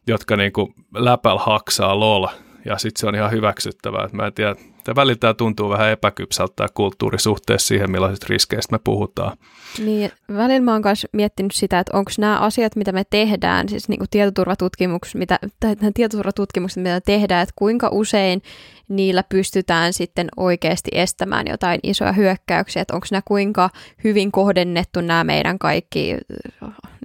jotka 0.08 0.38
niin 0.38 0.54
kuin 0.54 0.74
läpäl 0.96 1.38
haksaa 1.38 2.00
lol 2.00 2.28
ja 2.66 2.78
sitten 2.78 3.00
se 3.00 3.08
on 3.08 3.16
ihan 3.16 3.32
hyväksyttävää. 3.32 4.10
Mä 4.12 4.26
en 4.26 4.34
tiedä, 4.34 4.56
Tämä 4.86 4.96
välillä 4.96 5.16
tämä 5.16 5.34
tuntuu 5.34 5.70
vähän 5.70 5.90
epäkypsältä 5.90 6.54
tämä 6.56 6.68
kulttuuri 6.74 7.20
suhteessa 7.20 7.68
siihen, 7.68 7.92
millaisista 7.92 8.26
riskeistä 8.30 8.76
me 8.76 8.80
puhutaan. 8.84 9.38
Niin, 9.86 10.12
välillä 10.38 10.62
mä 10.62 10.72
oon 10.74 10.82
myös 10.84 11.08
miettinyt 11.12 11.52
sitä, 11.52 11.80
että 11.80 11.98
onko 11.98 12.12
nämä 12.18 12.40
asiat, 12.40 12.76
mitä 12.76 12.92
me 12.92 13.04
tehdään, 13.10 13.70
siis 13.70 13.90
niin 13.90 14.00
tietoturvatutkimukset, 14.12 15.16
mitä, 15.16 15.40
tai 15.60 15.76
tietoturvatutkimukset, 15.94 16.84
mitä 16.84 17.02
tehdään, 17.02 17.44
että 17.44 17.54
kuinka 17.56 17.90
usein 17.92 18.42
niillä 18.88 19.24
pystytään 19.30 19.94
sitten 19.94 20.28
oikeasti 20.38 20.92
estämään 20.94 21.46
jotain 21.48 21.80
isoja 21.84 22.12
hyökkäyksiä, 22.12 22.82
että 22.82 22.94
onko 22.94 23.08
nämä 23.12 23.22
kuinka 23.26 23.70
hyvin 24.04 24.32
kohdennettu 24.32 25.02
nämä 25.02 25.24
meidän 25.24 25.60
kaikki, 25.60 26.14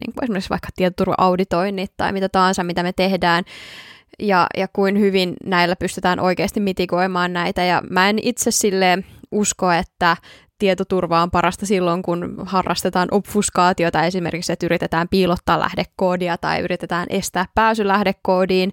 niin 0.00 0.12
kuin 0.14 0.22
esimerkiksi 0.22 0.50
vaikka 0.50 0.68
tietoturva-auditoinnit 0.76 1.92
tai 1.96 2.12
mitä 2.12 2.28
tahansa, 2.28 2.64
mitä 2.64 2.82
me 2.82 2.92
tehdään, 2.92 3.44
ja, 4.18 4.46
ja 4.56 4.68
kuin 4.72 5.00
hyvin 5.00 5.34
näillä 5.44 5.76
pystytään 5.76 6.20
oikeasti 6.20 6.60
mitikoimaan 6.60 7.32
näitä. 7.32 7.64
Ja 7.64 7.82
mä 7.90 8.08
en 8.08 8.18
itse 8.22 8.50
sille 8.50 8.98
usko, 9.30 9.72
että 9.72 10.16
tietoturva 10.58 11.22
on 11.22 11.30
parasta 11.30 11.66
silloin, 11.66 12.02
kun 12.02 12.34
harrastetaan 12.46 13.08
obfuskaatiota 13.10 14.04
esimerkiksi, 14.04 14.52
että 14.52 14.66
yritetään 14.66 15.08
piilottaa 15.08 15.60
lähdekoodia 15.60 16.38
tai 16.38 16.60
yritetään 16.60 17.06
estää 17.10 17.46
pääsy 17.54 17.86
lähdekoodiin, 17.86 18.72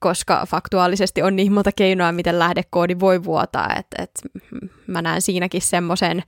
koska 0.00 0.46
faktuaalisesti 0.48 1.22
on 1.22 1.36
niin 1.36 1.52
monta 1.52 1.72
keinoa, 1.72 2.12
miten 2.12 2.38
lähdekoodi 2.38 3.00
voi 3.00 3.24
vuotaa, 3.24 3.74
että 3.78 4.02
et 4.02 4.10
mä 4.86 5.02
näen 5.02 5.22
siinäkin 5.22 5.62
semmoisen 5.62 6.22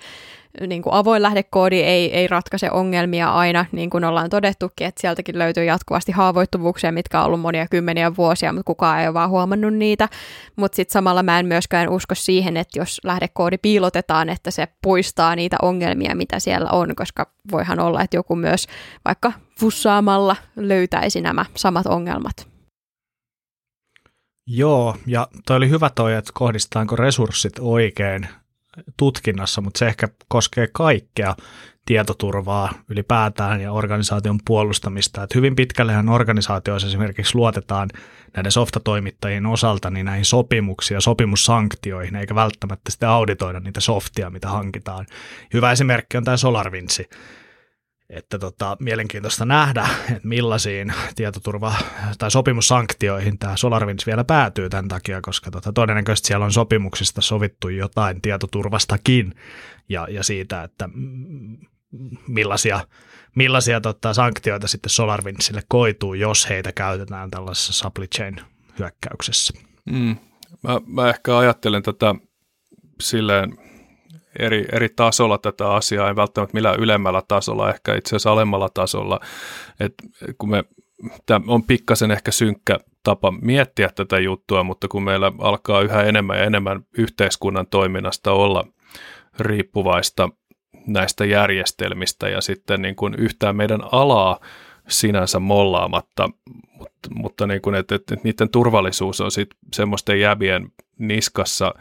niin 0.61 0.82
kuin 0.82 0.92
avoin 0.92 1.22
lähdekoodi 1.22 1.80
ei, 1.80 2.16
ei 2.16 2.26
ratkaise 2.26 2.70
ongelmia 2.70 3.32
aina, 3.32 3.66
niin 3.72 3.90
kuin 3.90 4.05
ollaan 4.05 4.30
todettukin, 4.30 4.86
että 4.86 5.00
sieltäkin 5.00 5.38
löytyy 5.38 5.64
jatkuvasti 5.64 6.12
haavoittuvuuksia, 6.12 6.92
mitkä 6.92 7.20
on 7.20 7.26
ollut 7.26 7.40
monia 7.40 7.66
kymmeniä 7.70 8.16
vuosia, 8.16 8.52
mutta 8.52 8.66
kukaan 8.66 9.00
ei 9.00 9.07
ole 9.07 9.14
vaan 9.14 9.30
huomannut 9.30 9.74
niitä. 9.74 10.09
Mutta 10.57 10.76
sitten 10.76 10.92
samalla 10.92 11.22
mä 11.22 11.38
en 11.38 11.46
myöskään 11.46 11.88
usko 11.88 12.14
siihen, 12.14 12.57
että 12.57 12.78
jos 12.78 13.00
lähdekoodi 13.05 13.59
piilotetaan, 13.59 14.28
että 14.28 14.50
se 14.50 14.68
poistaa 14.82 15.36
niitä 15.36 15.57
ongelmia, 15.62 16.14
mitä 16.14 16.38
siellä 16.38 16.70
on, 16.70 16.94
koska 16.96 17.26
voihan 17.52 17.80
olla, 17.80 18.02
että 18.02 18.16
joku 18.16 18.36
myös 18.36 18.66
vaikka 19.05 19.32
fussaamalla 19.61 20.36
löytäisi 20.57 21.20
nämä 21.20 21.44
samat 21.55 21.86
ongelmat. 21.86 22.55
Joo, 24.46 24.96
ja 25.07 25.28
toi 25.46 25.57
oli 25.57 25.70
hyvä 25.70 25.90
toi, 25.90 26.14
että 26.14 26.30
kohdistetaanko 26.34 26.96
resurssit 26.96 27.52
oikein 27.61 28.28
tutkinnassa, 28.97 29.61
mutta 29.61 29.79
se 29.79 29.87
ehkä 29.87 30.09
koskee 30.29 30.68
kaikkea 30.72 31.37
tietoturvaa 31.87 32.72
ylipäätään 32.89 33.61
ja 33.61 33.72
organisaation 33.72 34.39
puolustamista. 34.47 35.22
Että 35.22 35.39
hyvin 35.39 35.57
pitkällehän 35.57 36.09
organisaatioissa 36.09 36.89
esimerkiksi 36.89 37.35
luotetaan 37.35 37.89
näiden 38.37 38.53
softatoimittajien 38.53 39.47
osalta 39.47 39.91
niin 39.91 40.07
näihin 40.07 40.25
sopimuksiin 40.25 40.97
ja 40.97 41.01
sopimussanktioihin, 41.01 42.16
eikä 42.16 42.35
välttämättä 42.35 42.91
sitten 42.91 43.09
auditoida 43.09 43.61
niitä 43.61 43.81
softia, 43.81 44.31
mitä 44.31 44.49
hankitaan. 44.49 45.07
Hyvä 45.53 45.72
esimerkki 45.72 46.16
on 46.16 46.25
tämä 46.25 46.37
SolarWinds, 46.37 47.03
että 48.11 48.38
tota, 48.38 48.76
mielenkiintoista 48.80 49.44
nähdä, 49.44 49.88
että 50.00 50.28
millaisiin 50.28 50.94
tietoturva- 51.14 51.84
tai 52.18 52.30
sopimussanktioihin 52.30 53.38
tämä 53.38 53.57
SolarWinds 53.57 54.07
vielä 54.07 54.24
päätyy 54.24 54.70
tämän 54.70 54.88
takia, 54.88 55.20
koska 55.20 55.50
tota, 55.50 55.72
todennäköisesti 55.72 56.26
siellä 56.26 56.44
on 56.44 56.52
sopimuksista 56.52 57.20
sovittu 57.20 57.68
jotain 57.68 58.22
tietoturvastakin 58.22 59.34
ja, 59.88 60.07
ja 60.11 60.24
siitä, 60.24 60.62
että 60.62 60.88
millaisia, 62.28 62.80
millaisia 63.34 63.80
tota, 63.80 64.14
sanktioita 64.14 64.68
sitten 64.68 64.90
SolarWindsille 64.90 65.62
koituu, 65.68 66.14
jos 66.14 66.48
heitä 66.48 66.72
käytetään 66.72 67.30
tällaisessa 67.30 67.72
supply 67.72 68.07
chain 68.07 68.36
hyökkäyksessä. 68.78 69.55
Mm. 69.84 70.16
Mä, 70.62 70.80
mä 70.86 71.09
ehkä 71.09 71.38
ajattelen 71.38 71.82
tätä 71.82 72.14
silleen 73.00 73.64
eri, 74.39 74.64
eri 74.72 74.89
tasolla 74.89 75.39
tätä 75.39 75.72
asiaa, 75.72 76.09
ei 76.09 76.16
välttämättä 76.16 76.55
millään 76.55 76.80
ylemmällä 76.80 77.22
tasolla, 77.28 77.70
ehkä 77.70 77.95
itse 77.95 78.09
asiassa 78.09 78.32
alemmalla 78.32 78.68
tasolla. 78.68 79.20
Et 79.80 79.95
kun 80.39 80.51
me, 80.51 80.64
tämä 81.26 81.41
on 81.47 81.62
pikkasen 81.62 82.11
ehkä 82.11 82.30
synkkä 82.30 82.78
tapa 83.03 83.30
miettiä 83.30 83.89
tätä 83.95 84.18
juttua, 84.18 84.62
mutta 84.62 84.89
kun 84.89 85.03
meillä 85.03 85.32
alkaa 85.39 85.80
yhä 85.80 86.03
enemmän 86.03 86.39
ja 86.39 86.45
enemmän 86.45 86.85
yhteiskunnan 86.99 87.66
toiminnasta 87.66 88.32
olla 88.32 88.64
riippuvaista 89.39 90.28
näistä 90.87 91.24
järjestelmistä 91.24 92.28
ja 92.28 92.41
sitten 92.41 92.82
niin 92.82 92.97
kuin 92.97 93.14
yhtään 93.14 93.57
meidän 93.57 93.80
alaa 93.93 94.41
sinänsä 94.89 95.39
mollaamatta, 95.39 96.30
mutta, 96.78 97.09
mutta 97.14 97.47
niin 97.47 97.61
kuin, 97.61 97.74
että, 97.74 97.95
että 97.95 98.16
niiden 98.24 98.51
turvallisuus 98.51 99.20
on 99.20 99.30
sitten 99.30 99.59
semmoisten 99.74 100.20
jäbien 100.20 100.72
niskassa, 100.99 101.74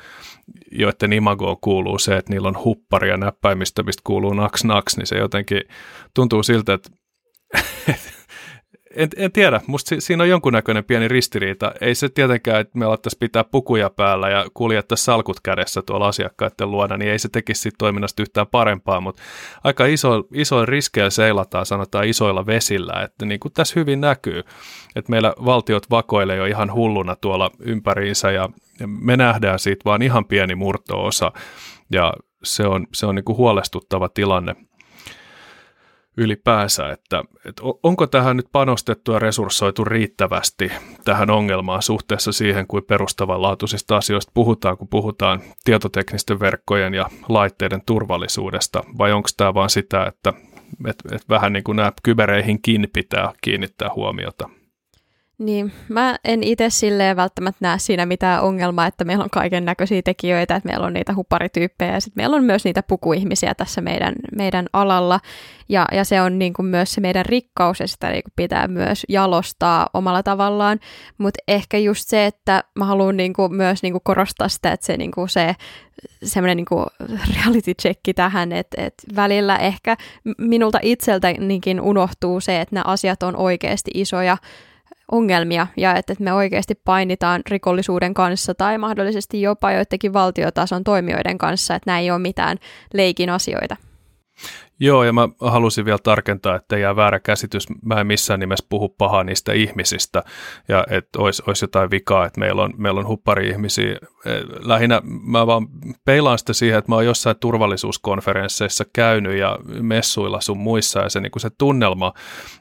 joiden 0.72 1.14
imagoon 1.14 1.58
kuuluu 1.62 2.00
se, 2.00 2.18
että 2.18 2.34
niillä 2.34 2.48
on 2.48 2.64
huppari 2.64 3.10
ja 3.10 3.18
näppäimistä, 3.18 3.84
mistä 3.84 4.02
kuuluu 4.04 4.34
naks 4.34 4.64
naks, 4.64 4.98
niin 4.98 5.08
se 5.08 5.18
jotenkin 5.18 5.62
tuntuu 6.14 6.44
siltä, 6.44 6.74
että 6.74 6.90
en, 8.96 9.10
en 9.18 9.32
tiedä, 9.32 9.62
musta 9.68 9.96
siinä 10.00 10.24
on 10.24 10.30
jonkunnäköinen 10.30 10.84
pieni 10.84 11.08
ristiriita. 11.08 11.72
Ei 11.82 11.96
se 11.96 12.10
tietenkään, 12.10 12.62
että 12.62 12.80
me 12.80 12.86
alettaisiin 12.86 13.20
pitää 13.20 13.44
pukuja 13.44 13.90
päällä 13.90 14.30
ja 14.30 14.46
kuljettaisiin 14.54 15.06
salkut 15.06 15.40
kädessä 15.40 15.82
tuolla 15.82 16.08
asiakkaiden 16.08 16.72
luona, 16.72 16.98
niin 16.98 17.12
ei 17.12 17.20
se 17.20 17.30
tekisi 17.30 17.62
siitä 17.62 17.76
toiminnasta 17.78 18.22
yhtään 18.22 18.48
parempaa, 18.48 19.02
mutta 19.02 19.22
aika 19.64 19.86
iso, 19.86 20.24
iso 20.34 20.66
riskejä 20.66 21.10
seilataan, 21.10 21.66
sanotaan 21.66 22.06
isoilla 22.06 22.46
vesillä, 22.46 23.02
että 23.02 23.26
niin 23.26 23.40
kuin 23.40 23.54
tässä 23.54 23.80
hyvin 23.80 24.02
näkyy, 24.02 24.44
että 24.96 25.10
meillä 25.10 25.34
valtiot 25.46 25.90
vakoilee 25.90 26.38
jo 26.38 26.46
ihan 26.46 26.74
hulluna 26.74 27.16
tuolla 27.16 27.52
ympäriinsä 27.60 28.32
ja 28.32 28.50
me 28.88 29.18
nähdään 29.18 29.60
siitä 29.60 29.86
vaan 29.86 30.02
ihan 30.02 30.26
pieni 30.26 30.56
murto-osa. 30.56 31.32
Ja 31.92 32.14
se 32.44 32.68
on, 32.68 32.88
se 32.94 33.06
on 33.06 33.16
niin 33.16 33.26
kuin 33.26 33.38
huolestuttava 33.38 34.10
tilanne 34.10 34.56
ylipäänsä, 36.18 36.90
että, 36.90 37.24
että 37.46 37.64
onko 37.84 38.08
tähän 38.08 38.38
nyt 38.38 38.48
panostettu 38.52 39.12
ja 39.12 39.20
resurssoitu 39.20 39.86
riittävästi 39.86 40.72
tähän 41.06 41.30
ongelmaan 41.30 41.82
suhteessa 41.82 42.32
siihen, 42.32 42.68
kuin 42.68 42.84
perustavanlaatuisista 42.84 43.98
asioista 43.98 44.32
puhutaan, 44.34 44.78
kun 44.78 44.88
puhutaan 44.88 45.42
tietoteknisten 45.64 46.40
verkkojen 46.40 46.94
ja 46.94 47.10
laitteiden 47.30 47.82
turvallisuudesta, 47.86 48.84
vai 48.98 49.12
onko 49.12 49.30
tämä 49.38 49.54
vain 49.54 49.70
sitä, 49.70 50.06
että, 50.06 50.34
että, 50.88 51.16
että 51.16 51.28
vähän 51.30 51.54
niin 51.54 51.64
kuin 51.64 51.76
nämä 51.76 51.92
kybereihinkin 52.04 52.88
pitää 52.94 53.34
kiinnittää 53.42 53.90
huomiota? 53.96 54.50
Niin, 55.38 55.72
mä 55.90 56.16
en 56.24 56.44
itse 56.44 56.70
silleen 56.70 57.16
välttämättä 57.16 57.58
näe 57.62 57.80
siinä 57.80 58.06
mitään 58.06 58.44
ongelmaa, 58.44 58.88
että 58.88 59.04
meillä 59.06 59.24
on 59.24 59.30
kaiken 59.30 59.66
näköisiä 59.66 60.02
tekijöitä, 60.02 60.56
että 60.56 60.70
meillä 60.70 60.88
on 60.88 60.94
niitä 60.94 61.16
huparityyppejä 61.16 61.94
ja 61.94 62.00
sitten 62.02 62.22
meillä 62.22 62.36
on 62.36 62.44
myös 62.44 62.66
niitä 62.66 62.84
pukuihmisiä 62.84 63.54
tässä 63.54 63.82
meidän, 63.82 64.16
meidän 64.36 64.68
alalla. 64.74 65.20
Ja, 65.70 65.86
ja 65.92 66.04
se 66.04 66.22
on 66.22 66.40
niin 66.40 66.54
kuin 66.54 66.66
myös 66.66 66.94
se 66.94 67.02
meidän 67.02 67.26
rikkaus 67.26 67.80
ja 67.80 67.88
sitä 67.88 68.10
niin 68.10 68.24
kuin 68.24 68.34
pitää 68.36 68.68
myös 68.68 69.06
jalostaa 69.10 69.90
omalla 69.94 70.24
tavallaan. 70.24 70.80
Mutta 71.18 71.40
ehkä 71.48 71.78
just 71.78 72.10
se, 72.10 72.26
että 72.26 72.64
mä 72.76 72.86
haluan 72.86 73.18
niin 73.18 73.34
kuin 73.34 73.56
myös 73.56 73.84
niin 73.84 73.94
kuin 73.94 74.04
korostaa 74.04 74.48
sitä, 74.48 74.72
että 74.72 74.86
se, 74.86 74.98
niin 74.98 75.12
kuin 75.12 75.30
se 75.30 75.56
semmoinen 76.24 76.58
niin 76.58 77.16
reality 77.36 77.74
checki 77.82 78.14
tähän, 78.14 78.52
että, 78.52 78.82
että 78.82 79.04
välillä 79.16 79.58
ehkä 79.58 79.98
minulta 80.38 80.80
itseltänikin 80.82 81.82
unohtuu 81.82 82.40
se, 82.40 82.62
että 82.62 82.76
nämä 82.76 82.84
asiat 82.88 83.24
on 83.24 83.36
oikeasti 83.36 83.92
isoja 83.94 84.38
ongelmia 85.14 85.68
ja 85.78 85.96
että, 85.96 86.16
me 86.20 86.34
oikeasti 86.34 86.76
painitaan 86.76 87.42
rikollisuuden 87.50 88.14
kanssa 88.14 88.56
tai 88.56 88.78
mahdollisesti 88.78 89.42
jopa 89.42 89.72
joidenkin 89.72 90.14
valtiotason 90.14 90.84
toimijoiden 90.84 91.38
kanssa, 91.38 91.76
että 91.76 91.90
nämä 91.90 92.00
ei 92.00 92.12
ole 92.12 92.20
mitään 92.20 92.58
leikin 92.94 93.30
asioita. 93.30 93.76
Joo, 94.84 95.04
ja 95.04 95.14
mä 95.14 95.30
halusin 95.42 95.86
vielä 95.86 95.98
tarkentaa, 96.04 96.56
että 96.56 96.78
jää 96.78 96.96
väärä 96.96 97.20
käsitys. 97.20 97.68
Mä 97.86 98.00
en 98.00 98.08
missään 98.08 98.40
nimessä 98.40 98.66
puhu 98.70 98.90
pahaa 98.90 99.24
niistä 99.24 99.54
ihmisistä, 99.54 100.24
ja 100.68 100.86
että 100.90 101.20
olisi, 101.20 101.44
olisi 101.48 101.64
jotain 101.64 101.92
vikaa, 101.92 102.26
että 102.26 102.40
meillä 102.40 102.64
on, 102.64 102.74
meillä 102.78 103.00
on 103.00 103.08
huppari-ihmisiä. 103.08 103.92
Eh, 103.92 104.00
lähinnä 104.60 105.02
mä 105.04 105.48
vaan 105.48 105.68
peilaan 106.06 106.40
sitä 106.40 106.54
siihen, 106.54 106.80
että 106.80 106.92
mä 106.92 106.96
oon 106.96 107.06
jossain 107.06 107.36
turvallisuuskonferensseissa 107.40 108.86
käynyt 108.94 109.38
ja 109.38 109.60
messuilla 109.82 110.42
sun 110.42 110.58
muissa, 110.58 111.00
ja 111.00 111.10
se, 111.10 111.20
niin 111.20 111.32
se 111.38 111.50
tunnelma 111.58 112.14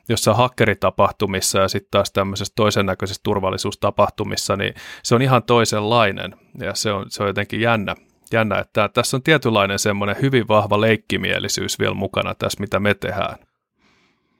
jossain 0.08 0.36
hakkeritapahtumissa 0.36 1.58
ja 1.58 1.68
sitten 1.68 1.90
taas 1.90 2.12
tämmöisessä 2.12 2.52
toisen 2.56 2.86
näköisessä 2.86 3.20
turvallisuustapahtumissa, 3.24 4.56
niin 4.56 4.74
se 5.02 5.14
on 5.14 5.22
ihan 5.22 5.42
toisenlainen, 5.42 6.36
ja 6.60 6.74
se 6.74 6.92
on, 6.92 7.06
se 7.08 7.22
on 7.22 7.28
jotenkin 7.28 7.60
jännä 7.60 7.94
jännä, 8.32 8.58
että 8.58 8.88
tässä 8.88 9.16
on 9.16 9.22
tietynlainen 9.22 9.78
semmoinen 9.78 10.16
hyvin 10.22 10.48
vahva 10.48 10.80
leikkimielisyys 10.80 11.78
vielä 11.78 11.94
mukana 11.94 12.34
tässä, 12.34 12.60
mitä 12.60 12.80
me 12.80 12.94
tehdään. 12.94 13.36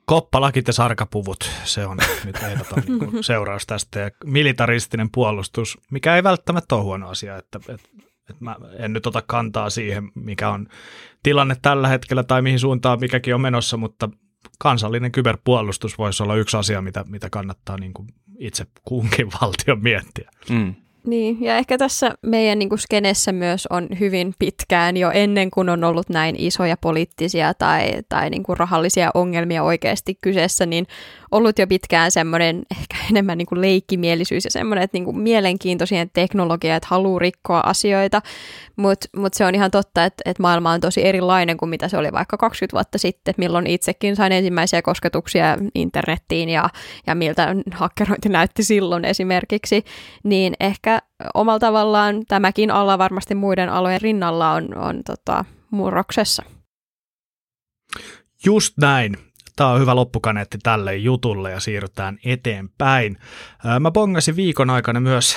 Koppalakit 0.05 0.67
ja 0.67 0.73
sarkapuvut, 0.73 1.51
se 1.65 1.87
on 1.87 1.99
nyt 2.25 2.37
ehdoton 2.51 2.83
niin 2.87 3.25
seuraus 3.25 3.67
tästä. 3.67 4.01
Ja 4.01 4.11
militaristinen 4.25 5.11
puolustus, 5.11 5.79
mikä 5.91 6.17
ei 6.17 6.23
välttämättä 6.23 6.75
ole 6.75 6.83
huono 6.83 7.09
asia, 7.09 7.37
että, 7.37 7.59
että, 7.69 7.89
että 8.31 8.45
mä 8.45 8.57
en 8.79 8.93
nyt 8.93 9.07
ota 9.07 9.23
kantaa 9.27 9.71
siihen, 9.71 10.11
mikä 10.15 10.51
on 10.51 10.69
tilanne 11.23 11.57
tällä 11.63 11.89
hetkellä 11.89 12.23
tai 12.23 12.43
mihin 12.43 12.59
suuntaan 12.59 13.01
mikäkin 13.01 13.35
on 13.35 13.41
menossa, 13.41 13.77
mutta 13.77 14.09
kansallinen 14.59 15.13
kyberpuolustus 15.13 15.99
voisi 15.99 16.23
olla 16.23 16.37
yksi 16.37 16.57
asia, 16.57 16.83
mitä, 16.83 17.05
mitä 17.09 17.31
kannattaa 17.31 17.79
niin 17.79 17.93
kuin 17.95 18.09
itse 18.39 18.67
kunkin 18.85 19.29
valtion 19.43 19.83
miettiä. 19.83 20.31
Mm. 20.51 20.75
Niin, 21.07 21.43
ja 21.43 21.57
ehkä 21.57 21.79
tässä 21.79 22.15
meidän 22.23 22.59
niin 22.59 22.69
kuin 22.69 22.79
skenessä 22.79 23.33
myös 23.33 23.67
on 23.67 23.89
hyvin 24.01 24.35
pitkään 24.39 24.97
jo 24.97 25.11
ennen 25.11 25.51
kuin 25.51 25.69
on 25.69 25.85
ollut 25.85 26.09
näin 26.09 26.37
isoja 26.39 26.77
poliittisia 26.77 27.55
tai, 27.55 27.93
tai 28.09 28.31
niin 28.31 28.43
kuin 28.43 28.57
rahallisia 28.57 29.11
ongelmia 29.15 29.63
oikeasti 29.63 30.19
kyseessä, 30.23 30.67
niin 30.67 30.87
ollut 31.33 31.59
jo 31.59 31.67
pitkään 31.67 32.11
semmoinen 32.11 32.63
ehkä 32.81 32.97
enemmän 33.11 33.39
niin 33.39 33.47
kuin 33.47 33.61
leikkimielisyys 33.61 34.45
ja 34.45 34.51
semmoinen, 34.51 34.85
että 34.85 34.95
niin 34.95 35.05
kuin 35.05 35.19
mielenkiintoisia 35.19 36.07
teknologia, 36.07 36.77
että 36.77 36.89
haluaa 36.91 37.19
rikkoa 37.19 37.61
asioita, 37.61 38.23
mutta 38.77 39.09
mut 39.17 39.35
se 39.35 39.47
on 39.47 39.55
ihan 39.55 39.71
totta, 39.71 40.05
että, 40.05 40.23
että 40.25 40.43
maailma 40.43 40.71
on 40.71 40.81
tosi 40.81 41.07
erilainen 41.07 41.57
kuin 41.57 41.69
mitä 41.69 41.89
se 41.89 41.97
oli 41.97 42.13
vaikka 42.13 42.37
20 42.37 42.77
vuotta 42.77 42.99
sitten, 42.99 43.35
milloin 43.39 43.67
itsekin 43.67 44.17
sain 44.17 44.33
ensimmäisiä 44.33 44.83
kosketuksia 44.83 45.59
internettiin 45.75 46.49
ja, 46.49 46.69
ja 47.07 47.15
miltä 47.15 47.57
hakkerointi 47.71 48.29
näytti 48.29 48.65
silloin 48.65 49.05
esimerkiksi, 49.05 49.85
niin 50.25 50.55
ehkä 50.61 51.03
omalla 51.35 51.59
tavallaan 51.59 52.27
tämäkin 52.29 52.71
alla 52.71 52.99
varmasti 52.99 53.35
muiden 53.35 53.69
alojen 53.69 54.01
rinnalla 54.01 54.53
on, 54.53 54.79
on 54.79 55.03
tota, 55.05 55.45
murroksessa. 55.71 56.43
Just 58.45 58.79
näin. 58.79 59.32
Tämä 59.57 59.71
on 59.71 59.81
hyvä 59.81 59.95
loppukaneetti 59.95 60.59
tälle 60.63 60.97
jutulle 60.97 61.51
ja 61.51 61.61
siirrytään 61.61 62.19
eteenpäin. 62.25 63.19
Mä 63.81 63.91
bongasin 63.91 64.37
viikon 64.37 64.71
aikana 64.71 65.01
myös 65.01 65.37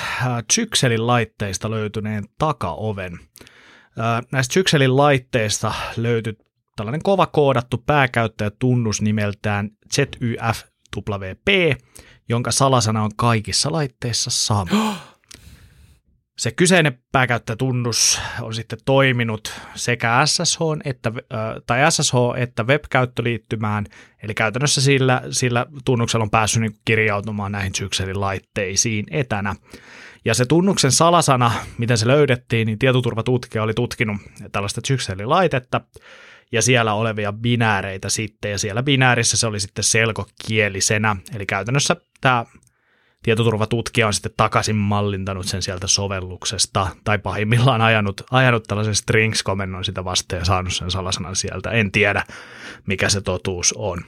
Zyxelin 0.53 1.07
laitteista 1.07 1.71
löytyneen 1.71 2.23
takaoven. 2.37 3.19
Näistä 4.31 4.53
Zyxelin 4.53 4.97
laitteista 4.97 5.73
löytyi 5.97 6.37
tällainen 6.75 7.03
kova 7.03 7.25
koodattu 7.25 7.77
pääkäyttäjätunnus 7.77 9.01
nimeltään 9.01 9.69
ZYFWP, 9.95 11.47
jonka 12.29 12.51
salasana 12.51 13.03
on 13.03 13.11
kaikissa 13.15 13.71
laitteissa 13.71 14.29
sama. 14.29 14.95
Se 16.37 16.51
kyseinen 16.51 16.99
pääkäyttäjätunnus 17.11 18.21
on 18.41 18.53
sitten 18.53 18.79
toiminut 18.85 19.53
sekä 19.75 20.25
SSH 20.25 20.59
että, 20.85 21.11
tai 21.67 21.91
SSH 21.91 22.15
että 22.37 22.63
web-käyttöliittymään, 22.63 23.85
eli 24.23 24.33
käytännössä 24.33 24.81
sillä, 24.81 25.21
sillä 25.31 25.65
tunnuksella 25.85 26.23
on 26.23 26.29
päässyt 26.29 26.61
niin 26.61 26.75
kirjautumaan 26.85 27.51
näihin 27.51 27.75
sykselin 27.75 28.21
laitteisiin 28.21 29.05
etänä. 29.11 29.55
Ja 30.25 30.33
se 30.33 30.45
tunnuksen 30.45 30.91
salasana, 30.91 31.51
miten 31.77 31.97
se 31.97 32.07
löydettiin, 32.07 32.65
niin 32.65 32.79
tietoturvatutkija 32.79 33.63
oli 33.63 33.73
tutkinut 33.73 34.21
tällaista 34.51 34.81
laitetta 35.25 35.81
ja 36.51 36.61
siellä 36.61 36.93
olevia 36.93 37.33
binääreitä 37.33 38.09
sitten, 38.09 38.51
ja 38.51 38.57
siellä 38.57 38.83
binäärissä 38.83 39.37
se 39.37 39.47
oli 39.47 39.59
sitten 39.59 39.83
selkokielisenä, 39.83 41.15
eli 41.35 41.45
käytännössä 41.45 41.95
tämä 42.21 42.45
tietoturvatutkija 43.25 44.07
on 44.07 44.13
sitten 44.13 44.31
takaisin 44.37 44.75
mallintanut 44.75 45.45
sen 45.45 45.61
sieltä 45.61 45.87
sovelluksesta, 45.87 46.87
tai 47.03 47.17
pahimmillaan 47.17 47.81
ajanut, 47.81 48.21
ajanut 48.31 48.63
tällaisen 48.63 48.95
strings-komennon 48.95 49.85
sitä 49.85 50.03
vastaan 50.03 50.39
ja 50.39 50.45
saanut 50.45 50.73
sen 50.73 50.91
salasanan 50.91 51.35
sieltä. 51.35 51.71
En 51.71 51.91
tiedä, 51.91 52.23
mikä 52.87 53.09
se 53.09 53.21
totuus 53.21 53.73
on. 53.77 54.01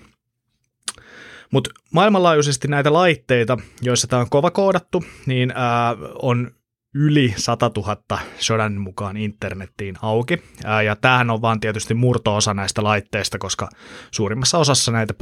Mutta 1.51 1.69
maailmanlaajuisesti 1.93 2.67
näitä 2.67 2.93
laitteita, 2.93 3.57
joissa 3.81 4.07
tämä 4.07 4.21
on 4.21 4.29
kova 4.29 4.51
koodattu, 4.51 5.03
niin 5.25 5.53
ää, 5.55 5.95
on 6.21 6.51
yli 6.95 7.33
100 7.37 7.71
000 7.75 8.19
sodan 8.37 8.73
mukaan 8.73 9.17
internettiin 9.17 9.95
auki. 10.01 10.43
Ja 10.85 10.95
tämähän 10.95 11.29
on 11.29 11.41
vaan 11.41 11.59
tietysti 11.59 11.93
murto-osa 11.93 12.53
näistä 12.53 12.83
laitteista, 12.83 13.37
koska 13.37 13.69
suurimmassa 14.11 14.57
osassa 14.57 14.91
näitä 14.91 15.13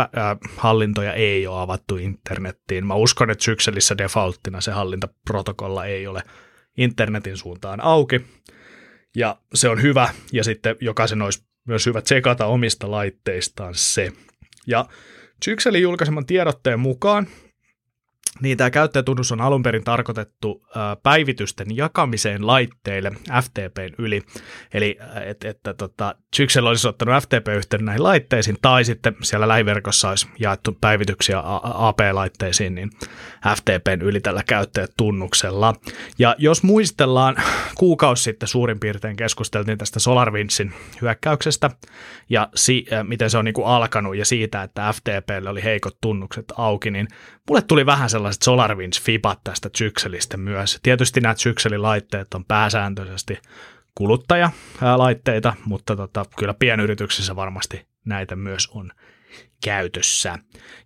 hallintoja 0.57 1.13
ei 1.13 1.47
ole 1.47 1.61
avattu 1.61 1.97
internettiin. 1.97 2.85
Mä 2.87 2.95
uskon, 2.95 3.29
että 3.29 3.43
sykselissä 3.43 3.97
defaulttina 3.97 4.61
se 4.61 4.71
hallintaprotokolla 4.71 5.85
ei 5.85 6.07
ole 6.07 6.23
internetin 6.77 7.37
suuntaan 7.37 7.81
auki. 7.81 8.21
Ja 9.15 9.37
se 9.53 9.69
on 9.69 9.81
hyvä, 9.81 10.09
ja 10.33 10.43
sitten 10.43 10.75
jokaisen 10.81 11.21
olisi 11.21 11.45
myös 11.67 11.85
hyvä 11.85 12.01
tsekata 12.01 12.45
omista 12.45 12.91
laitteistaan 12.91 13.75
se. 13.75 14.11
Ja 14.67 14.85
Sykselin 15.43 15.81
julkaiseman 15.81 16.25
tiedotteen 16.25 16.79
mukaan 16.79 17.27
niin 18.41 18.57
tämä 18.57 18.69
käyttäjätunnus 18.71 19.31
on 19.31 19.41
alun 19.41 19.63
perin 19.63 19.83
tarkoitettu 19.83 20.67
päivitysten 21.03 21.67
jakamiseen 21.77 22.47
laitteille 22.47 23.11
FTPn 23.43 23.95
yli. 23.97 24.21
Eli 24.73 24.97
että 25.25 25.49
et, 25.49 25.59
tota, 25.77 26.15
Zyxel 26.35 26.65
olisi 26.65 26.87
ottanut 26.87 27.23
FTP-yhteyden 27.23 27.85
näihin 27.85 28.03
laitteisiin, 28.03 28.57
tai 28.61 28.85
sitten 28.85 29.15
siellä 29.23 29.47
lähiverkossa 29.47 30.09
olisi 30.09 30.27
jaettu 30.39 30.77
päivityksiä 30.81 31.41
AP-laitteisiin, 31.63 32.75
niin 32.75 32.89
FTPn 33.55 34.01
yli 34.01 34.21
tällä 34.21 34.43
käyttäjätunnuksella. 34.43 35.73
Ja 36.19 36.35
jos 36.37 36.63
muistellaan, 36.63 37.35
kuukausi 37.75 38.23
sitten 38.23 38.47
suurin 38.47 38.79
piirtein 38.79 39.15
keskusteltiin 39.15 39.77
tästä 39.77 39.99
SolarWindsin 39.99 40.73
hyökkäyksestä, 41.01 41.69
ja 42.29 42.49
si- 42.55 42.85
miten 43.03 43.29
se 43.29 43.37
on 43.37 43.45
niin 43.45 43.53
kuin 43.53 43.67
alkanut, 43.67 44.15
ja 44.15 44.25
siitä, 44.25 44.63
että 44.63 44.93
FTPlle 44.93 45.49
oli 45.49 45.63
heikot 45.63 45.97
tunnukset 46.01 46.45
auki, 46.57 46.91
niin 46.91 47.07
mulle 47.49 47.61
tuli 47.61 47.85
vähän 47.85 48.09
sellaiset 48.33 48.43
SolarWinds-fipat 48.43 49.39
tästä 49.43 49.69
Zyxelistä 49.77 50.37
myös. 50.37 50.79
Tietysti 50.83 51.21
nämä 51.21 51.35
Zyxelin 51.35 51.81
laitteet 51.81 52.33
on 52.33 52.45
pääsääntöisesti 52.45 53.37
kuluttajalaitteita, 53.95 55.53
mutta 55.65 55.95
tota, 55.95 56.25
kyllä 56.37 56.53
pienyrityksissä 56.53 57.35
varmasti 57.35 57.87
näitä 58.05 58.35
myös 58.35 58.67
on 58.67 58.91
käytössä. 59.63 60.39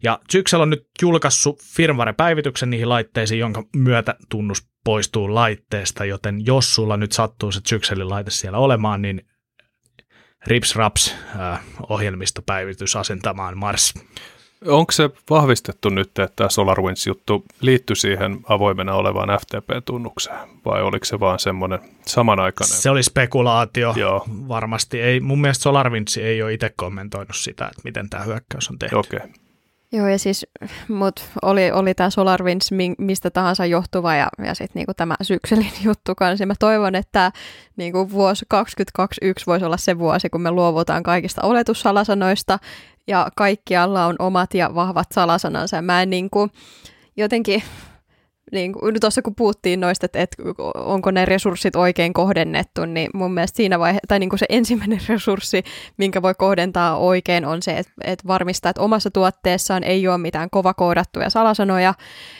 Ja 0.04 0.20
Zyxel 0.32 0.62
on 0.62 0.70
nyt 0.70 0.88
julkaissut 1.02 1.62
firmware-päivityksen 1.62 2.70
niihin 2.70 2.90
laitteisiin, 2.90 3.40
jonka 3.40 3.64
myötä 3.76 4.16
tunnus 4.30 4.70
poistuu 4.84 5.36
laitteesta, 5.36 6.06
joten 6.06 6.46
jos 6.46 6.76
sulla 6.76 6.98
nyt 6.98 7.12
sattuu 7.12 7.52
se 7.52 7.62
Zyxelin 7.70 8.10
laite 8.10 8.32
siellä 8.32 8.58
olemaan, 8.58 9.02
niin 9.02 9.22
rips 10.48 10.76
raps 10.76 11.16
äh, 11.40 11.60
ohjelmistopäivitys 11.90 12.96
asentamaan 12.96 13.58
Mars. 13.58 13.94
Onko 14.68 14.92
se 14.92 15.10
vahvistettu 15.30 15.90
nyt, 15.90 16.08
että 16.08 16.30
tämä 16.36 16.50
SolarWinds-juttu 16.50 17.46
liittyy 17.62 17.96
siihen 17.96 18.40
avoimena 18.50 18.94
olevaan 18.94 19.30
FTP-tunnukseen, 19.30 20.50
vai 20.66 20.82
oliko 20.82 21.06
se 21.06 21.20
vaan 21.20 21.40
semmoinen 21.40 21.80
samanaikainen? 22.06 22.78
Se 22.78 22.90
oli 22.90 23.04
spekulaatio 23.04 23.94
Joo. 23.98 24.26
varmasti. 24.28 25.02
Ei, 25.02 25.20
mun 25.20 25.42
mielestä 25.42 25.64
SolarWinds 25.64 26.18
ei 26.18 26.44
ole 26.44 26.54
itse 26.54 26.74
kommentoinut 26.76 27.36
sitä, 27.36 27.66
että 27.66 27.82
miten 27.84 28.10
tämä 28.10 28.24
hyökkäys 28.24 28.70
on 28.70 28.80
tehty. 28.80 28.96
Okei. 28.96 29.18
Okay. 29.18 29.30
Joo, 29.92 30.08
ja 30.08 30.20
siis 30.20 30.46
mut 30.88 31.26
oli, 31.42 31.72
oli 31.72 31.94
tämä 31.94 32.10
SolarWinds 32.10 32.70
mistä 32.98 33.30
tahansa 33.30 33.66
johtuva 33.66 34.16
ja, 34.16 34.28
ja 34.46 34.54
sitten 34.54 34.80
niinku 34.80 34.94
tämä 34.94 35.16
sykselin 35.22 35.72
juttu 35.86 36.16
kanssa. 36.16 36.46
Mä 36.46 36.54
toivon, 36.60 36.96
että 36.96 37.32
niinku 37.78 38.12
vuosi 38.12 38.46
2021 38.48 39.46
voisi 39.46 39.66
olla 39.66 39.78
se 39.78 40.00
vuosi, 40.00 40.30
kun 40.30 40.42
me 40.42 40.52
luovutaan 40.52 41.04
kaikista 41.04 41.42
oletussalasanoista 41.42 42.60
ja 43.08 43.30
kaikkialla 43.36 44.06
on 44.06 44.16
omat 44.20 44.54
ja 44.54 44.76
vahvat 44.76 45.08
salasanansa. 45.12 45.82
Mä 45.82 46.02
en 46.02 46.10
niin 46.10 46.30
kuin, 46.30 46.52
jotenkin, 47.18 47.64
niin 48.52 48.74
kuin, 48.74 48.96
tuossa 49.02 49.22
kun 49.22 49.36
puhuttiin 49.36 49.80
noista, 49.80 50.06
että, 50.06 50.20
että 50.20 50.44
onko 50.76 51.12
ne 51.12 51.26
resurssit 51.26 51.76
oikein 51.76 52.14
kohdennettu, 52.14 52.86
niin 52.86 53.10
mun 53.14 53.34
mielestä 53.34 53.58
siinä 53.58 53.80
vaihe, 53.80 54.00
tai 54.08 54.20
niin 54.20 54.30
kuin 54.30 54.40
se 54.40 54.46
ensimmäinen 54.50 55.00
resurssi, 55.10 55.64
minkä 55.98 56.22
voi 56.22 56.34
kohdentaa 56.38 56.98
oikein, 56.98 57.46
on 57.46 57.62
se, 57.62 57.78
että, 57.78 57.92
että 58.04 58.28
varmistaa, 58.28 58.70
että 58.70 58.82
omassa 58.82 59.12
tuotteessaan 59.12 59.84
ei 59.84 60.08
ole 60.08 60.18
mitään 60.18 60.50
kovakoodattuja 60.50 61.30
salasanoja, 61.30 61.94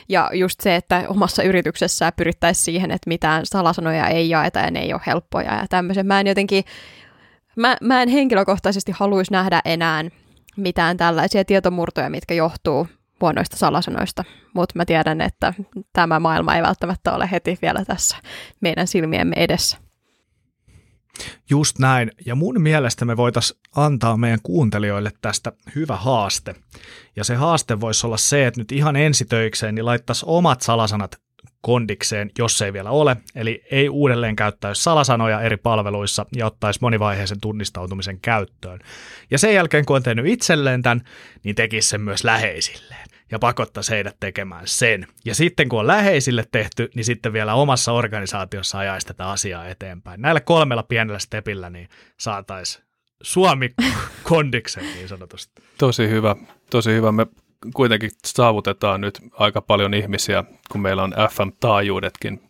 ja 0.10 0.30
just 0.34 0.62
se, 0.62 0.76
että 0.76 1.06
omassa 1.08 1.44
yrityksessä 1.44 2.12
pyrittäisiin 2.12 2.66
siihen, 2.66 2.92
että 2.92 3.08
mitään 3.10 3.46
salasanoja 3.46 4.08
ei 4.08 4.30
jaeta 4.30 4.60
ja 4.60 4.72
ne 4.72 4.80
ei 4.80 4.94
ole 4.94 5.02
helppoja 5.08 5.56
ja 5.56 5.66
tämmöisen. 5.70 6.08
Mä 6.08 6.20
en 6.20 6.28
jotenkin, 6.28 6.64
mä, 7.56 7.78
mä 7.82 8.02
en 8.02 8.10
henkilökohtaisesti 8.10 8.92
haluaisi 8.92 9.32
nähdä 9.32 9.62
enää 9.66 10.04
mitään 10.58 10.98
tällaisia 10.98 11.46
tietomurtoja, 11.46 12.10
mitkä 12.10 12.34
johtuu 12.34 12.88
huonoista 13.22 13.58
salasanoista, 13.58 14.24
mutta 14.56 14.74
mä 14.76 14.86
tiedän, 14.86 15.22
että 15.22 15.54
tämä 15.94 16.20
maailma 16.20 16.56
ei 16.56 16.62
välttämättä 16.62 17.14
ole 17.14 17.30
heti 17.32 17.58
vielä 17.62 17.86
tässä 17.86 18.18
meidän 18.62 18.88
silmiemme 18.88 19.36
edessä. 19.36 19.78
Just 21.50 21.80
näin, 21.80 22.12
ja 22.26 22.36
mun 22.36 22.62
mielestä 22.62 23.06
me 23.06 23.18
voitaisiin 23.18 23.60
antaa 23.76 24.18
meidän 24.18 24.40
kuuntelijoille 24.44 25.12
tästä 25.22 25.52
hyvä 25.76 25.96
haaste. 25.96 26.56
Ja 27.16 27.24
se 27.24 27.36
haaste 27.36 27.82
voisi 27.82 28.08
olla 28.08 28.18
se, 28.18 28.48
että 28.48 28.62
nyt 28.62 28.72
ihan 28.72 28.96
ensitöikseen 28.96 29.76
niin 29.76 29.86
laittaisi 29.86 30.26
omat 30.28 30.62
salasanat 30.62 31.16
kondikseen, 31.62 32.32
jos 32.38 32.62
ei 32.62 32.74
vielä 32.74 32.90
ole, 32.90 33.18
eli 33.36 33.64
ei 33.72 33.90
uudelleen 33.90 34.36
käyttäisi 34.36 34.84
salasanoja 34.84 35.42
eri 35.42 35.58
palveluissa 35.58 36.26
ja 36.36 36.46
ottaisi 36.46 36.80
monivaiheisen 36.82 37.42
tunnistautumisen 37.42 38.20
käyttöön. 38.20 38.80
Ja 39.32 39.40
sen 39.40 39.54
jälkeen, 39.54 39.86
kun 39.86 39.96
on 39.96 40.04
tehnyt 40.04 40.26
itselleen 40.26 40.82
tämän, 40.82 41.02
niin 41.44 41.56
tekisi 41.56 41.90
sen 41.90 42.02
myös 42.02 42.24
läheisilleen 42.24 43.09
ja 43.32 43.40
pakottaisi 43.40 43.92
heidät 43.92 44.16
tekemään 44.20 44.68
sen. 44.68 45.08
Ja 45.26 45.36
sitten 45.36 45.70
kun 45.70 45.80
on 45.80 45.88
läheisille 45.88 46.46
tehty, 46.52 46.90
niin 46.96 47.06
sitten 47.06 47.34
vielä 47.34 47.54
omassa 47.54 47.92
organisaatiossa 47.92 48.78
ajaisi 48.78 49.08
tätä 49.08 49.30
asiaa 49.30 49.68
eteenpäin. 49.68 50.22
Näillä 50.22 50.42
kolmella 50.42 50.84
pienellä 50.84 51.20
stepillä 51.20 51.70
niin 51.70 51.90
saataisiin 52.18 52.86
Suomi 53.24 53.74
kondiksen 54.24 54.84
niin 54.84 55.08
sanotusti. 55.08 55.62
Tosi 55.78 56.10
hyvä, 56.10 56.36
tosi 56.70 56.92
hyvä. 56.92 57.12
Me 57.12 57.28
kuitenkin 57.74 58.12
saavutetaan 58.26 59.02
nyt 59.02 59.20
aika 59.34 59.62
paljon 59.62 59.94
ihmisiä, 59.94 60.44
kun 60.72 60.82
meillä 60.82 61.04
on 61.04 61.14
FM-taajuudetkin. 61.32 62.50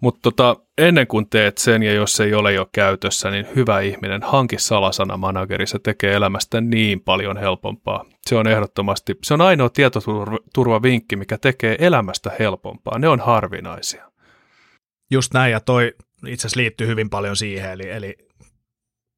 Mutta 0.00 0.20
tota, 0.22 0.56
ennen 0.78 1.06
kuin 1.06 1.30
teet 1.30 1.58
sen, 1.58 1.82
ja 1.82 1.92
jos 1.92 2.12
se 2.12 2.24
ei 2.24 2.34
ole 2.34 2.52
jo 2.52 2.68
käytössä, 2.72 3.30
niin 3.30 3.46
hyvä 3.56 3.80
ihminen, 3.80 4.22
hanki 4.22 4.58
salasanamanageri, 4.58 5.66
se 5.66 5.78
tekee 5.78 6.14
elämästä 6.14 6.60
niin 6.60 7.00
paljon 7.00 7.36
helpompaa. 7.36 8.04
Se 8.26 8.36
on 8.36 8.46
ehdottomasti, 8.46 9.16
se 9.24 9.34
on 9.34 9.40
ainoa 9.40 9.68
tietoturvavinkki, 9.68 11.16
mikä 11.16 11.38
tekee 11.38 11.76
elämästä 11.78 12.30
helpompaa. 12.38 12.98
Ne 12.98 13.08
on 13.08 13.20
harvinaisia. 13.20 14.10
Just 15.10 15.34
näin, 15.34 15.52
ja 15.52 15.60
toi 15.60 15.94
itse 16.26 16.46
asiassa 16.46 16.60
liittyy 16.60 16.86
hyvin 16.86 17.10
paljon 17.10 17.36
siihen, 17.36 17.70
eli, 17.70 17.90
eli 17.90 18.16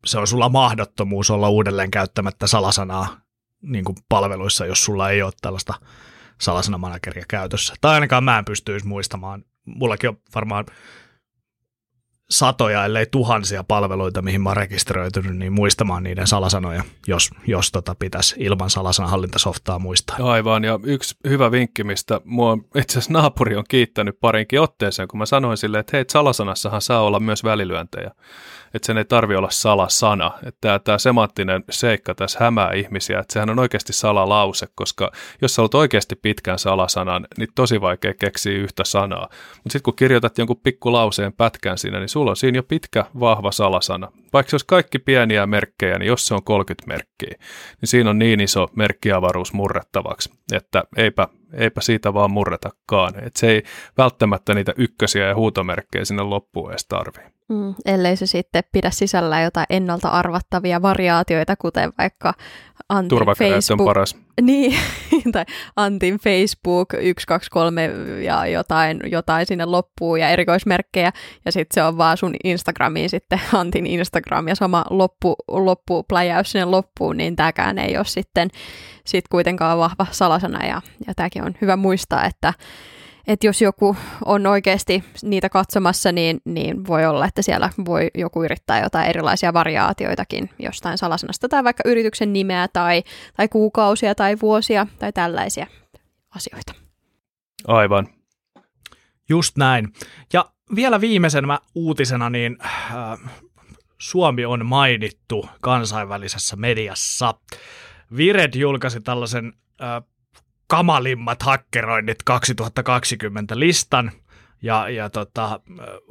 se 0.07 0.18
on 0.18 0.26
sulla 0.26 0.49
mahdottomuus 0.49 1.30
olla 1.30 1.49
uudelleen 1.49 1.91
käyttämättä 1.91 2.47
salasanaa 2.47 3.22
niin 3.63 3.85
kuin 3.85 3.97
palveluissa, 4.09 4.67
jos 4.67 4.85
sulla 4.85 5.11
ei 5.11 5.23
ole 5.23 5.33
tällaista 5.43 5.75
salasanamanageria 6.41 7.25
käytössä. 7.29 7.75
Tai 7.81 7.95
ainakaan 7.95 8.25
mä 8.25 8.39
en 8.39 8.45
pystyisi 8.45 8.87
muistamaan. 8.87 9.45
Mullakin 9.65 10.11
on 10.11 10.19
varmaan 10.35 10.65
satoja, 12.31 12.85
ellei 12.85 13.07
tuhansia 13.07 13.65
palveluita, 13.65 14.23
mihin 14.23 14.41
mä 14.41 14.51
oon 14.51 14.57
rekisteröitynyt, 14.57 15.37
niin 15.37 15.53
muistamaan 15.53 16.03
niiden 16.03 16.27
salasanoja, 16.27 16.83
jos, 17.07 17.31
jos 17.47 17.73
tota 17.73 17.95
pitäisi 17.99 18.35
ilman 18.39 18.71
salasanahallintasoftaa 18.71 19.79
muistaa. 19.79 20.17
Aivan, 20.21 20.65
ja 20.65 20.79
yksi 20.83 21.17
hyvä 21.29 21.51
vinkki, 21.51 21.85
mistä 21.85 22.21
mua 22.25 22.59
itse 22.77 22.99
asiassa 22.99 23.13
naapuri 23.13 23.57
on 23.57 23.65
kiittänyt 23.69 24.21
parinkin 24.21 24.61
otteeseen, 24.61 25.09
kun 25.09 25.19
mä 25.19 25.27
sanoin 25.27 25.57
sille, 25.57 25.79
että 25.79 25.97
hei, 25.97 26.05
salasanassahan 26.11 26.83
saa 26.83 27.03
olla 27.03 27.21
myös 27.21 27.45
välilyöntejä 27.45 28.11
että 28.75 28.87
sen 28.87 28.99
ei 28.99 29.05
tarvi 29.05 29.37
olla 29.37 29.51
salasana. 29.51 30.31
Että 30.47 30.79
tämä 30.79 30.99
semanttinen 30.99 31.64
seikka 31.70 32.14
tässä 32.14 32.39
hämää 32.41 32.73
ihmisiä, 32.73 33.18
että 33.18 33.33
sehän 33.33 33.51
on 33.51 33.59
oikeasti 33.59 33.93
salalause, 33.93 34.66
koska 34.75 35.12
jos 35.43 35.55
sä 35.55 35.62
olet 35.62 35.75
oikeasti 35.75 36.16
pitkän 36.16 36.59
salasanan, 36.59 37.27
niin 37.39 37.49
tosi 37.55 37.81
vaikea 37.81 38.14
keksiä 38.14 38.59
yhtä 38.59 38.85
sanaa. 38.85 39.29
Mutta 39.31 39.73
sitten 39.73 39.83
kun 39.83 39.97
kirjoitat 39.97 40.39
jonkun 40.39 40.61
pikkulauseen 40.62 41.33
pätkän 41.33 41.79
siinä, 41.79 41.99
niin 41.99 42.09
sulla 42.09 42.31
on 42.31 42.37
siinä 42.37 42.59
jo 42.59 42.62
pitkä, 42.62 43.05
vahva 43.20 43.53
salasana. 43.53 44.12
Vaikka 44.33 44.51
se 44.51 44.55
olisi 44.55 44.66
kaikki 44.66 44.99
pieniä 44.99 45.47
merkkejä, 45.47 45.99
niin 45.99 46.07
jos 46.07 46.27
se 46.27 46.35
on 46.35 46.45
30 46.45 46.87
merkkiä, 46.87 47.35
niin 47.81 47.89
siinä 47.89 48.11
on 48.11 48.18
niin 48.18 48.41
iso 48.41 48.68
merkkiavaruus 48.77 49.53
murrettavaksi, 49.53 50.31
että 50.53 50.85
eipä, 50.97 51.29
eipä 51.55 51.80
siitä 51.80 52.14
vaan 52.14 52.30
murretakaan. 52.30 53.18
Että 53.18 53.40
se 53.40 53.50
ei 53.50 53.62
välttämättä 53.98 54.55
niitä 54.55 54.72
ykkösiä 54.76 55.26
ja 55.26 55.34
huutomerkkejä 55.34 56.05
sinne 56.05 56.22
loppuun 56.22 56.70
edes 56.70 56.86
tarvii. 56.86 57.32
Mm, 57.48 57.74
ellei 57.84 58.16
se 58.16 58.26
sitten 58.26 58.64
pidä 58.72 58.90
sisällä 58.90 59.40
jotain 59.40 59.66
ennalta 59.70 60.09
arvattavia 60.09 60.82
variaatioita, 60.82 61.57
kuten 61.57 61.92
vaikka 61.98 62.34
Antin 62.88 63.18
Facebook. 63.18 63.80
on 63.80 63.84
paras. 63.86 64.16
Niin, 64.41 64.78
tai 65.33 65.45
Antin 65.76 66.18
Facebook 66.18 66.89
123 66.93 67.91
ja 68.24 68.47
jotain, 68.47 69.01
jotain 69.07 69.47
sinne 69.47 69.64
loppuun 69.64 70.20
ja 70.20 70.28
erikoismerkkejä, 70.28 71.12
ja 71.45 71.53
sitten 71.53 71.74
se 71.74 71.83
on 71.83 71.99
vaan 71.99 72.16
sun 72.16 72.35
Instagramiin 72.45 73.11
sitten 73.11 73.41
Antin 73.53 73.87
Instagram 73.87 74.49
ja 74.49 74.55
sama 74.55 74.85
loppu, 74.91 75.37
loppupläjäys 75.49 76.53
sinne 76.53 76.64
loppuun, 76.64 77.16
niin 77.16 77.37
tämäkään 77.37 77.78
ei 77.78 77.97
ole 77.97 78.05
sitten 78.05 78.49
sit 79.07 79.28
kuitenkaan 79.28 79.78
vahva 79.78 80.07
salasana, 80.11 80.66
ja, 80.66 80.83
ja 81.07 81.14
tämäkin 81.14 81.45
on 81.45 81.55
hyvä 81.61 81.76
muistaa, 81.76 82.24
että 82.24 82.55
että 83.27 83.47
jos 83.47 83.62
joku 83.62 83.97
on 84.25 84.47
oikeasti 84.47 85.05
niitä 85.23 85.49
katsomassa, 85.49 86.12
niin, 86.12 86.41
niin 86.45 86.87
voi 86.87 87.07
olla, 87.07 87.27
että 87.27 87.43
siellä 87.43 87.70
voi 87.85 88.11
joku 88.14 88.45
yrittää 88.45 88.83
jotain 88.83 89.09
erilaisia 89.09 89.53
variaatioitakin 89.53 90.51
jostain 90.59 90.99
salasanasta 90.99 91.49
tai 91.49 91.64
vaikka 91.64 91.83
yrityksen 91.87 92.33
nimeä 92.33 92.68
tai, 92.73 93.03
tai 93.37 93.49
kuukausia 93.49 94.14
tai 94.14 94.37
vuosia 94.43 94.87
tai 94.99 95.12
tällaisia 95.12 95.66
asioita. 96.37 96.75
Aivan. 97.66 98.09
Just 99.29 99.57
näin. 99.57 99.89
Ja 100.33 100.45
vielä 100.75 101.01
viimeisenä 101.01 101.59
uutisena, 101.75 102.31
niin 102.31 102.57
äh, 102.64 103.33
Suomi 103.99 104.45
on 104.45 104.66
mainittu 104.66 105.49
kansainvälisessä 105.61 106.57
mediassa. 106.57 107.35
Vired 108.16 108.55
julkaisi 108.55 109.01
tällaisen 109.01 109.53
äh, 109.83 110.03
kamalimmat 110.73 111.43
hakkeroinnit 111.43 112.23
2020 112.23 113.59
listan. 113.59 114.12
Ja, 114.62 114.89
ja 114.89 115.11
tota, 115.11 115.61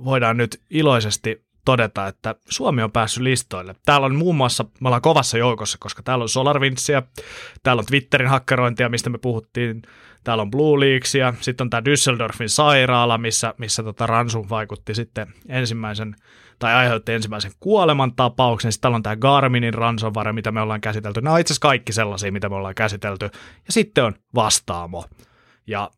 voidaan 0.04 0.38
nyt 0.38 0.62
iloisesti 0.70 1.46
todeta, 1.66 2.08
että 2.08 2.36
Suomi 2.50 2.84
on 2.84 2.92
päässyt 2.92 3.24
listoille. 3.24 3.76
Täällä 3.86 4.06
on 4.06 4.16
muun 4.16 4.36
muassa, 4.36 4.66
me 4.80 4.88
ollaan 4.88 5.02
kovassa 5.02 5.38
joukossa, 5.38 5.78
koska 5.82 6.04
täällä 6.04 6.24
on 6.24 6.30
SolarWindsia, 6.30 7.04
täällä 7.64 7.80
on 7.80 7.86
Twitterin 7.86 8.30
hakkerointia, 8.30 8.90
mistä 8.90 9.10
me 9.10 9.18
puhuttiin, 9.18 9.82
täällä 10.24 10.42
on 10.42 10.52
Blue 10.52 10.80
Leaksia, 10.80 11.34
sitten 11.42 11.66
on 11.66 11.70
tämä 11.70 11.82
Düsseldorfin 11.82 12.50
sairaala, 12.50 13.18
missä, 13.18 13.54
missä 13.58 13.84
tota 13.84 14.08
Ransu 14.08 14.50
vaikutti 14.50 14.96
sitten 14.96 15.34
ensimmäisen 15.50 16.16
tai 16.60 16.74
aiheutti 16.74 17.14
ensimmäisen 17.14 17.52
kuolemantapauksen. 17.60 18.72
Sitten 18.72 18.82
täällä 18.82 18.96
on 18.96 19.04
tämä 19.04 19.16
Garminin 19.16 19.74
ransomware, 19.74 20.34
mitä 20.34 20.52
me 20.52 20.62
ollaan 20.62 20.82
käsitelty. 20.82 21.22
Nämä 21.22 21.34
on 21.34 21.40
itse 21.40 21.54
asiassa 21.54 21.68
kaikki 21.68 21.94
sellaisia, 21.94 22.32
mitä 22.32 22.50
me 22.50 22.56
ollaan 22.56 22.76
käsitelty. 22.76 23.26
Ja 23.66 23.72
sitten 23.74 24.04
on 24.04 24.14
vastaamo. 24.36 25.06
Ja 25.68 25.92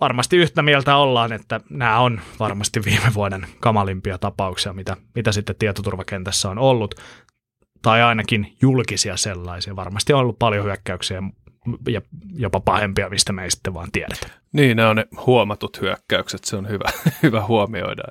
varmasti 0.00 0.36
yhtä 0.36 0.62
mieltä 0.62 0.96
ollaan, 0.96 1.32
että 1.32 1.60
nämä 1.70 1.98
on 1.98 2.20
varmasti 2.38 2.84
viime 2.84 3.14
vuoden 3.14 3.46
kamalimpia 3.60 4.18
tapauksia, 4.18 4.72
mitä, 4.72 4.96
mitä 5.14 5.32
sitten 5.32 5.56
tietoturvakentässä 5.56 6.50
on 6.50 6.58
ollut. 6.58 6.94
Tai 7.82 8.02
ainakin 8.02 8.56
julkisia 8.62 9.16
sellaisia. 9.16 9.76
Varmasti 9.76 10.12
on 10.12 10.20
ollut 10.20 10.38
paljon 10.38 10.64
hyökkäyksiä 10.64 11.16
ja 11.16 11.22
jopa 12.36 12.60
pahempia, 12.60 13.08
mistä 13.08 13.32
me 13.32 13.44
ei 13.44 13.50
sitten 13.50 13.74
vaan 13.74 13.92
tiedetä. 13.92 14.26
Niin, 14.52 14.76
nämä 14.76 14.90
on 14.90 14.96
ne 14.96 15.06
huomatut 15.26 15.80
hyökkäykset, 15.80 16.44
se 16.44 16.56
on 16.56 16.68
hyvä, 16.68 16.84
hyvä 17.22 17.46
huomioida. 17.46 18.02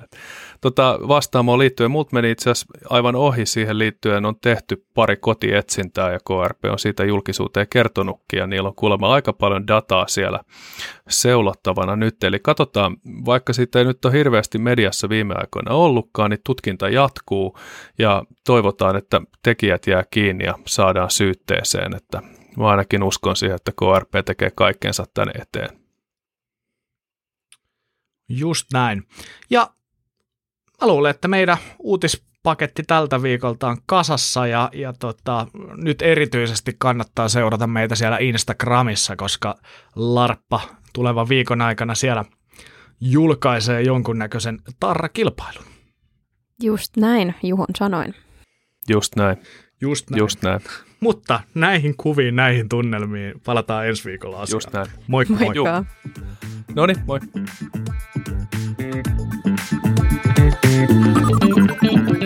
Tota, 0.60 0.98
vastaamoon 1.08 1.58
liittyen, 1.58 1.90
muut 1.90 2.12
meni 2.12 2.30
itse 2.30 2.50
asiassa 2.50 2.66
aivan 2.90 3.16
ohi 3.16 3.46
siihen 3.46 3.78
liittyen, 3.78 4.24
on 4.24 4.34
tehty 4.40 4.86
pari 4.94 5.16
kotietsintää 5.16 6.12
ja 6.12 6.18
KRP 6.18 6.64
on 6.64 6.78
siitä 6.78 7.04
julkisuuteen 7.04 7.66
kertonutkin 7.70 8.38
ja 8.38 8.46
niillä 8.46 8.68
on 8.68 8.74
kuulemma 8.74 9.12
aika 9.12 9.32
paljon 9.32 9.66
dataa 9.66 10.08
siellä 10.08 10.40
seulottavana 11.08 11.96
nyt. 11.96 12.24
Eli 12.24 12.38
katsotaan, 12.38 12.96
vaikka 13.24 13.52
siitä 13.52 13.78
ei 13.78 13.84
nyt 13.84 14.04
ole 14.04 14.12
hirveästi 14.12 14.58
mediassa 14.58 15.08
viime 15.08 15.34
aikoina 15.34 15.74
ollutkaan, 15.74 16.30
niin 16.30 16.40
tutkinta 16.46 16.88
jatkuu 16.88 17.58
ja 17.98 18.22
toivotaan, 18.46 18.96
että 18.96 19.20
tekijät 19.42 19.86
jää 19.86 20.04
kiinni 20.10 20.44
ja 20.44 20.54
saadaan 20.66 21.10
syytteeseen, 21.10 21.96
että 21.96 22.22
Mä 22.56 22.68
ainakin 22.68 23.02
uskon 23.02 23.36
siihen, 23.36 23.56
että 23.56 23.72
KRP 23.72 24.24
tekee 24.24 24.50
kaikkensa 24.50 25.04
tänne 25.14 25.32
eteen. 25.42 25.80
Just 28.28 28.66
näin. 28.72 29.02
Ja 29.50 29.70
mä 30.80 30.86
luulen, 30.86 31.10
että 31.10 31.28
meidän 31.28 31.58
uutispaketti 31.78 32.82
tältä 32.82 33.22
viikolta 33.22 33.68
on 33.68 33.78
kasassa 33.86 34.46
ja, 34.46 34.70
ja 34.72 34.92
tota, 34.92 35.46
nyt 35.76 36.02
erityisesti 36.02 36.76
kannattaa 36.78 37.28
seurata 37.28 37.66
meitä 37.66 37.94
siellä 37.94 38.18
Instagramissa, 38.18 39.16
koska 39.16 39.54
Larppa 39.96 40.60
tulevan 40.92 41.28
viikon 41.28 41.62
aikana 41.62 41.94
siellä 41.94 42.24
julkaisee 43.00 43.82
jonkunnäköisen 43.82 44.58
tarrakilpailun. 44.80 45.64
Just 46.62 46.96
näin, 46.96 47.34
Juhon 47.42 47.66
sanoin. 47.78 48.14
Just 48.88 49.16
näin. 49.16 49.36
Just 49.80 50.10
näin. 50.10 50.18
Just 50.18 50.42
näin. 50.42 50.60
Mutta 51.00 51.40
näihin 51.54 51.96
kuviin, 51.96 52.36
näihin 52.36 52.68
tunnelmiin 52.68 53.40
palataan 53.44 53.88
ensi 53.88 54.04
viikolla 54.04 54.40
asiaan. 54.40 54.56
Just 54.56 54.72
näin. 54.72 54.86
Moikka. 55.06 55.34
Moikka. 55.34 55.84
No 56.74 56.86
niin, 56.86 56.98
moi. 57.06 57.20
Thank 61.80 62.10
you. 62.10 62.19